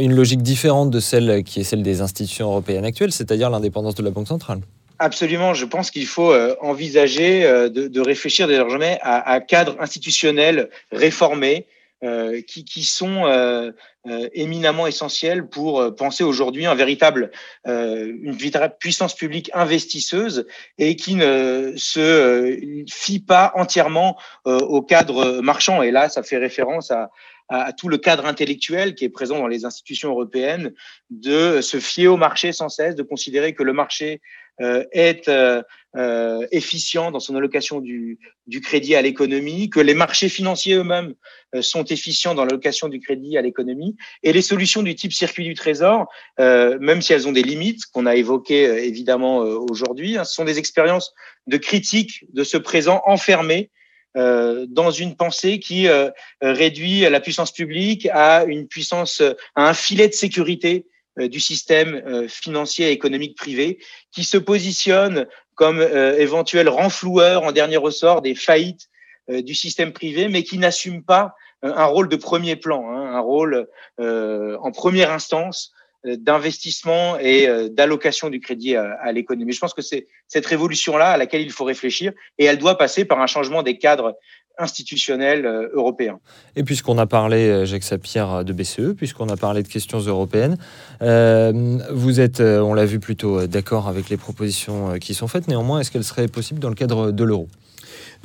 une 0.00 0.14
logique 0.14 0.42
différente 0.42 0.90
de 0.90 1.00
celle 1.00 1.42
qui 1.44 1.60
est 1.60 1.64
celle 1.64 1.82
des 1.82 2.00
institutions 2.00 2.46
européennes 2.46 2.84
actuelles, 2.84 3.12
c'est-à-dire 3.12 3.50
l'indépendance 3.50 3.94
de 3.94 4.02
la 4.02 4.10
Banque 4.10 4.28
centrale. 4.28 4.60
Absolument, 5.02 5.54
je 5.54 5.64
pense 5.64 5.90
qu'il 5.90 6.06
faut 6.06 6.30
euh, 6.30 6.54
envisager 6.60 7.46
euh, 7.46 7.70
de, 7.70 7.88
de 7.88 8.00
réfléchir 8.02 8.46
désormais 8.46 8.98
à, 9.00 9.30
à 9.30 9.40
cadre 9.40 9.74
institutionnel 9.80 10.68
réformé 10.92 11.66
euh, 12.04 12.42
qui, 12.42 12.66
qui, 12.66 12.84
sont 12.84 13.24
euh, 13.24 13.72
euh, 14.06 14.28
éminemment 14.34 14.86
essentiels 14.86 15.46
pour 15.46 15.94
penser 15.96 16.22
aujourd'hui 16.22 16.66
un 16.66 16.74
véritable, 16.74 17.30
une 17.64 18.36
puissance 18.78 19.14
publique 19.14 19.50
investisseuse 19.54 20.46
et 20.76 20.96
qui 20.96 21.14
ne 21.14 21.72
se 21.76 22.84
fie 22.90 23.20
pas 23.20 23.52
entièrement 23.54 24.18
au 24.44 24.82
cadre 24.82 25.40
marchand. 25.40 25.82
Et 25.82 25.90
là, 25.90 26.10
ça 26.10 26.22
fait 26.22 26.38
référence 26.38 26.90
à, 26.90 27.10
à, 27.50 27.72
tout 27.72 27.88
le 27.88 27.98
cadre 27.98 28.24
intellectuel 28.26 28.94
qui 28.94 29.04
est 29.04 29.10
présent 29.10 29.38
dans 29.38 29.48
les 29.48 29.64
institutions 29.64 30.10
européennes, 30.10 30.72
de 31.10 31.60
se 31.60 31.80
fier 31.80 32.06
au 32.06 32.16
marché 32.16 32.52
sans 32.52 32.68
cesse, 32.68 32.94
de 32.94 33.02
considérer 33.02 33.54
que 33.54 33.62
le 33.62 33.72
marché 33.72 34.14
euh, 34.14 34.49
est 34.60 35.28
euh, 35.28 35.62
euh, 35.96 36.46
efficient 36.52 37.10
dans 37.10 37.20
son 37.20 37.34
allocation 37.34 37.80
du, 37.80 38.18
du 38.46 38.60
crédit 38.60 38.94
à 38.94 39.02
l'économie, 39.02 39.70
que 39.70 39.80
les 39.80 39.94
marchés 39.94 40.28
financiers 40.28 40.74
eux-mêmes 40.74 41.14
sont 41.62 41.84
efficients 41.84 42.34
dans 42.34 42.44
l'allocation 42.44 42.88
du 42.88 43.00
crédit 43.00 43.36
à 43.36 43.42
l'économie, 43.42 43.96
et 44.22 44.32
les 44.32 44.42
solutions 44.42 44.82
du 44.82 44.94
type 44.94 45.12
circuit 45.12 45.44
du 45.44 45.54
trésor, 45.54 46.06
même 46.38 47.02
si 47.02 47.12
elles 47.12 47.26
ont 47.26 47.32
des 47.32 47.42
limites 47.42 47.86
qu'on 47.86 48.06
a 48.06 48.14
évoquées 48.14 48.86
évidemment 48.86 49.38
aujourd'hui, 49.38 50.16
hein, 50.16 50.22
ce 50.22 50.34
sont 50.34 50.44
des 50.44 50.60
expériences 50.60 51.12
de 51.48 51.56
critique 51.56 52.24
de 52.32 52.44
ce 52.44 52.56
présent 52.56 53.02
enfermé 53.04 53.70
euh, 54.16 54.66
dans 54.68 54.90
une 54.90 55.14
pensée 55.14 55.60
qui 55.60 55.86
euh, 55.86 56.10
réduit 56.40 57.02
la 57.02 57.20
puissance 57.20 57.52
publique 57.52 58.08
à 58.12 58.42
une 58.44 58.66
puissance, 58.66 59.22
à 59.54 59.68
un 59.68 59.72
filet 59.72 60.08
de 60.08 60.14
sécurité 60.14 60.84
euh, 60.84 60.89
du 61.18 61.40
système 61.40 62.28
financier 62.28 62.88
et 62.88 62.92
économique 62.92 63.36
privé, 63.36 63.78
qui 64.12 64.24
se 64.24 64.38
positionne 64.38 65.26
comme 65.54 65.80
éventuel 65.80 66.68
renfloueur 66.68 67.42
en 67.42 67.52
dernier 67.52 67.76
ressort 67.76 68.22
des 68.22 68.34
faillites 68.34 68.88
du 69.28 69.54
système 69.54 69.92
privé, 69.92 70.28
mais 70.28 70.42
qui 70.42 70.56
n'assume 70.56 71.02
pas 71.02 71.34
un 71.62 71.84
rôle 71.84 72.08
de 72.08 72.16
premier 72.16 72.56
plan, 72.56 72.88
hein, 72.90 73.14
un 73.14 73.20
rôle 73.20 73.68
en 73.98 74.70
première 74.72 75.10
instance 75.10 75.72
euh, 76.06 76.16
d'investissement 76.16 77.18
et 77.18 77.46
euh, 77.46 77.68
d'allocation 77.68 78.30
du 78.30 78.40
crédit 78.40 78.74
à, 78.74 79.12
l'économie. 79.12 79.52
Je 79.52 79.60
pense 79.60 79.74
que 79.74 79.82
c'est 79.82 80.06
cette 80.28 80.46
révolution-là 80.46 81.10
à 81.10 81.18
laquelle 81.18 81.42
il 81.42 81.52
faut 81.52 81.64
réfléchir 81.64 82.14
et 82.38 82.46
elle 82.46 82.56
doit 82.56 82.78
passer 82.78 83.04
par 83.04 83.20
un 83.20 83.26
changement 83.26 83.62
des 83.62 83.76
cadres 83.76 84.18
institutionnels 84.60 85.46
euh, 85.46 85.68
européens. 85.74 86.20
Et 86.56 86.62
puisqu'on 86.62 86.98
a 86.98 87.06
parlé, 87.06 87.66
Jacques 87.66 87.82
Sapir, 87.82 88.44
de 88.44 88.52
BCE, 88.52 88.94
puisqu'on 88.96 89.28
a 89.28 89.36
parlé 89.36 89.62
de 89.62 89.68
questions 89.68 89.98
européennes, 89.98 90.56
vous 91.00 92.20
êtes, 92.20 92.40
on 92.40 92.74
l'a 92.74 92.84
vu 92.84 93.00
plutôt, 93.00 93.46
d'accord 93.46 93.88
avec 93.88 94.08
les 94.10 94.16
propositions 94.16 94.98
qui 94.98 95.14
sont 95.14 95.28
faites. 95.28 95.48
Néanmoins, 95.48 95.80
est-ce 95.80 95.90
qu'elles 95.90 96.04
seraient 96.04 96.28
possibles 96.28 96.60
dans 96.60 96.68
le 96.68 96.74
cadre 96.74 97.10
de 97.10 97.24
l'euro? 97.24 97.48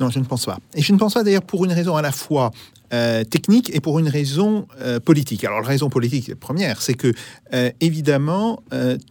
Non, 0.00 0.10
je 0.10 0.18
ne 0.18 0.24
pense 0.24 0.44
pas. 0.44 0.58
Et 0.74 0.82
je 0.82 0.92
ne 0.92 0.98
pense 0.98 1.14
pas 1.14 1.24
d'ailleurs 1.24 1.42
pour 1.42 1.64
une 1.64 1.72
raison 1.72 1.96
à 1.96 2.02
la 2.02 2.12
fois 2.12 2.50
euh, 2.92 3.24
technique 3.24 3.74
et 3.74 3.80
pour 3.80 3.98
une 3.98 4.08
raison 4.08 4.68
euh, 4.80 5.00
politique. 5.00 5.42
Alors 5.42 5.60
la 5.60 5.66
raison 5.66 5.88
politique 5.90 6.34
première, 6.36 6.82
c'est 6.82 6.94
que 6.94 7.12
euh, 7.52 7.70
évidemment 7.80 8.62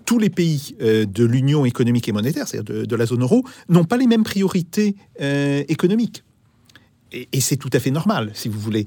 tous 0.05 0.19
les 0.19 0.29
pays 0.29 0.75
de 0.79 1.25
l'Union 1.25 1.65
économique 1.65 2.07
et 2.07 2.11
monétaire, 2.11 2.47
c'est-à-dire 2.47 2.85
de, 2.87 2.95
la 2.95 3.05
zone 3.05 3.21
euro, 3.21 3.43
n'ont 3.67 3.83
pas 3.83 3.97
les 3.97 4.07
mêmes 4.07 4.23
priorités 4.23 4.95
économiques. 5.19 6.23
Et, 7.15 7.41
c'est 7.41 7.55
tout 7.55 7.69
à 7.73 7.79
fait 7.79 7.91
normal, 7.91 8.31
si 8.33 8.49
vous 8.49 8.59
voulez. 8.59 8.85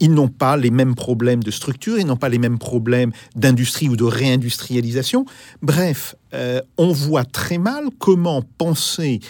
ils 0.00 0.12
n'ont 0.12 0.28
pas 0.28 0.56
les 0.56 0.70
mêmes 0.70 0.94
problèmes 0.94 1.42
de 1.42 1.50
structure, 1.50 1.98
ils 1.98 2.06
n'ont 2.06 2.16
pas 2.16 2.28
les 2.28 2.38
mêmes 2.38 2.58
problèmes 2.58 3.12
d'industrie 3.34 3.88
ou 3.88 3.96
de 3.96 4.04
réindustrialisation. 4.04 5.24
Bref, 5.62 6.14
on 6.76 6.92
voit 6.92 7.24
très 7.24 7.58
mal 7.58 7.84
comment 7.98 8.42
penser 8.58 9.20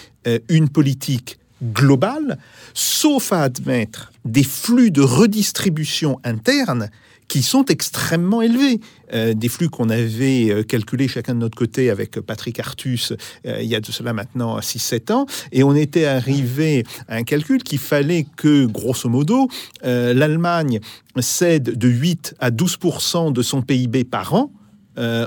une 0.49 0.69
politique 0.69 1.39
globale, 1.63 2.37
sauf 2.73 3.31
à 3.31 3.43
admettre 3.43 4.11
des 4.25 4.43
flux 4.43 4.91
de 4.91 5.01
redistribution 5.01 6.19
interne 6.23 6.89
qui 7.27 7.41
sont 7.43 7.65
extrêmement 7.65 8.41
élevés. 8.41 8.79
Euh, 9.13 9.33
des 9.33 9.49
flux 9.49 9.69
qu'on 9.69 9.89
avait 9.89 10.49
euh, 10.49 10.63
calculés 10.63 11.07
chacun 11.07 11.35
de 11.35 11.39
notre 11.39 11.57
côté 11.57 11.91
avec 11.91 12.19
Patrick 12.19 12.59
Artus 12.59 13.13
euh, 13.45 13.61
il 13.61 13.67
y 13.67 13.75
a 13.75 13.79
de 13.79 13.91
cela 13.91 14.11
maintenant 14.11 14.57
6-7 14.59 15.11
ans, 15.13 15.25
et 15.51 15.63
on 15.63 15.75
était 15.75 16.05
arrivé 16.05 16.83
à 17.07 17.15
un 17.15 17.23
calcul 17.23 17.61
qu'il 17.61 17.77
fallait 17.77 18.25
que, 18.35 18.65
grosso 18.65 19.09
modo, 19.09 19.47
l'Allemagne 19.83 20.79
cède 21.19 21.77
de 21.77 21.87
8 21.87 22.35
à 22.39 22.49
12% 22.49 23.33
de 23.33 23.41
son 23.41 23.61
PIB 23.61 24.03
par 24.03 24.33
an 24.33 24.51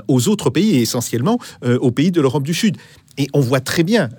aux 0.07 0.27
autres 0.27 0.49
pays, 0.49 0.77
et 0.77 0.81
essentiellement 0.81 1.39
aux 1.63 1.91
pays 1.91 2.11
de 2.11 2.21
l'Europe 2.21 2.43
du 2.43 2.53
Sud. 2.53 2.77
Et 3.17 3.27
on 3.33 3.39
voit 3.39 3.61
très 3.61 3.83
bien 3.83 4.09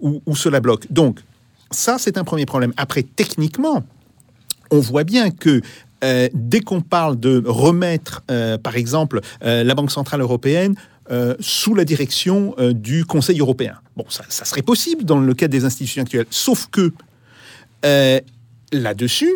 où, 0.00 0.22
où 0.26 0.36
cela 0.36 0.60
bloque. 0.60 0.90
Donc, 0.90 1.20
ça, 1.70 1.96
c'est 1.98 2.18
un 2.18 2.24
premier 2.24 2.46
problème. 2.46 2.72
Après, 2.76 3.02
techniquement, 3.02 3.84
on 4.70 4.80
voit 4.80 5.04
bien 5.04 5.30
que 5.30 5.60
euh, 6.02 6.28
dès 6.32 6.60
qu'on 6.60 6.80
parle 6.80 7.18
de 7.18 7.42
remettre, 7.46 8.22
euh, 8.30 8.56
par 8.56 8.76
exemple, 8.76 9.20
euh, 9.42 9.64
la 9.64 9.74
Banque 9.74 9.90
Centrale 9.90 10.20
Européenne 10.20 10.74
sous 11.40 11.74
la 11.74 11.84
direction 11.84 12.54
du 12.70 13.04
Conseil 13.04 13.40
européen, 13.40 13.74
bon, 13.96 14.04
ça, 14.08 14.44
serait 14.44 14.62
possible 14.62 15.02
dans 15.02 15.18
le 15.18 15.34
cadre 15.34 15.50
des 15.50 15.64
institutions 15.64 16.02
actuelles. 16.02 16.26
Sauf 16.30 16.68
que 16.70 16.92
là-dessus, 18.72 19.32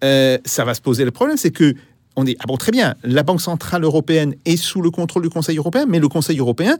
ça 0.00 0.64
va 0.64 0.72
se 0.72 0.80
poser 0.80 1.04
le 1.04 1.10
problème, 1.10 1.36
c'est 1.36 1.50
que 1.50 1.74
on 2.16 2.24
dit 2.24 2.36
ah 2.40 2.44
bon 2.48 2.56
très 2.56 2.72
bien, 2.72 2.94
la 3.04 3.22
Banque 3.22 3.42
Centrale 3.42 3.84
Européenne 3.84 4.34
est 4.46 4.56
sous 4.56 4.80
le 4.80 4.90
contrôle 4.90 5.22
du 5.22 5.28
Conseil 5.28 5.58
européen, 5.58 5.84
mais 5.86 5.98
le 5.98 6.08
Conseil 6.08 6.38
européen, 6.38 6.78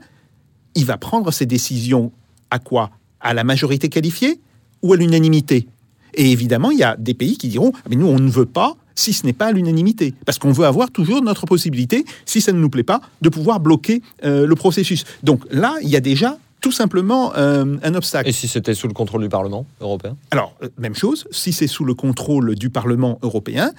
il 0.73 0.85
va 0.85 0.97
prendre 0.97 1.31
ses 1.31 1.45
décisions 1.45 2.11
à 2.49 2.57
quoi? 2.57 2.89
À 3.19 3.35
la 3.35 3.43
majorité 3.43 3.89
qualifiée 3.89 4.39
ou 4.81 4.93
à 4.93 4.97
l'unanimité? 4.97 5.67
Et 6.15 6.31
évidemment, 6.31 6.71
il 6.71 6.79
y 6.79 6.83
a 6.83 6.95
des 6.97 7.13
pays 7.13 7.37
qui 7.37 7.47
diront 7.47 7.73
ah, 7.75 7.87
mais 7.91 7.95
nous, 7.95 8.07
on 8.07 8.17
ne 8.17 8.31
veut 8.31 8.47
pas 8.47 8.75
si 8.95 9.13
ce 9.13 9.25
n'est 9.25 9.33
pas 9.33 9.47
à 9.47 9.51
l'unanimité. 9.51 10.13
Parce 10.25 10.39
qu'on 10.39 10.51
veut 10.51 10.65
avoir 10.65 10.91
toujours 10.91 11.21
notre 11.21 11.45
possibilité, 11.45 12.05
si 12.25 12.41
ça 12.41 12.51
ne 12.51 12.59
nous 12.59 12.69
plaît 12.69 12.83
pas, 12.83 13.01
de 13.21 13.29
pouvoir 13.29 13.59
bloquer 13.59 14.01
euh, 14.23 14.45
le 14.45 14.55
processus. 14.55 15.03
Donc 15.23 15.43
là, 15.51 15.75
il 15.81 15.89
y 15.89 15.95
a 15.95 15.99
déjà 15.99 16.37
tout 16.61 16.71
simplement 16.71 17.33
euh, 17.37 17.77
un 17.81 17.95
obstacle. 17.95 18.29
Et 18.29 18.31
si 18.31 18.47
c'était 18.47 18.75
sous 18.75 18.87
le 18.87 18.93
contrôle 18.93 19.23
du 19.23 19.29
Parlement 19.29 19.65
européen? 19.79 20.15
Alors, 20.29 20.55
euh, 20.61 20.69
même 20.77 20.93
chose, 20.93 21.27
si 21.31 21.53
c'est 21.53 21.67
sous 21.67 21.85
le 21.85 21.95
contrôle 21.95 22.53
du 22.55 22.69
Parlement 22.69 23.17
européen, 23.23 23.71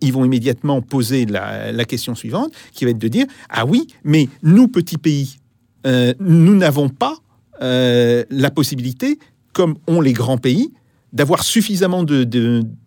ils 0.00 0.12
vont 0.12 0.24
immédiatement 0.24 0.80
poser 0.80 1.26
la, 1.26 1.70
la, 1.72 1.84
question 1.84 2.14
suivante, 2.14 2.52
qui 2.72 2.84
va 2.84 2.92
être 2.92 2.98
de 2.98 3.08
dire, 3.08 3.26
ah 3.50 3.66
oui, 3.66 3.88
mais 4.04 4.28
nous, 4.42 4.68
petits 4.68 4.98
pays, 4.98 5.38
nous 5.84 6.54
n'avons 6.54 6.88
pas 6.88 7.16
la 7.60 8.50
possibilité 8.50 9.18
comme 9.52 9.76
ont 9.86 10.00
les 10.00 10.12
grands 10.12 10.38
pays, 10.38 10.72
d'avoir 11.12 11.42
suffisamment 11.42 12.02
de, 12.02 12.24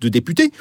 députés, 0.01 0.51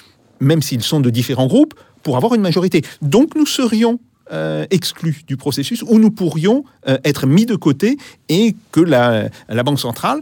même 0.43 0.61
s'ils 0.61 0.83
sont 0.83 1.01
de 1.01 1.11
différents 1.11 1.47
groupes, 1.47 1.75
pour 2.03 2.17
avoir 2.17 2.35
une 2.35 2.43
majorité. 2.43 2.83
Donc 3.01 3.35
nous 3.37 3.47
serions 3.47 4.01
euh, 4.33 4.67
exclus 4.71 5.23
du 5.27 5.37
processus, 5.37 5.83
ou 5.83 5.99
nous 5.99 6.11
pourrions 6.11 6.65
euh, 6.89 6.99
être 7.05 7.27
mis 7.27 7.47
de 7.47 7.57
côté 7.57 7.97
et 8.29 8.57
que 8.73 8.81
la, 8.81 9.29
la 9.49 9.63
Banque 9.63 9.81
centrale 9.81 10.21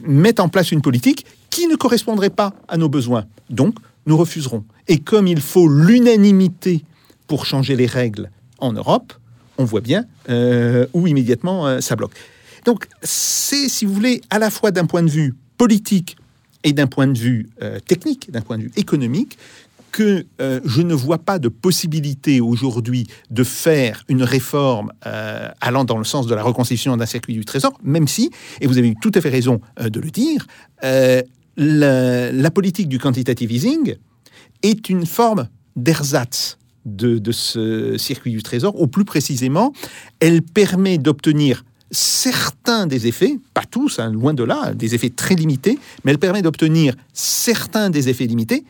mette 0.00 0.40
en 0.40 0.48
place 0.48 0.72
une 0.72 0.80
politique 0.80 1.26
qui 1.50 1.66
ne 1.66 1.76
correspondrait 1.76 2.30
pas 2.30 2.54
à 2.68 2.76
nos 2.76 2.88
besoins. 2.88 3.26
Donc 3.50 3.74
nous 4.06 4.16
refuserons. 4.16 4.64
Et 4.86 4.98
comme 4.98 5.26
il 5.26 5.40
faut 5.40 5.68
l'unanimité 5.68 6.84
pour 7.26 7.44
changer 7.46 7.76
les 7.76 7.86
règles 7.86 8.30
en 8.58 8.72
Europe, 8.72 9.12
on 9.58 9.64
voit 9.64 9.80
bien 9.80 10.04
euh, 10.30 10.86
où 10.94 11.06
immédiatement 11.06 11.80
ça 11.80 11.96
bloque. 11.96 12.12
Donc 12.64 12.86
c'est, 13.02 13.68
si 13.68 13.84
vous 13.84 13.92
voulez, 13.92 14.22
à 14.30 14.38
la 14.38 14.50
fois 14.50 14.70
d'un 14.70 14.86
point 14.86 15.02
de 15.02 15.10
vue 15.10 15.34
politique 15.58 16.16
et 16.68 16.74
d'un 16.74 16.86
point 16.86 17.06
de 17.06 17.18
vue 17.18 17.48
euh, 17.62 17.80
technique, 17.80 18.30
d'un 18.30 18.42
point 18.42 18.58
de 18.58 18.64
vue 18.64 18.72
économique, 18.76 19.38
que 19.90 20.26
euh, 20.42 20.60
je 20.66 20.82
ne 20.82 20.92
vois 20.92 21.16
pas 21.16 21.38
de 21.38 21.48
possibilité 21.48 22.42
aujourd'hui 22.42 23.06
de 23.30 23.42
faire 23.42 24.04
une 24.08 24.22
réforme 24.22 24.92
euh, 25.06 25.48
allant 25.62 25.84
dans 25.84 25.96
le 25.96 26.04
sens 26.04 26.26
de 26.26 26.34
la 26.34 26.42
reconstitution 26.42 26.94
d'un 26.98 27.06
circuit 27.06 27.32
du 27.32 27.46
Trésor, 27.46 27.72
même 27.82 28.06
si, 28.06 28.30
et 28.60 28.66
vous 28.66 28.76
avez 28.76 28.88
eu 28.88 28.96
tout 29.00 29.10
à 29.14 29.22
fait 29.22 29.30
raison 29.30 29.62
de 29.80 29.98
le 29.98 30.10
dire, 30.10 30.46
la, 31.56 32.50
politique 32.50 32.88
du 32.88 32.98
quantitative 32.98 33.50
easing 33.50 33.96
est 34.62 34.90
une 34.90 35.06
forme 35.06 35.48
d'ersatz 35.74 36.58
de, 36.84 37.16
de 37.16 37.32
ce 37.32 37.96
circuit 37.96 38.32
du 38.32 38.42
Trésor, 38.42 38.78
ou 38.78 38.88
plus 38.88 39.06
précisément, 39.06 39.72
elle 40.20 40.42
permet 40.42 40.98
d'obtenir 40.98 41.64
certains 41.90 42.86
des 42.86 43.06
effets, 43.06 43.38
pas 43.54 43.64
tous, 43.64 43.98
hein, 43.98 44.12
loin 44.12 44.34
de 44.34 44.44
là, 44.44 44.74
des 44.74 44.94
effets 44.94 45.10
très 45.10 45.34
limités, 45.34 45.78
mais 46.04 46.12
elle 46.12 46.18
permet 46.18 46.42
d'obtenir 46.42 46.94
certains 47.12 47.90
des 47.90 48.08
effets 48.08 48.26
limités. 48.26 48.64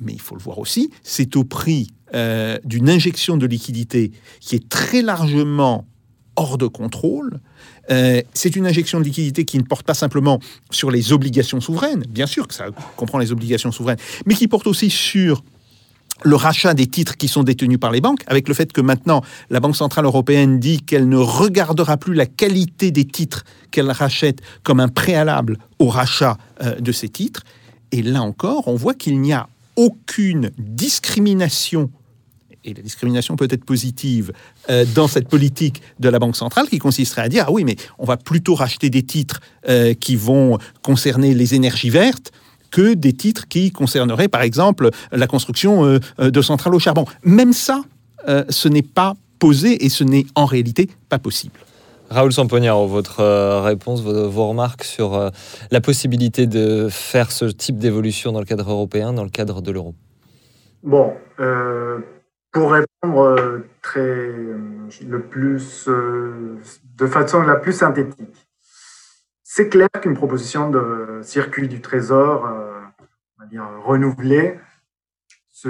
Mais 0.00 0.12
il 0.12 0.20
faut 0.20 0.34
le 0.34 0.42
voir 0.42 0.58
aussi, 0.58 0.90
c'est 1.02 1.36
au 1.36 1.44
prix 1.44 1.88
euh, 2.14 2.58
d'une 2.64 2.88
injection 2.88 3.36
de 3.36 3.46
liquidité 3.46 4.12
qui 4.40 4.56
est 4.56 4.68
très 4.68 5.02
largement 5.02 5.86
hors 6.36 6.58
de 6.58 6.66
contrôle. 6.66 7.40
Euh, 7.90 8.22
c'est 8.32 8.56
une 8.56 8.66
injection 8.66 8.98
de 8.98 9.04
liquidité 9.04 9.44
qui 9.44 9.58
ne 9.58 9.62
porte 9.62 9.86
pas 9.86 9.94
simplement 9.94 10.40
sur 10.70 10.90
les 10.90 11.12
obligations 11.12 11.60
souveraines, 11.60 12.04
bien 12.08 12.26
sûr 12.26 12.48
que 12.48 12.54
ça 12.54 12.66
comprend 12.96 13.18
les 13.18 13.30
obligations 13.30 13.70
souveraines, 13.70 13.98
mais 14.26 14.34
qui 14.34 14.48
porte 14.48 14.66
aussi 14.66 14.90
sur 14.90 15.44
le 16.24 16.36
rachat 16.36 16.74
des 16.74 16.86
titres 16.86 17.16
qui 17.16 17.28
sont 17.28 17.42
détenus 17.42 17.78
par 17.78 17.92
les 17.92 18.00
banques, 18.00 18.22
avec 18.26 18.48
le 18.48 18.54
fait 18.54 18.72
que 18.72 18.80
maintenant 18.80 19.22
la 19.50 19.60
Banque 19.60 19.76
Centrale 19.76 20.06
Européenne 20.06 20.58
dit 20.58 20.80
qu'elle 20.80 21.08
ne 21.08 21.18
regardera 21.18 21.96
plus 21.96 22.14
la 22.14 22.26
qualité 22.26 22.90
des 22.90 23.04
titres 23.04 23.44
qu'elle 23.70 23.90
rachète 23.90 24.40
comme 24.62 24.80
un 24.80 24.88
préalable 24.88 25.58
au 25.78 25.88
rachat 25.88 26.38
euh, 26.62 26.80
de 26.80 26.92
ces 26.92 27.08
titres. 27.08 27.44
Et 27.92 28.02
là 28.02 28.22
encore, 28.22 28.68
on 28.68 28.74
voit 28.74 28.94
qu'il 28.94 29.20
n'y 29.20 29.32
a 29.32 29.48
aucune 29.76 30.50
discrimination 30.58 31.90
et 32.66 32.72
la 32.72 32.82
discrimination 32.82 33.36
peut 33.36 33.48
être 33.50 33.64
positive 33.64 34.32
euh, 34.70 34.86
dans 34.94 35.06
cette 35.06 35.28
politique 35.28 35.82
de 36.00 36.08
la 36.08 36.18
Banque 36.18 36.36
centrale 36.36 36.66
qui 36.68 36.78
consisterait 36.78 37.22
à 37.22 37.28
dire 37.28 37.44
ah 37.48 37.52
oui 37.52 37.62
mais 37.62 37.76
on 37.98 38.06
va 38.06 38.16
plutôt 38.16 38.54
racheter 38.54 38.88
des 38.88 39.02
titres 39.02 39.40
euh, 39.68 39.92
qui 39.92 40.16
vont 40.16 40.58
concerner 40.82 41.34
les 41.34 41.54
énergies 41.54 41.90
vertes 41.90 42.32
que 42.74 42.94
des 42.94 43.12
titres 43.12 43.46
qui 43.46 43.70
concerneraient, 43.70 44.26
par 44.26 44.42
exemple, 44.42 44.90
la 45.12 45.28
construction 45.28 45.84
euh, 45.84 46.00
euh, 46.18 46.30
de 46.30 46.42
centrales 46.42 46.74
au 46.74 46.80
charbon. 46.80 47.04
Même 47.22 47.52
ça, 47.52 47.82
euh, 48.26 48.42
ce 48.48 48.66
n'est 48.66 48.82
pas 48.82 49.14
posé 49.38 49.84
et 49.84 49.88
ce 49.88 50.02
n'est 50.02 50.26
en 50.34 50.44
réalité 50.44 50.90
pas 51.08 51.20
possible. 51.20 51.60
Raoul 52.10 52.32
Sampognaro, 52.32 52.88
votre 52.88 53.22
réponse, 53.62 54.02
vos, 54.02 54.48
remarques 54.48 54.84
sur 54.84 55.30
la 55.70 55.80
possibilité 55.80 56.46
de 56.46 56.88
faire 56.90 57.32
ce 57.32 57.46
type 57.46 57.78
d'évolution 57.78 58.30
dans 58.30 58.40
le 58.40 58.44
cadre 58.44 58.70
européen, 58.70 59.12
dans 59.12 59.24
le 59.24 59.30
cadre 59.30 59.62
de 59.62 59.72
l'euro? 59.72 59.94
Bon, 60.82 61.14
pour 62.52 62.72
répondre 62.72 63.62
très, 63.82 64.06
le 64.06 65.22
plus, 65.28 65.88
de 65.88 67.06
façon 67.06 67.42
la 67.42 67.56
plus 67.56 67.72
synthétique, 67.72 68.43
c'est 69.56 69.68
clair 69.68 69.88
qu'une 70.02 70.14
proposition 70.14 70.68
de 70.68 71.20
circuit 71.22 71.68
du 71.68 71.80
trésor, 71.80 72.44
euh, 72.44 72.80
on 73.38 73.44
va 73.44 73.48
dire 73.48 73.64
renouvelée, 73.84 74.58
se, 75.52 75.68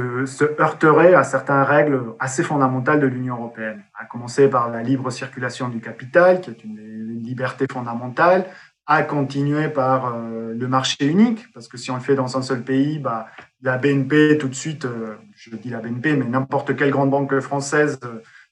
heurterait 0.59 1.13
à 1.13 1.23
certaines 1.23 1.61
règles 1.61 2.01
assez 2.19 2.43
fondamentales 2.43 2.99
de 2.99 3.07
l'Union 3.07 3.37
européenne, 3.37 3.85
à 3.93 4.07
commencer 4.07 4.49
par 4.49 4.71
la 4.71 4.83
libre 4.83 5.11
circulation 5.11 5.69
du 5.69 5.83
capital, 5.83 6.41
qui 6.41 6.49
est 6.49 6.65
une, 6.65 6.95
liberté 7.23 7.67
fondamentale, 7.71 8.47
à 8.87 9.03
continuer 9.03 9.69
par 9.69 10.15
euh, 10.15 10.55
le 10.55 10.69
marché 10.69 11.07
unique, 11.07 11.53
parce 11.53 11.69
que 11.69 11.77
si 11.77 11.91
on 11.91 11.97
le 11.97 12.01
fait 12.01 12.15
dans 12.15 12.39
un 12.39 12.43
seul 12.43 12.63
pays, 12.63 12.99
bah, 12.99 13.27
la 13.61 13.77
BNP, 13.77 14.39
tout 14.39 14.49
de 14.49 14.55
suite, 14.55 14.87
euh, 14.87 15.17
je 15.35 15.55
dis 15.57 15.69
la 15.69 15.81
BNP, 15.81 16.17
mais 16.17 16.25
n'importe 16.25 16.75
quelle 16.75 16.91
grande 16.91 17.11
banque 17.11 17.39
française 17.41 17.99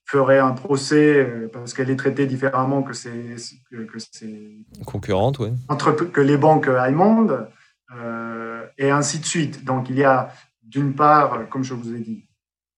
ferait 0.04 0.38
un 0.38 0.52
procès 0.52 1.16
euh, 1.18 1.48
parce 1.52 1.74
qu'elle 1.74 1.90
est 1.90 1.96
traitée 1.96 2.26
différemment 2.26 2.82
que 2.82 2.92
ses, 2.92 3.36
que 3.70 3.98
ses 3.98 4.58
concurrentes, 4.84 5.38
oui. 5.38 5.52
entre 5.68 5.92
que 5.92 6.20
les 6.20 6.36
banques 6.36 6.68
allemandes 6.68 7.48
euh, 7.96 8.64
et 8.78 8.90
ainsi 8.90 9.20
de 9.20 9.24
suite. 9.24 9.64
Donc 9.64 9.88
il 9.90 9.96
y 9.96 10.04
a 10.04 10.32
d'une 10.62 10.94
part, 10.94 11.48
comme 11.48 11.64
je 11.64 11.74
vous 11.74 11.94
ai 11.94 11.98
dit, 11.98 12.26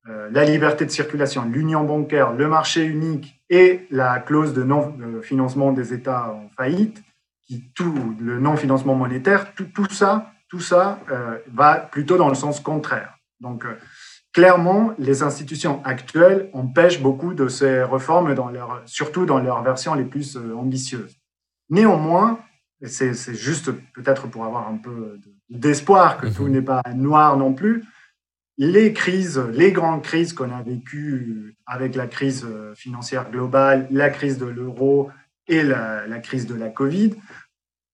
euh, 0.08 0.28
la 0.32 0.44
liberté 0.44 0.84
de 0.84 0.90
circulation, 0.90 1.44
l'union 1.44 1.84
bancaire, 1.84 2.32
le 2.32 2.48
marché 2.48 2.84
unique 2.84 3.40
et 3.48 3.86
la 3.90 4.18
clause 4.20 4.52
de 4.52 4.62
non-financement 4.62 5.72
des 5.72 5.94
États 5.94 6.32
en 6.32 6.48
faillite, 6.56 7.02
qui 7.46 7.70
tout 7.74 8.16
le 8.20 8.38
non-financement 8.38 8.94
monétaire, 8.94 9.54
tout, 9.54 9.66
tout, 9.74 9.88
ça, 9.90 10.32
tout 10.48 10.60
ça 10.60 10.98
va 11.52 11.76
plutôt 11.76 12.16
dans 12.16 12.28
le 12.28 12.34
sens 12.34 12.58
contraire. 12.60 13.18
Donc 13.40 13.66
clairement, 14.34 14.92
les 14.98 15.22
institutions 15.22 15.82
actuelles 15.84 16.50
empêchent 16.52 17.00
beaucoup 17.00 17.32
de 17.32 17.48
ces 17.48 17.82
réformes, 17.84 18.34
dans 18.34 18.50
leur, 18.50 18.82
surtout 18.84 19.24
dans 19.24 19.38
leurs 19.38 19.62
versions 19.62 19.94
les 19.94 20.04
plus 20.04 20.36
euh, 20.36 20.54
ambitieuses. 20.54 21.16
Néanmoins, 21.70 22.40
c'est 22.82 23.14
juste 23.34 23.70
peut-être 23.94 24.26
pour 24.26 24.44
avoir 24.44 24.68
un 24.68 24.76
peu 24.76 25.18
d'espoir 25.48 26.18
que 26.18 26.26
tout 26.26 26.44
mhm. 26.44 26.52
n'est 26.52 26.62
pas 26.62 26.82
noir 26.94 27.38
non 27.38 27.54
plus, 27.54 27.84
les 28.58 28.92
crises, 28.92 29.38
les 29.52 29.72
grandes 29.72 30.02
crises 30.02 30.32
qu'on 30.32 30.52
a 30.52 30.62
vécues 30.62 31.56
avec 31.66 31.94
la 31.94 32.06
crise 32.06 32.44
euh, 32.44 32.74
financière 32.74 33.30
globale, 33.30 33.88
la 33.90 34.10
crise 34.10 34.38
de 34.38 34.46
l'euro 34.46 35.10
et 35.46 35.62
la, 35.62 36.18
crise 36.20 36.46
de 36.46 36.54
la 36.54 36.68
Covid, 36.68 37.14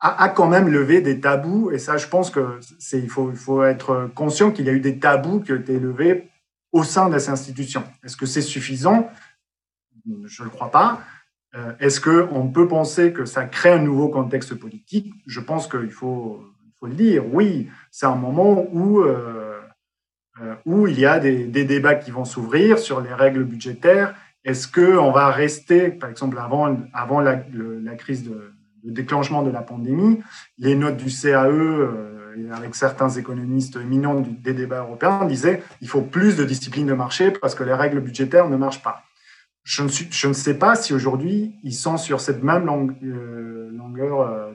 a, 0.01 0.29
quand 0.31 0.49
même 0.49 0.69
levé 0.69 1.01
des 1.01 1.21
tabous. 1.21 1.71
Et 1.71 1.79
ça, 1.79 1.97
je 1.97 2.07
pense 2.07 2.31
que 2.31 2.59
c'est, 2.79 2.99
il 2.99 3.11
faut, 3.11 3.31
il 3.31 3.37
faut 3.37 3.63
être 3.63 4.11
conscient 4.15 4.51
qu'il 4.51 4.67
y 4.67 4.71
a 4.71 4.73
eu 4.73 4.81
des 4.81 4.99
tabous 4.99 5.41
qui 5.41 5.53
ont 5.53 5.57
été 5.57 5.79
levés 5.79 6.29
au 6.73 6.85
sein 6.85 7.09
de 7.09 7.19
ces 7.19 7.31
institutions. 7.31 7.85
Est-ce 8.05 8.17
que 8.17 8.27
c'est 8.27 8.43
suffisant? 8.43 9.11
Je 10.25 10.43
ne 10.43 10.49
le 10.49 10.51
crois 10.51 10.71
pas. 10.71 11.01
Euh, 11.55 11.73
est-ce 11.81 12.01
qu'on 12.01 12.49
peut 12.49 12.69
penser 12.69 13.13
que 13.13 13.25
ça 13.25 13.45
crée 13.45 13.73
un 13.73 13.83
nouveau 13.83 14.09
contexte 14.09 14.55
politique? 14.55 15.13
Je 15.27 15.41
pense 15.41 15.69
qu'il 15.69 15.91
faut, 15.91 16.45
il 16.65 16.73
faut 16.79 16.87
le 16.87 16.95
dire. 16.95 17.25
Oui, 17.33 17.69
c'est 17.91 18.07
un 18.07 18.15
moment 18.15 18.67
où, 18.73 19.01
euh, 19.01 19.61
euh, 20.41 20.55
où 20.65 20.87
il 20.87 20.99
y 20.99 21.07
a 21.07 21.19
des, 21.19 21.45
des 21.45 21.65
débats 21.65 21.97
qui 21.97 22.13
vont 22.13 22.25
s'ouvrir 22.25 22.79
sur 22.79 23.01
les 23.01 23.13
règles 23.13 23.45
budgétaires. 23.45 24.15
Est-ce 24.45 24.69
qu'on 24.69 25.11
va 25.11 25.29
rester, 25.31 25.91
par 25.91 26.09
exemple, 26.09 26.39
avant, 26.39 26.79
avant 26.95 27.21
la, 27.21 27.43
la 27.53 27.95
crise 27.97 28.23
de, 28.23 28.53
le 28.85 28.93
déclenchement 28.93 29.43
de 29.43 29.51
la 29.51 29.63
pandémie, 29.63 30.21
les 30.59 30.75
notes 30.75 30.97
du 30.97 31.11
CAE 31.11 31.47
avec 32.53 32.75
certains 32.75 33.09
économistes 33.09 33.77
éminents 33.77 34.21
des 34.21 34.55
débats 34.55 34.81
européens, 34.81 35.25
disaient 35.25 35.63
il 35.81 35.89
faut 35.89 36.03
plus 36.03 36.37
de 36.37 36.45
discipline 36.45 36.87
de 36.87 36.95
marché 36.95 37.31
parce 37.31 37.55
que 37.55 37.65
les 37.65 37.75
règles 37.75 38.01
budgétaires 38.01 38.49
ne 38.49 38.57
marchent 38.57 38.83
pas. 38.83 39.05
Je 39.63 39.83
ne, 39.83 40.33
sais 40.33 40.59
pas 40.59 40.75
si 40.75 40.95
aujourd'hui 40.95 41.55
ils 41.63 41.75
sont 41.75 41.97
sur 41.97 42.21
cette 42.21 42.43
même 42.43 42.69
euh, 43.03 43.71
longueur, 43.73 44.21
euh, 44.21 44.53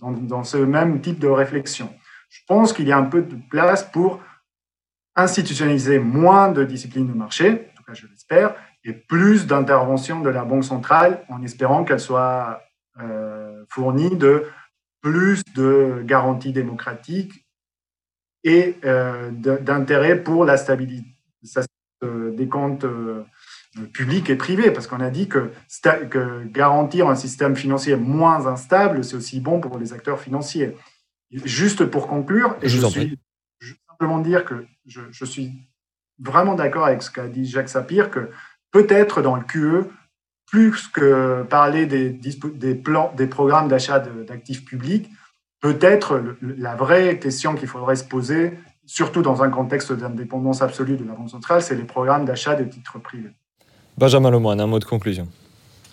dans, 0.00 0.10
dans, 0.10 0.44
ce 0.44 0.56
même 0.56 1.00
type 1.00 1.18
de 1.18 1.28
réflexion. 1.28 1.90
Je 2.28 2.40
pense 2.46 2.72
qu'il 2.72 2.88
y 2.88 2.92
a 2.92 2.98
un 2.98 3.04
peu 3.04 3.22
de 3.22 3.36
place 3.50 3.84
pour 3.84 4.20
institutionnaliser 5.14 5.98
moins 5.98 6.50
de 6.50 6.64
discipline 6.64 7.06
de 7.06 7.12
marché, 7.12 7.50
en 7.50 7.76
tout 7.76 7.84
cas 7.84 7.94
je 7.94 8.06
l'espère, 8.08 8.54
et 8.84 8.92
plus 8.92 9.46
d'intervention 9.46 10.20
de 10.20 10.28
la 10.28 10.44
Banque 10.44 10.64
centrale 10.64 11.24
en 11.28 11.42
espérant 11.42 11.84
qu'elle 11.84 12.00
soit 12.00 12.48
euh, 12.50 12.67
fournie 13.68 14.16
de 14.16 14.44
plus 15.00 15.42
de 15.54 16.02
garanties 16.04 16.52
démocratiques 16.52 17.46
et 18.44 18.76
euh, 18.84 19.30
d'intérêt 19.30 20.22
pour 20.22 20.44
la 20.44 20.56
stabilité 20.56 21.06
euh, 22.04 22.34
des 22.34 22.48
comptes 22.48 22.84
euh, 22.84 23.24
publics 23.92 24.30
et 24.30 24.36
privés, 24.36 24.70
parce 24.70 24.86
qu'on 24.86 25.00
a 25.00 25.10
dit 25.10 25.28
que, 25.28 25.50
que, 26.10 26.44
garantir 26.44 27.08
un 27.08 27.14
système 27.14 27.56
financier 27.56 27.96
moins 27.96 28.46
instable, 28.46 29.04
c'est 29.04 29.16
aussi 29.16 29.40
bon 29.40 29.60
pour 29.60 29.78
les 29.78 29.92
acteurs 29.92 30.20
financiers. 30.20 30.76
Juste 31.30 31.84
pour 31.84 32.06
conclure, 32.06 32.56
et 32.62 32.68
je, 32.68 32.86
suis, 32.86 33.18
simplement 33.88 34.20
dire 34.20 34.44
que 34.44 34.64
je, 34.86 35.02
je 35.10 35.24
suis 35.24 35.52
vraiment 36.18 36.54
d'accord 36.54 36.86
avec 36.86 37.02
ce 37.02 37.10
qu'a 37.10 37.28
dit 37.28 37.44
Jacques 37.44 37.68
Sapir, 37.68 38.10
que 38.10 38.30
peut-être 38.70 39.20
dans 39.20 39.36
le 39.36 39.42
QE, 39.42 39.90
plus 40.50 40.88
que 40.88 41.42
parler 41.42 41.86
des, 41.86 42.10
des, 42.10 42.74
plans, 42.74 43.12
des 43.16 43.26
programmes 43.26 43.68
d'achat 43.68 43.98
d'actifs 43.98 44.64
publics, 44.64 45.10
peut-être 45.60 46.22
la 46.40 46.74
vraie 46.74 47.18
question 47.18 47.54
qu'il 47.54 47.68
faudrait 47.68 47.96
se 47.96 48.04
poser, 48.04 48.58
surtout 48.86 49.22
dans 49.22 49.42
un 49.42 49.50
contexte 49.50 49.92
d'indépendance 49.92 50.62
absolue 50.62 50.96
de 50.96 51.04
la 51.04 51.12
Banque 51.12 51.30
centrale, 51.30 51.62
c'est 51.62 51.74
les 51.74 51.84
programmes 51.84 52.24
d'achat 52.24 52.54
de 52.54 52.64
titres 52.64 52.98
privés. 52.98 53.30
Benjamin 53.98 54.30
Lemoine, 54.30 54.60
un 54.60 54.66
mot 54.66 54.78
de 54.78 54.84
conclusion. 54.84 55.28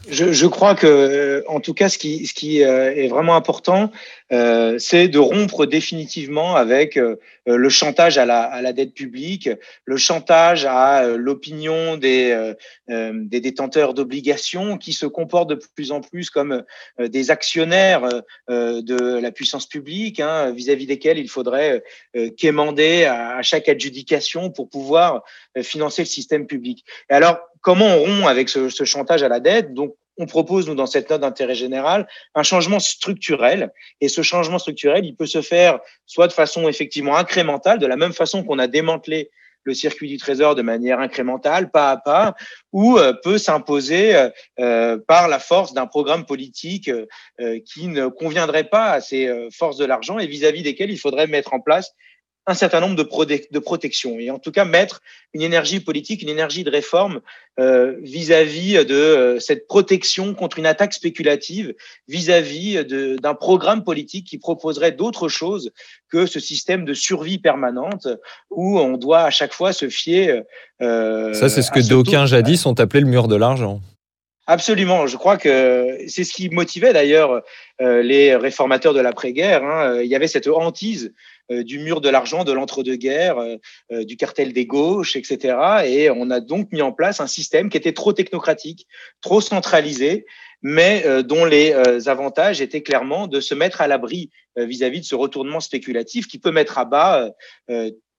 Je, 0.08 0.34
je, 0.34 0.46
crois 0.46 0.76
que, 0.76 0.86
euh, 0.86 1.44
en 1.48 1.60
tout 1.60 1.74
cas, 1.74 1.90
ce 1.90 1.98
qui, 1.98 2.64
euh, 2.64 2.94
est 2.96 3.08
vraiment 3.08 3.36
important, 3.36 3.92
euh, 4.32 4.78
c'est 4.78 5.08
de 5.08 5.18
rompre 5.18 5.66
définitivement 5.66 6.56
avec 6.56 6.98
euh, 6.98 7.18
le 7.46 7.70
chantage 7.70 8.18
à 8.18 8.26
la, 8.26 8.74
dette 8.74 8.94
publique, 8.94 9.50
le 9.86 9.98
chantage 9.98 10.66
à 10.66 11.08
l'opinion 11.16 11.96
des, 11.98 12.54
des 12.88 13.40
détenteurs 13.40 13.94
d'obligations 13.94 14.78
qui 14.78 14.94
se 14.94 15.06
comportent 15.06 15.52
de 15.52 15.60
plus 15.76 15.92
en 15.92 16.02
plus 16.02 16.32
comme 16.32 16.64
des 17.00 17.30
actionnaires 17.30 18.10
de 18.50 19.20
la 19.20 19.32
puissance 19.32 19.68
publique, 19.68 20.20
hein, 20.20 20.52
vis-à-vis 20.52 20.88
desquels 20.88 21.20
il 21.20 21.30
faudrait 21.30 21.84
quémander 22.36 23.04
à, 23.06 23.38
à 23.38 23.42
chaque 23.44 23.70
adjudication 23.70 24.50
pour 24.50 24.68
pouvoir 24.68 25.24
financer 25.62 26.02
le 26.02 26.08
système 26.08 26.48
public. 26.48 26.84
Et 27.12 27.14
alors, 27.14 27.38
comment 27.66 27.88
on 27.88 28.00
rompt 28.02 28.28
avec 28.28 28.48
ce, 28.48 28.70
chantage 28.86 29.24
à 29.24 29.28
la 29.28 29.40
dette 29.40 29.74
Donc, 29.74 29.96
on 30.18 30.28
propose, 30.28 30.68
nous, 30.68 30.76
dans 30.76 30.86
cette 30.86 31.10
note 31.10 31.22
d'intérêt 31.22 31.56
général, 31.56 32.08
un 32.36 32.44
changement 32.44 32.80
structurel. 32.80 33.72
Et 34.02 34.08
ce 34.08 34.22
changement 34.22 34.60
structurel, 34.60 35.04
il 35.04 35.16
peut 35.16 35.26
se 35.26 35.42
faire 35.42 35.80
soit 36.06 36.28
de 36.28 36.32
façon 36.32 36.70
effectivement 36.70 37.18
incrémentale, 37.18 37.80
de 37.80 37.88
la 37.88 37.98
même 37.98 38.14
façon 38.14 38.44
qu'on 38.44 38.60
a 38.60 38.68
démantelé 38.68 39.32
le 39.64 39.74
circuit 39.74 40.08
du 40.08 40.18
trésor 40.18 40.54
de 40.54 40.62
manière 40.62 41.00
incrémentale, 41.00 41.72
pas 41.72 41.90
à 41.90 41.98
pas, 41.98 42.36
ou 42.72 43.00
euh, 43.00 43.14
peut 43.24 43.40
s'imposer 43.40 44.30
euh, 44.60 45.00
par 45.08 45.28
la 45.28 45.40
force 45.40 45.74
d'un 45.74 45.88
programme 45.88 46.26
politique 46.26 46.92
qui 47.66 47.88
ne 47.88 48.08
conviendrait 48.08 48.70
pas 48.70 48.92
à 48.92 49.02
ces 49.02 49.28
forces 49.52 49.78
de 49.78 49.86
l'argent 49.86 50.20
et 50.20 50.28
vis-à-vis 50.28 50.62
desquelles 50.62 50.92
il 50.92 51.00
faudrait 51.00 51.26
mettre 51.26 51.56
en 51.56 51.60
place 51.60 51.96
un 52.48 52.54
certain 52.54 52.80
nombre 52.80 52.96
de, 52.96 53.48
de 53.52 53.60
protections 53.60 54.20
et 54.20 54.30
en 54.30 54.38
tout 54.38 54.52
cas 54.52 54.66
mettre 54.66 55.02
une 55.34 55.42
énergie 55.42 55.80
politique, 55.80 56.22
une 56.22 56.30
énergie 56.30 56.64
de 56.64 56.70
réforme 56.70 57.22
euh, 57.60 57.96
vis-à-vis 58.02 58.86
de 58.86 58.94
euh, 58.94 59.40
cette 59.40 59.68
protection 59.68 60.36
contre 60.36 60.60
une 60.60 60.68
attaque 60.68 60.94
spéculative, 60.94 61.74
vis-à-vis 62.08 62.86
d'un 62.86 63.34
programme 63.34 63.84
politique 63.84 64.28
qui 64.28 64.38
proposerait 64.38 64.92
d'autres 64.92 65.28
choses 65.28 65.72
que 66.10 66.26
ce 66.28 66.40
système 66.40 66.86
de 66.86 66.94
survie 66.94 67.40
permanente 67.40 68.08
où 68.52 68.80
on 68.80 68.98
doit 68.98 69.24
à 69.24 69.32
chaque 69.32 69.54
fois 69.54 69.74
se 69.74 69.90
fier. 69.90 70.44
Euh, 70.82 71.34
Ça, 71.34 71.50
c'est 71.50 71.64
ce 71.64 71.72
que 71.72 71.88
d'aucuns 71.88 72.28
jadis 72.28 72.66
ont 72.66 72.80
appelé 72.80 73.02
le 73.02 73.08
mur 73.08 73.28
de 73.28 73.36
l'argent. 73.36 73.82
Absolument. 74.48 75.08
Je 75.08 75.18
crois 75.18 75.38
que 75.38 75.98
c'est 76.08 76.24
ce 76.24 76.32
qui 76.32 76.50
motivait 76.50 76.94
d'ailleurs 76.94 77.42
euh, 77.82 78.04
les 78.04 78.36
réformateurs 78.36 78.94
de 78.94 79.00
l'après-guerre. 79.00 79.64
Hein. 79.64 80.02
Il 80.04 80.08
y 80.08 80.16
avait 80.16 80.28
cette 80.28 80.48
hantise 80.48 81.14
du 81.50 81.80
mur 81.80 82.02
de 82.02 82.10
l'argent, 82.10 82.44
de 82.44 82.52
l'entre-deux-guerres, 82.52 83.38
euh, 83.92 84.04
du 84.04 84.18
cartel 84.18 84.54
des 84.54 84.66
gauches, 84.66 85.16
etc. 85.16 85.58
Et 85.86 86.10
on 86.10 86.30
a 86.30 86.40
donc 86.40 86.72
mis 86.72 86.82
en 86.82 86.92
place 86.92 87.20
un 87.20 87.28
système 87.28 87.70
qui 87.70 87.78
était 87.78 87.94
trop 87.94 88.14
technocratique, 88.14 88.88
trop 89.22 89.42
centralisé, 89.42 90.26
mais 90.62 91.06
dont 91.24 91.46
les 91.46 91.74
avantages 92.08 92.60
étaient 92.60 92.82
clairement 92.82 93.28
de 93.28 93.40
se 93.40 93.54
mettre 93.54 93.82
à 93.82 93.88
l'abri 93.88 94.32
vis-à-vis 94.56 95.02
de 95.02 95.06
ce 95.06 95.14
retournement 95.14 95.60
spéculatif 95.60 96.28
qui 96.28 96.40
peut 96.40 96.52
mettre 96.52 96.80
à 96.80 96.86
bas 96.86 97.30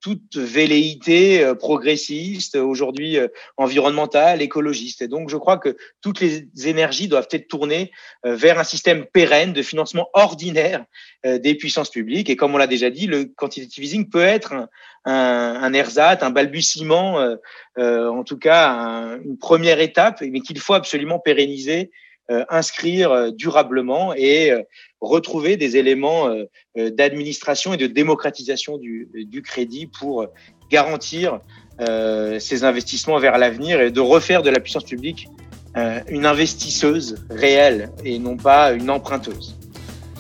toute 0.07 0.37
velléité 0.37 1.43
euh, 1.43 1.57
progressiste, 1.57 2.55
aujourd'hui 2.55 3.19
euh, 3.19 3.27
environnementale, 3.57 4.41
écologiste. 4.41 5.03
Et 5.03 5.09
donc, 5.09 5.29
je 5.31 5.37
crois 5.37 5.59
que 5.59 5.77
toutes 6.01 6.21
les 6.21 6.47
énergies 6.69 7.09
doivent 7.09 7.27
être 7.33 7.49
tournées 7.49 7.91
euh, 8.25 8.37
vers 8.37 8.61
un 8.61 8.63
système 8.63 9.05
pérenne 9.05 9.53
de 9.53 9.63
financement 9.63 10.09
ordinaire 10.13 10.85
des 11.25 11.57
puissances 11.57 11.91
publiques. 11.91 12.31
Et 12.31 12.37
comme 12.37 12.55
on 12.55 12.59
l'a 12.59 12.69
déjà 12.69 12.89
dit, 12.89 13.09
le 13.09 13.25
quantitative 13.25 13.83
easing 13.83 14.09
peut 14.09 14.23
être 14.23 14.53
un, 14.53 14.69
un, 15.07 15.61
un 15.61 15.73
ersatz, 15.73 16.23
un 16.23 16.31
balbutiement, 16.31 17.37
en 17.77 18.23
tout 18.23 18.39
cas 18.39 19.19
une 19.25 19.37
première 19.37 19.81
étape, 19.81 20.21
mais 20.21 20.39
qu'il 20.39 20.61
faut 20.61 20.75
absolument 20.75 21.19
pérenniser 21.19 21.91
euh, 22.29 22.45
inscrire 22.49 23.13
euh, 23.13 23.31
durablement 23.31 24.13
et 24.13 24.51
euh, 24.51 24.61
retrouver 25.09 25.57
des 25.57 25.77
éléments 25.77 26.29
d'administration 26.77 27.75
et 27.75 27.77
de 27.77 27.87
démocratisation 27.87 28.79
du, 28.79 29.43
crédit 29.45 29.87
pour 29.87 30.27
garantir 30.71 31.41
ces 31.79 32.65
investissements 32.65 33.19
vers 33.19 33.39
l'avenir 33.39 33.81
et 33.81 33.91
de 33.91 34.01
refaire 34.01 34.43
de 34.43 34.51
la 34.51 34.61
puissance 34.61 34.85
publique 34.85 35.29
une 36.09 36.25
investisseuse 36.25 37.17
réelle 37.31 37.91
et 38.05 38.19
non 38.19 38.37
pas 38.37 38.73
une 38.73 38.91
emprunteuse. 38.91 39.57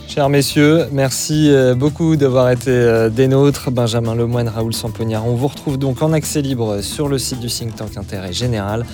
Chers 0.08 0.28
messieurs, 0.28 0.86
merci 0.92 1.50
beaucoup 1.76 2.16
d'avoir 2.16 2.50
été 2.50 3.08
des 3.10 3.28
nôtres. 3.28 3.70
Benjamin 3.70 4.14
Lemoine, 4.14 4.48
Raoul 4.48 4.72
Sampognard. 4.72 5.26
On 5.26 5.34
vous 5.34 5.48
retrouve 5.48 5.78
donc 5.78 6.00
en 6.00 6.12
accès 6.12 6.42
libre 6.42 6.80
sur 6.80 7.08
le 7.08 7.18
site 7.18 7.40
du 7.40 7.48
think 7.48 7.74
tank 7.74 7.96
Intérêt 7.96 8.32
Général 8.32 8.84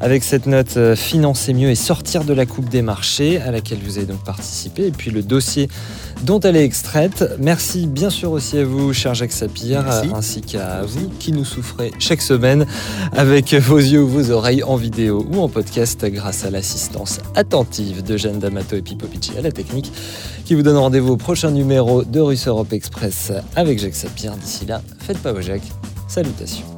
avec 0.00 0.22
cette 0.22 0.46
note 0.46 0.76
euh, 0.76 0.96
Financer 0.96 1.54
mieux 1.54 1.70
et 1.70 1.74
sortir 1.74 2.24
de 2.24 2.32
la 2.32 2.46
coupe 2.46 2.68
des 2.68 2.82
marchés 2.82 3.40
à 3.40 3.50
laquelle 3.50 3.78
vous 3.84 3.98
avez 3.98 4.06
donc 4.06 4.22
participé 4.24 4.86
et 4.86 4.90
puis 4.90 5.10
le 5.10 5.22
dossier 5.22 5.68
dont 6.22 6.40
elle 6.40 6.56
est 6.56 6.64
extraite. 6.64 7.24
Merci 7.38 7.86
bien 7.86 8.10
sûr 8.10 8.32
aussi 8.32 8.58
à 8.58 8.64
vous, 8.64 8.92
cher 8.92 9.14
Jacques 9.14 9.32
Sapir, 9.32 9.84
ainsi 10.14 10.40
qu'à 10.40 10.82
vous 10.82 11.08
qui 11.18 11.32
nous 11.32 11.44
souffrez 11.44 11.92
chaque 11.98 12.22
semaine 12.22 12.66
avec 13.12 13.54
vos 13.54 13.78
yeux 13.78 14.02
ou 14.02 14.08
vos 14.08 14.30
oreilles 14.30 14.62
en 14.62 14.76
vidéo 14.76 15.26
ou 15.30 15.40
en 15.40 15.48
podcast 15.48 16.04
grâce 16.06 16.44
à 16.44 16.50
l'assistance 16.50 17.20
attentive 17.34 18.02
de 18.02 18.16
Jeanne 18.16 18.38
D'Amato 18.38 18.76
et 18.76 18.82
Pipo 18.82 19.06
à 19.36 19.40
la 19.40 19.52
technique 19.52 19.92
qui 20.44 20.54
vous 20.54 20.62
donne 20.62 20.76
rendez-vous 20.76 21.12
au 21.12 21.16
prochain 21.16 21.50
numéro 21.50 22.04
de 22.04 22.20
Russe 22.20 22.46
Europe 22.46 22.72
Express 22.72 23.32
avec 23.56 23.78
Jacques 23.78 23.94
Sapir. 23.94 24.36
D'ici 24.36 24.66
là, 24.66 24.82
faites 25.00 25.18
pas 25.18 25.32
vos 25.32 25.42
Jacques. 25.42 25.70
Salutations. 26.08 26.77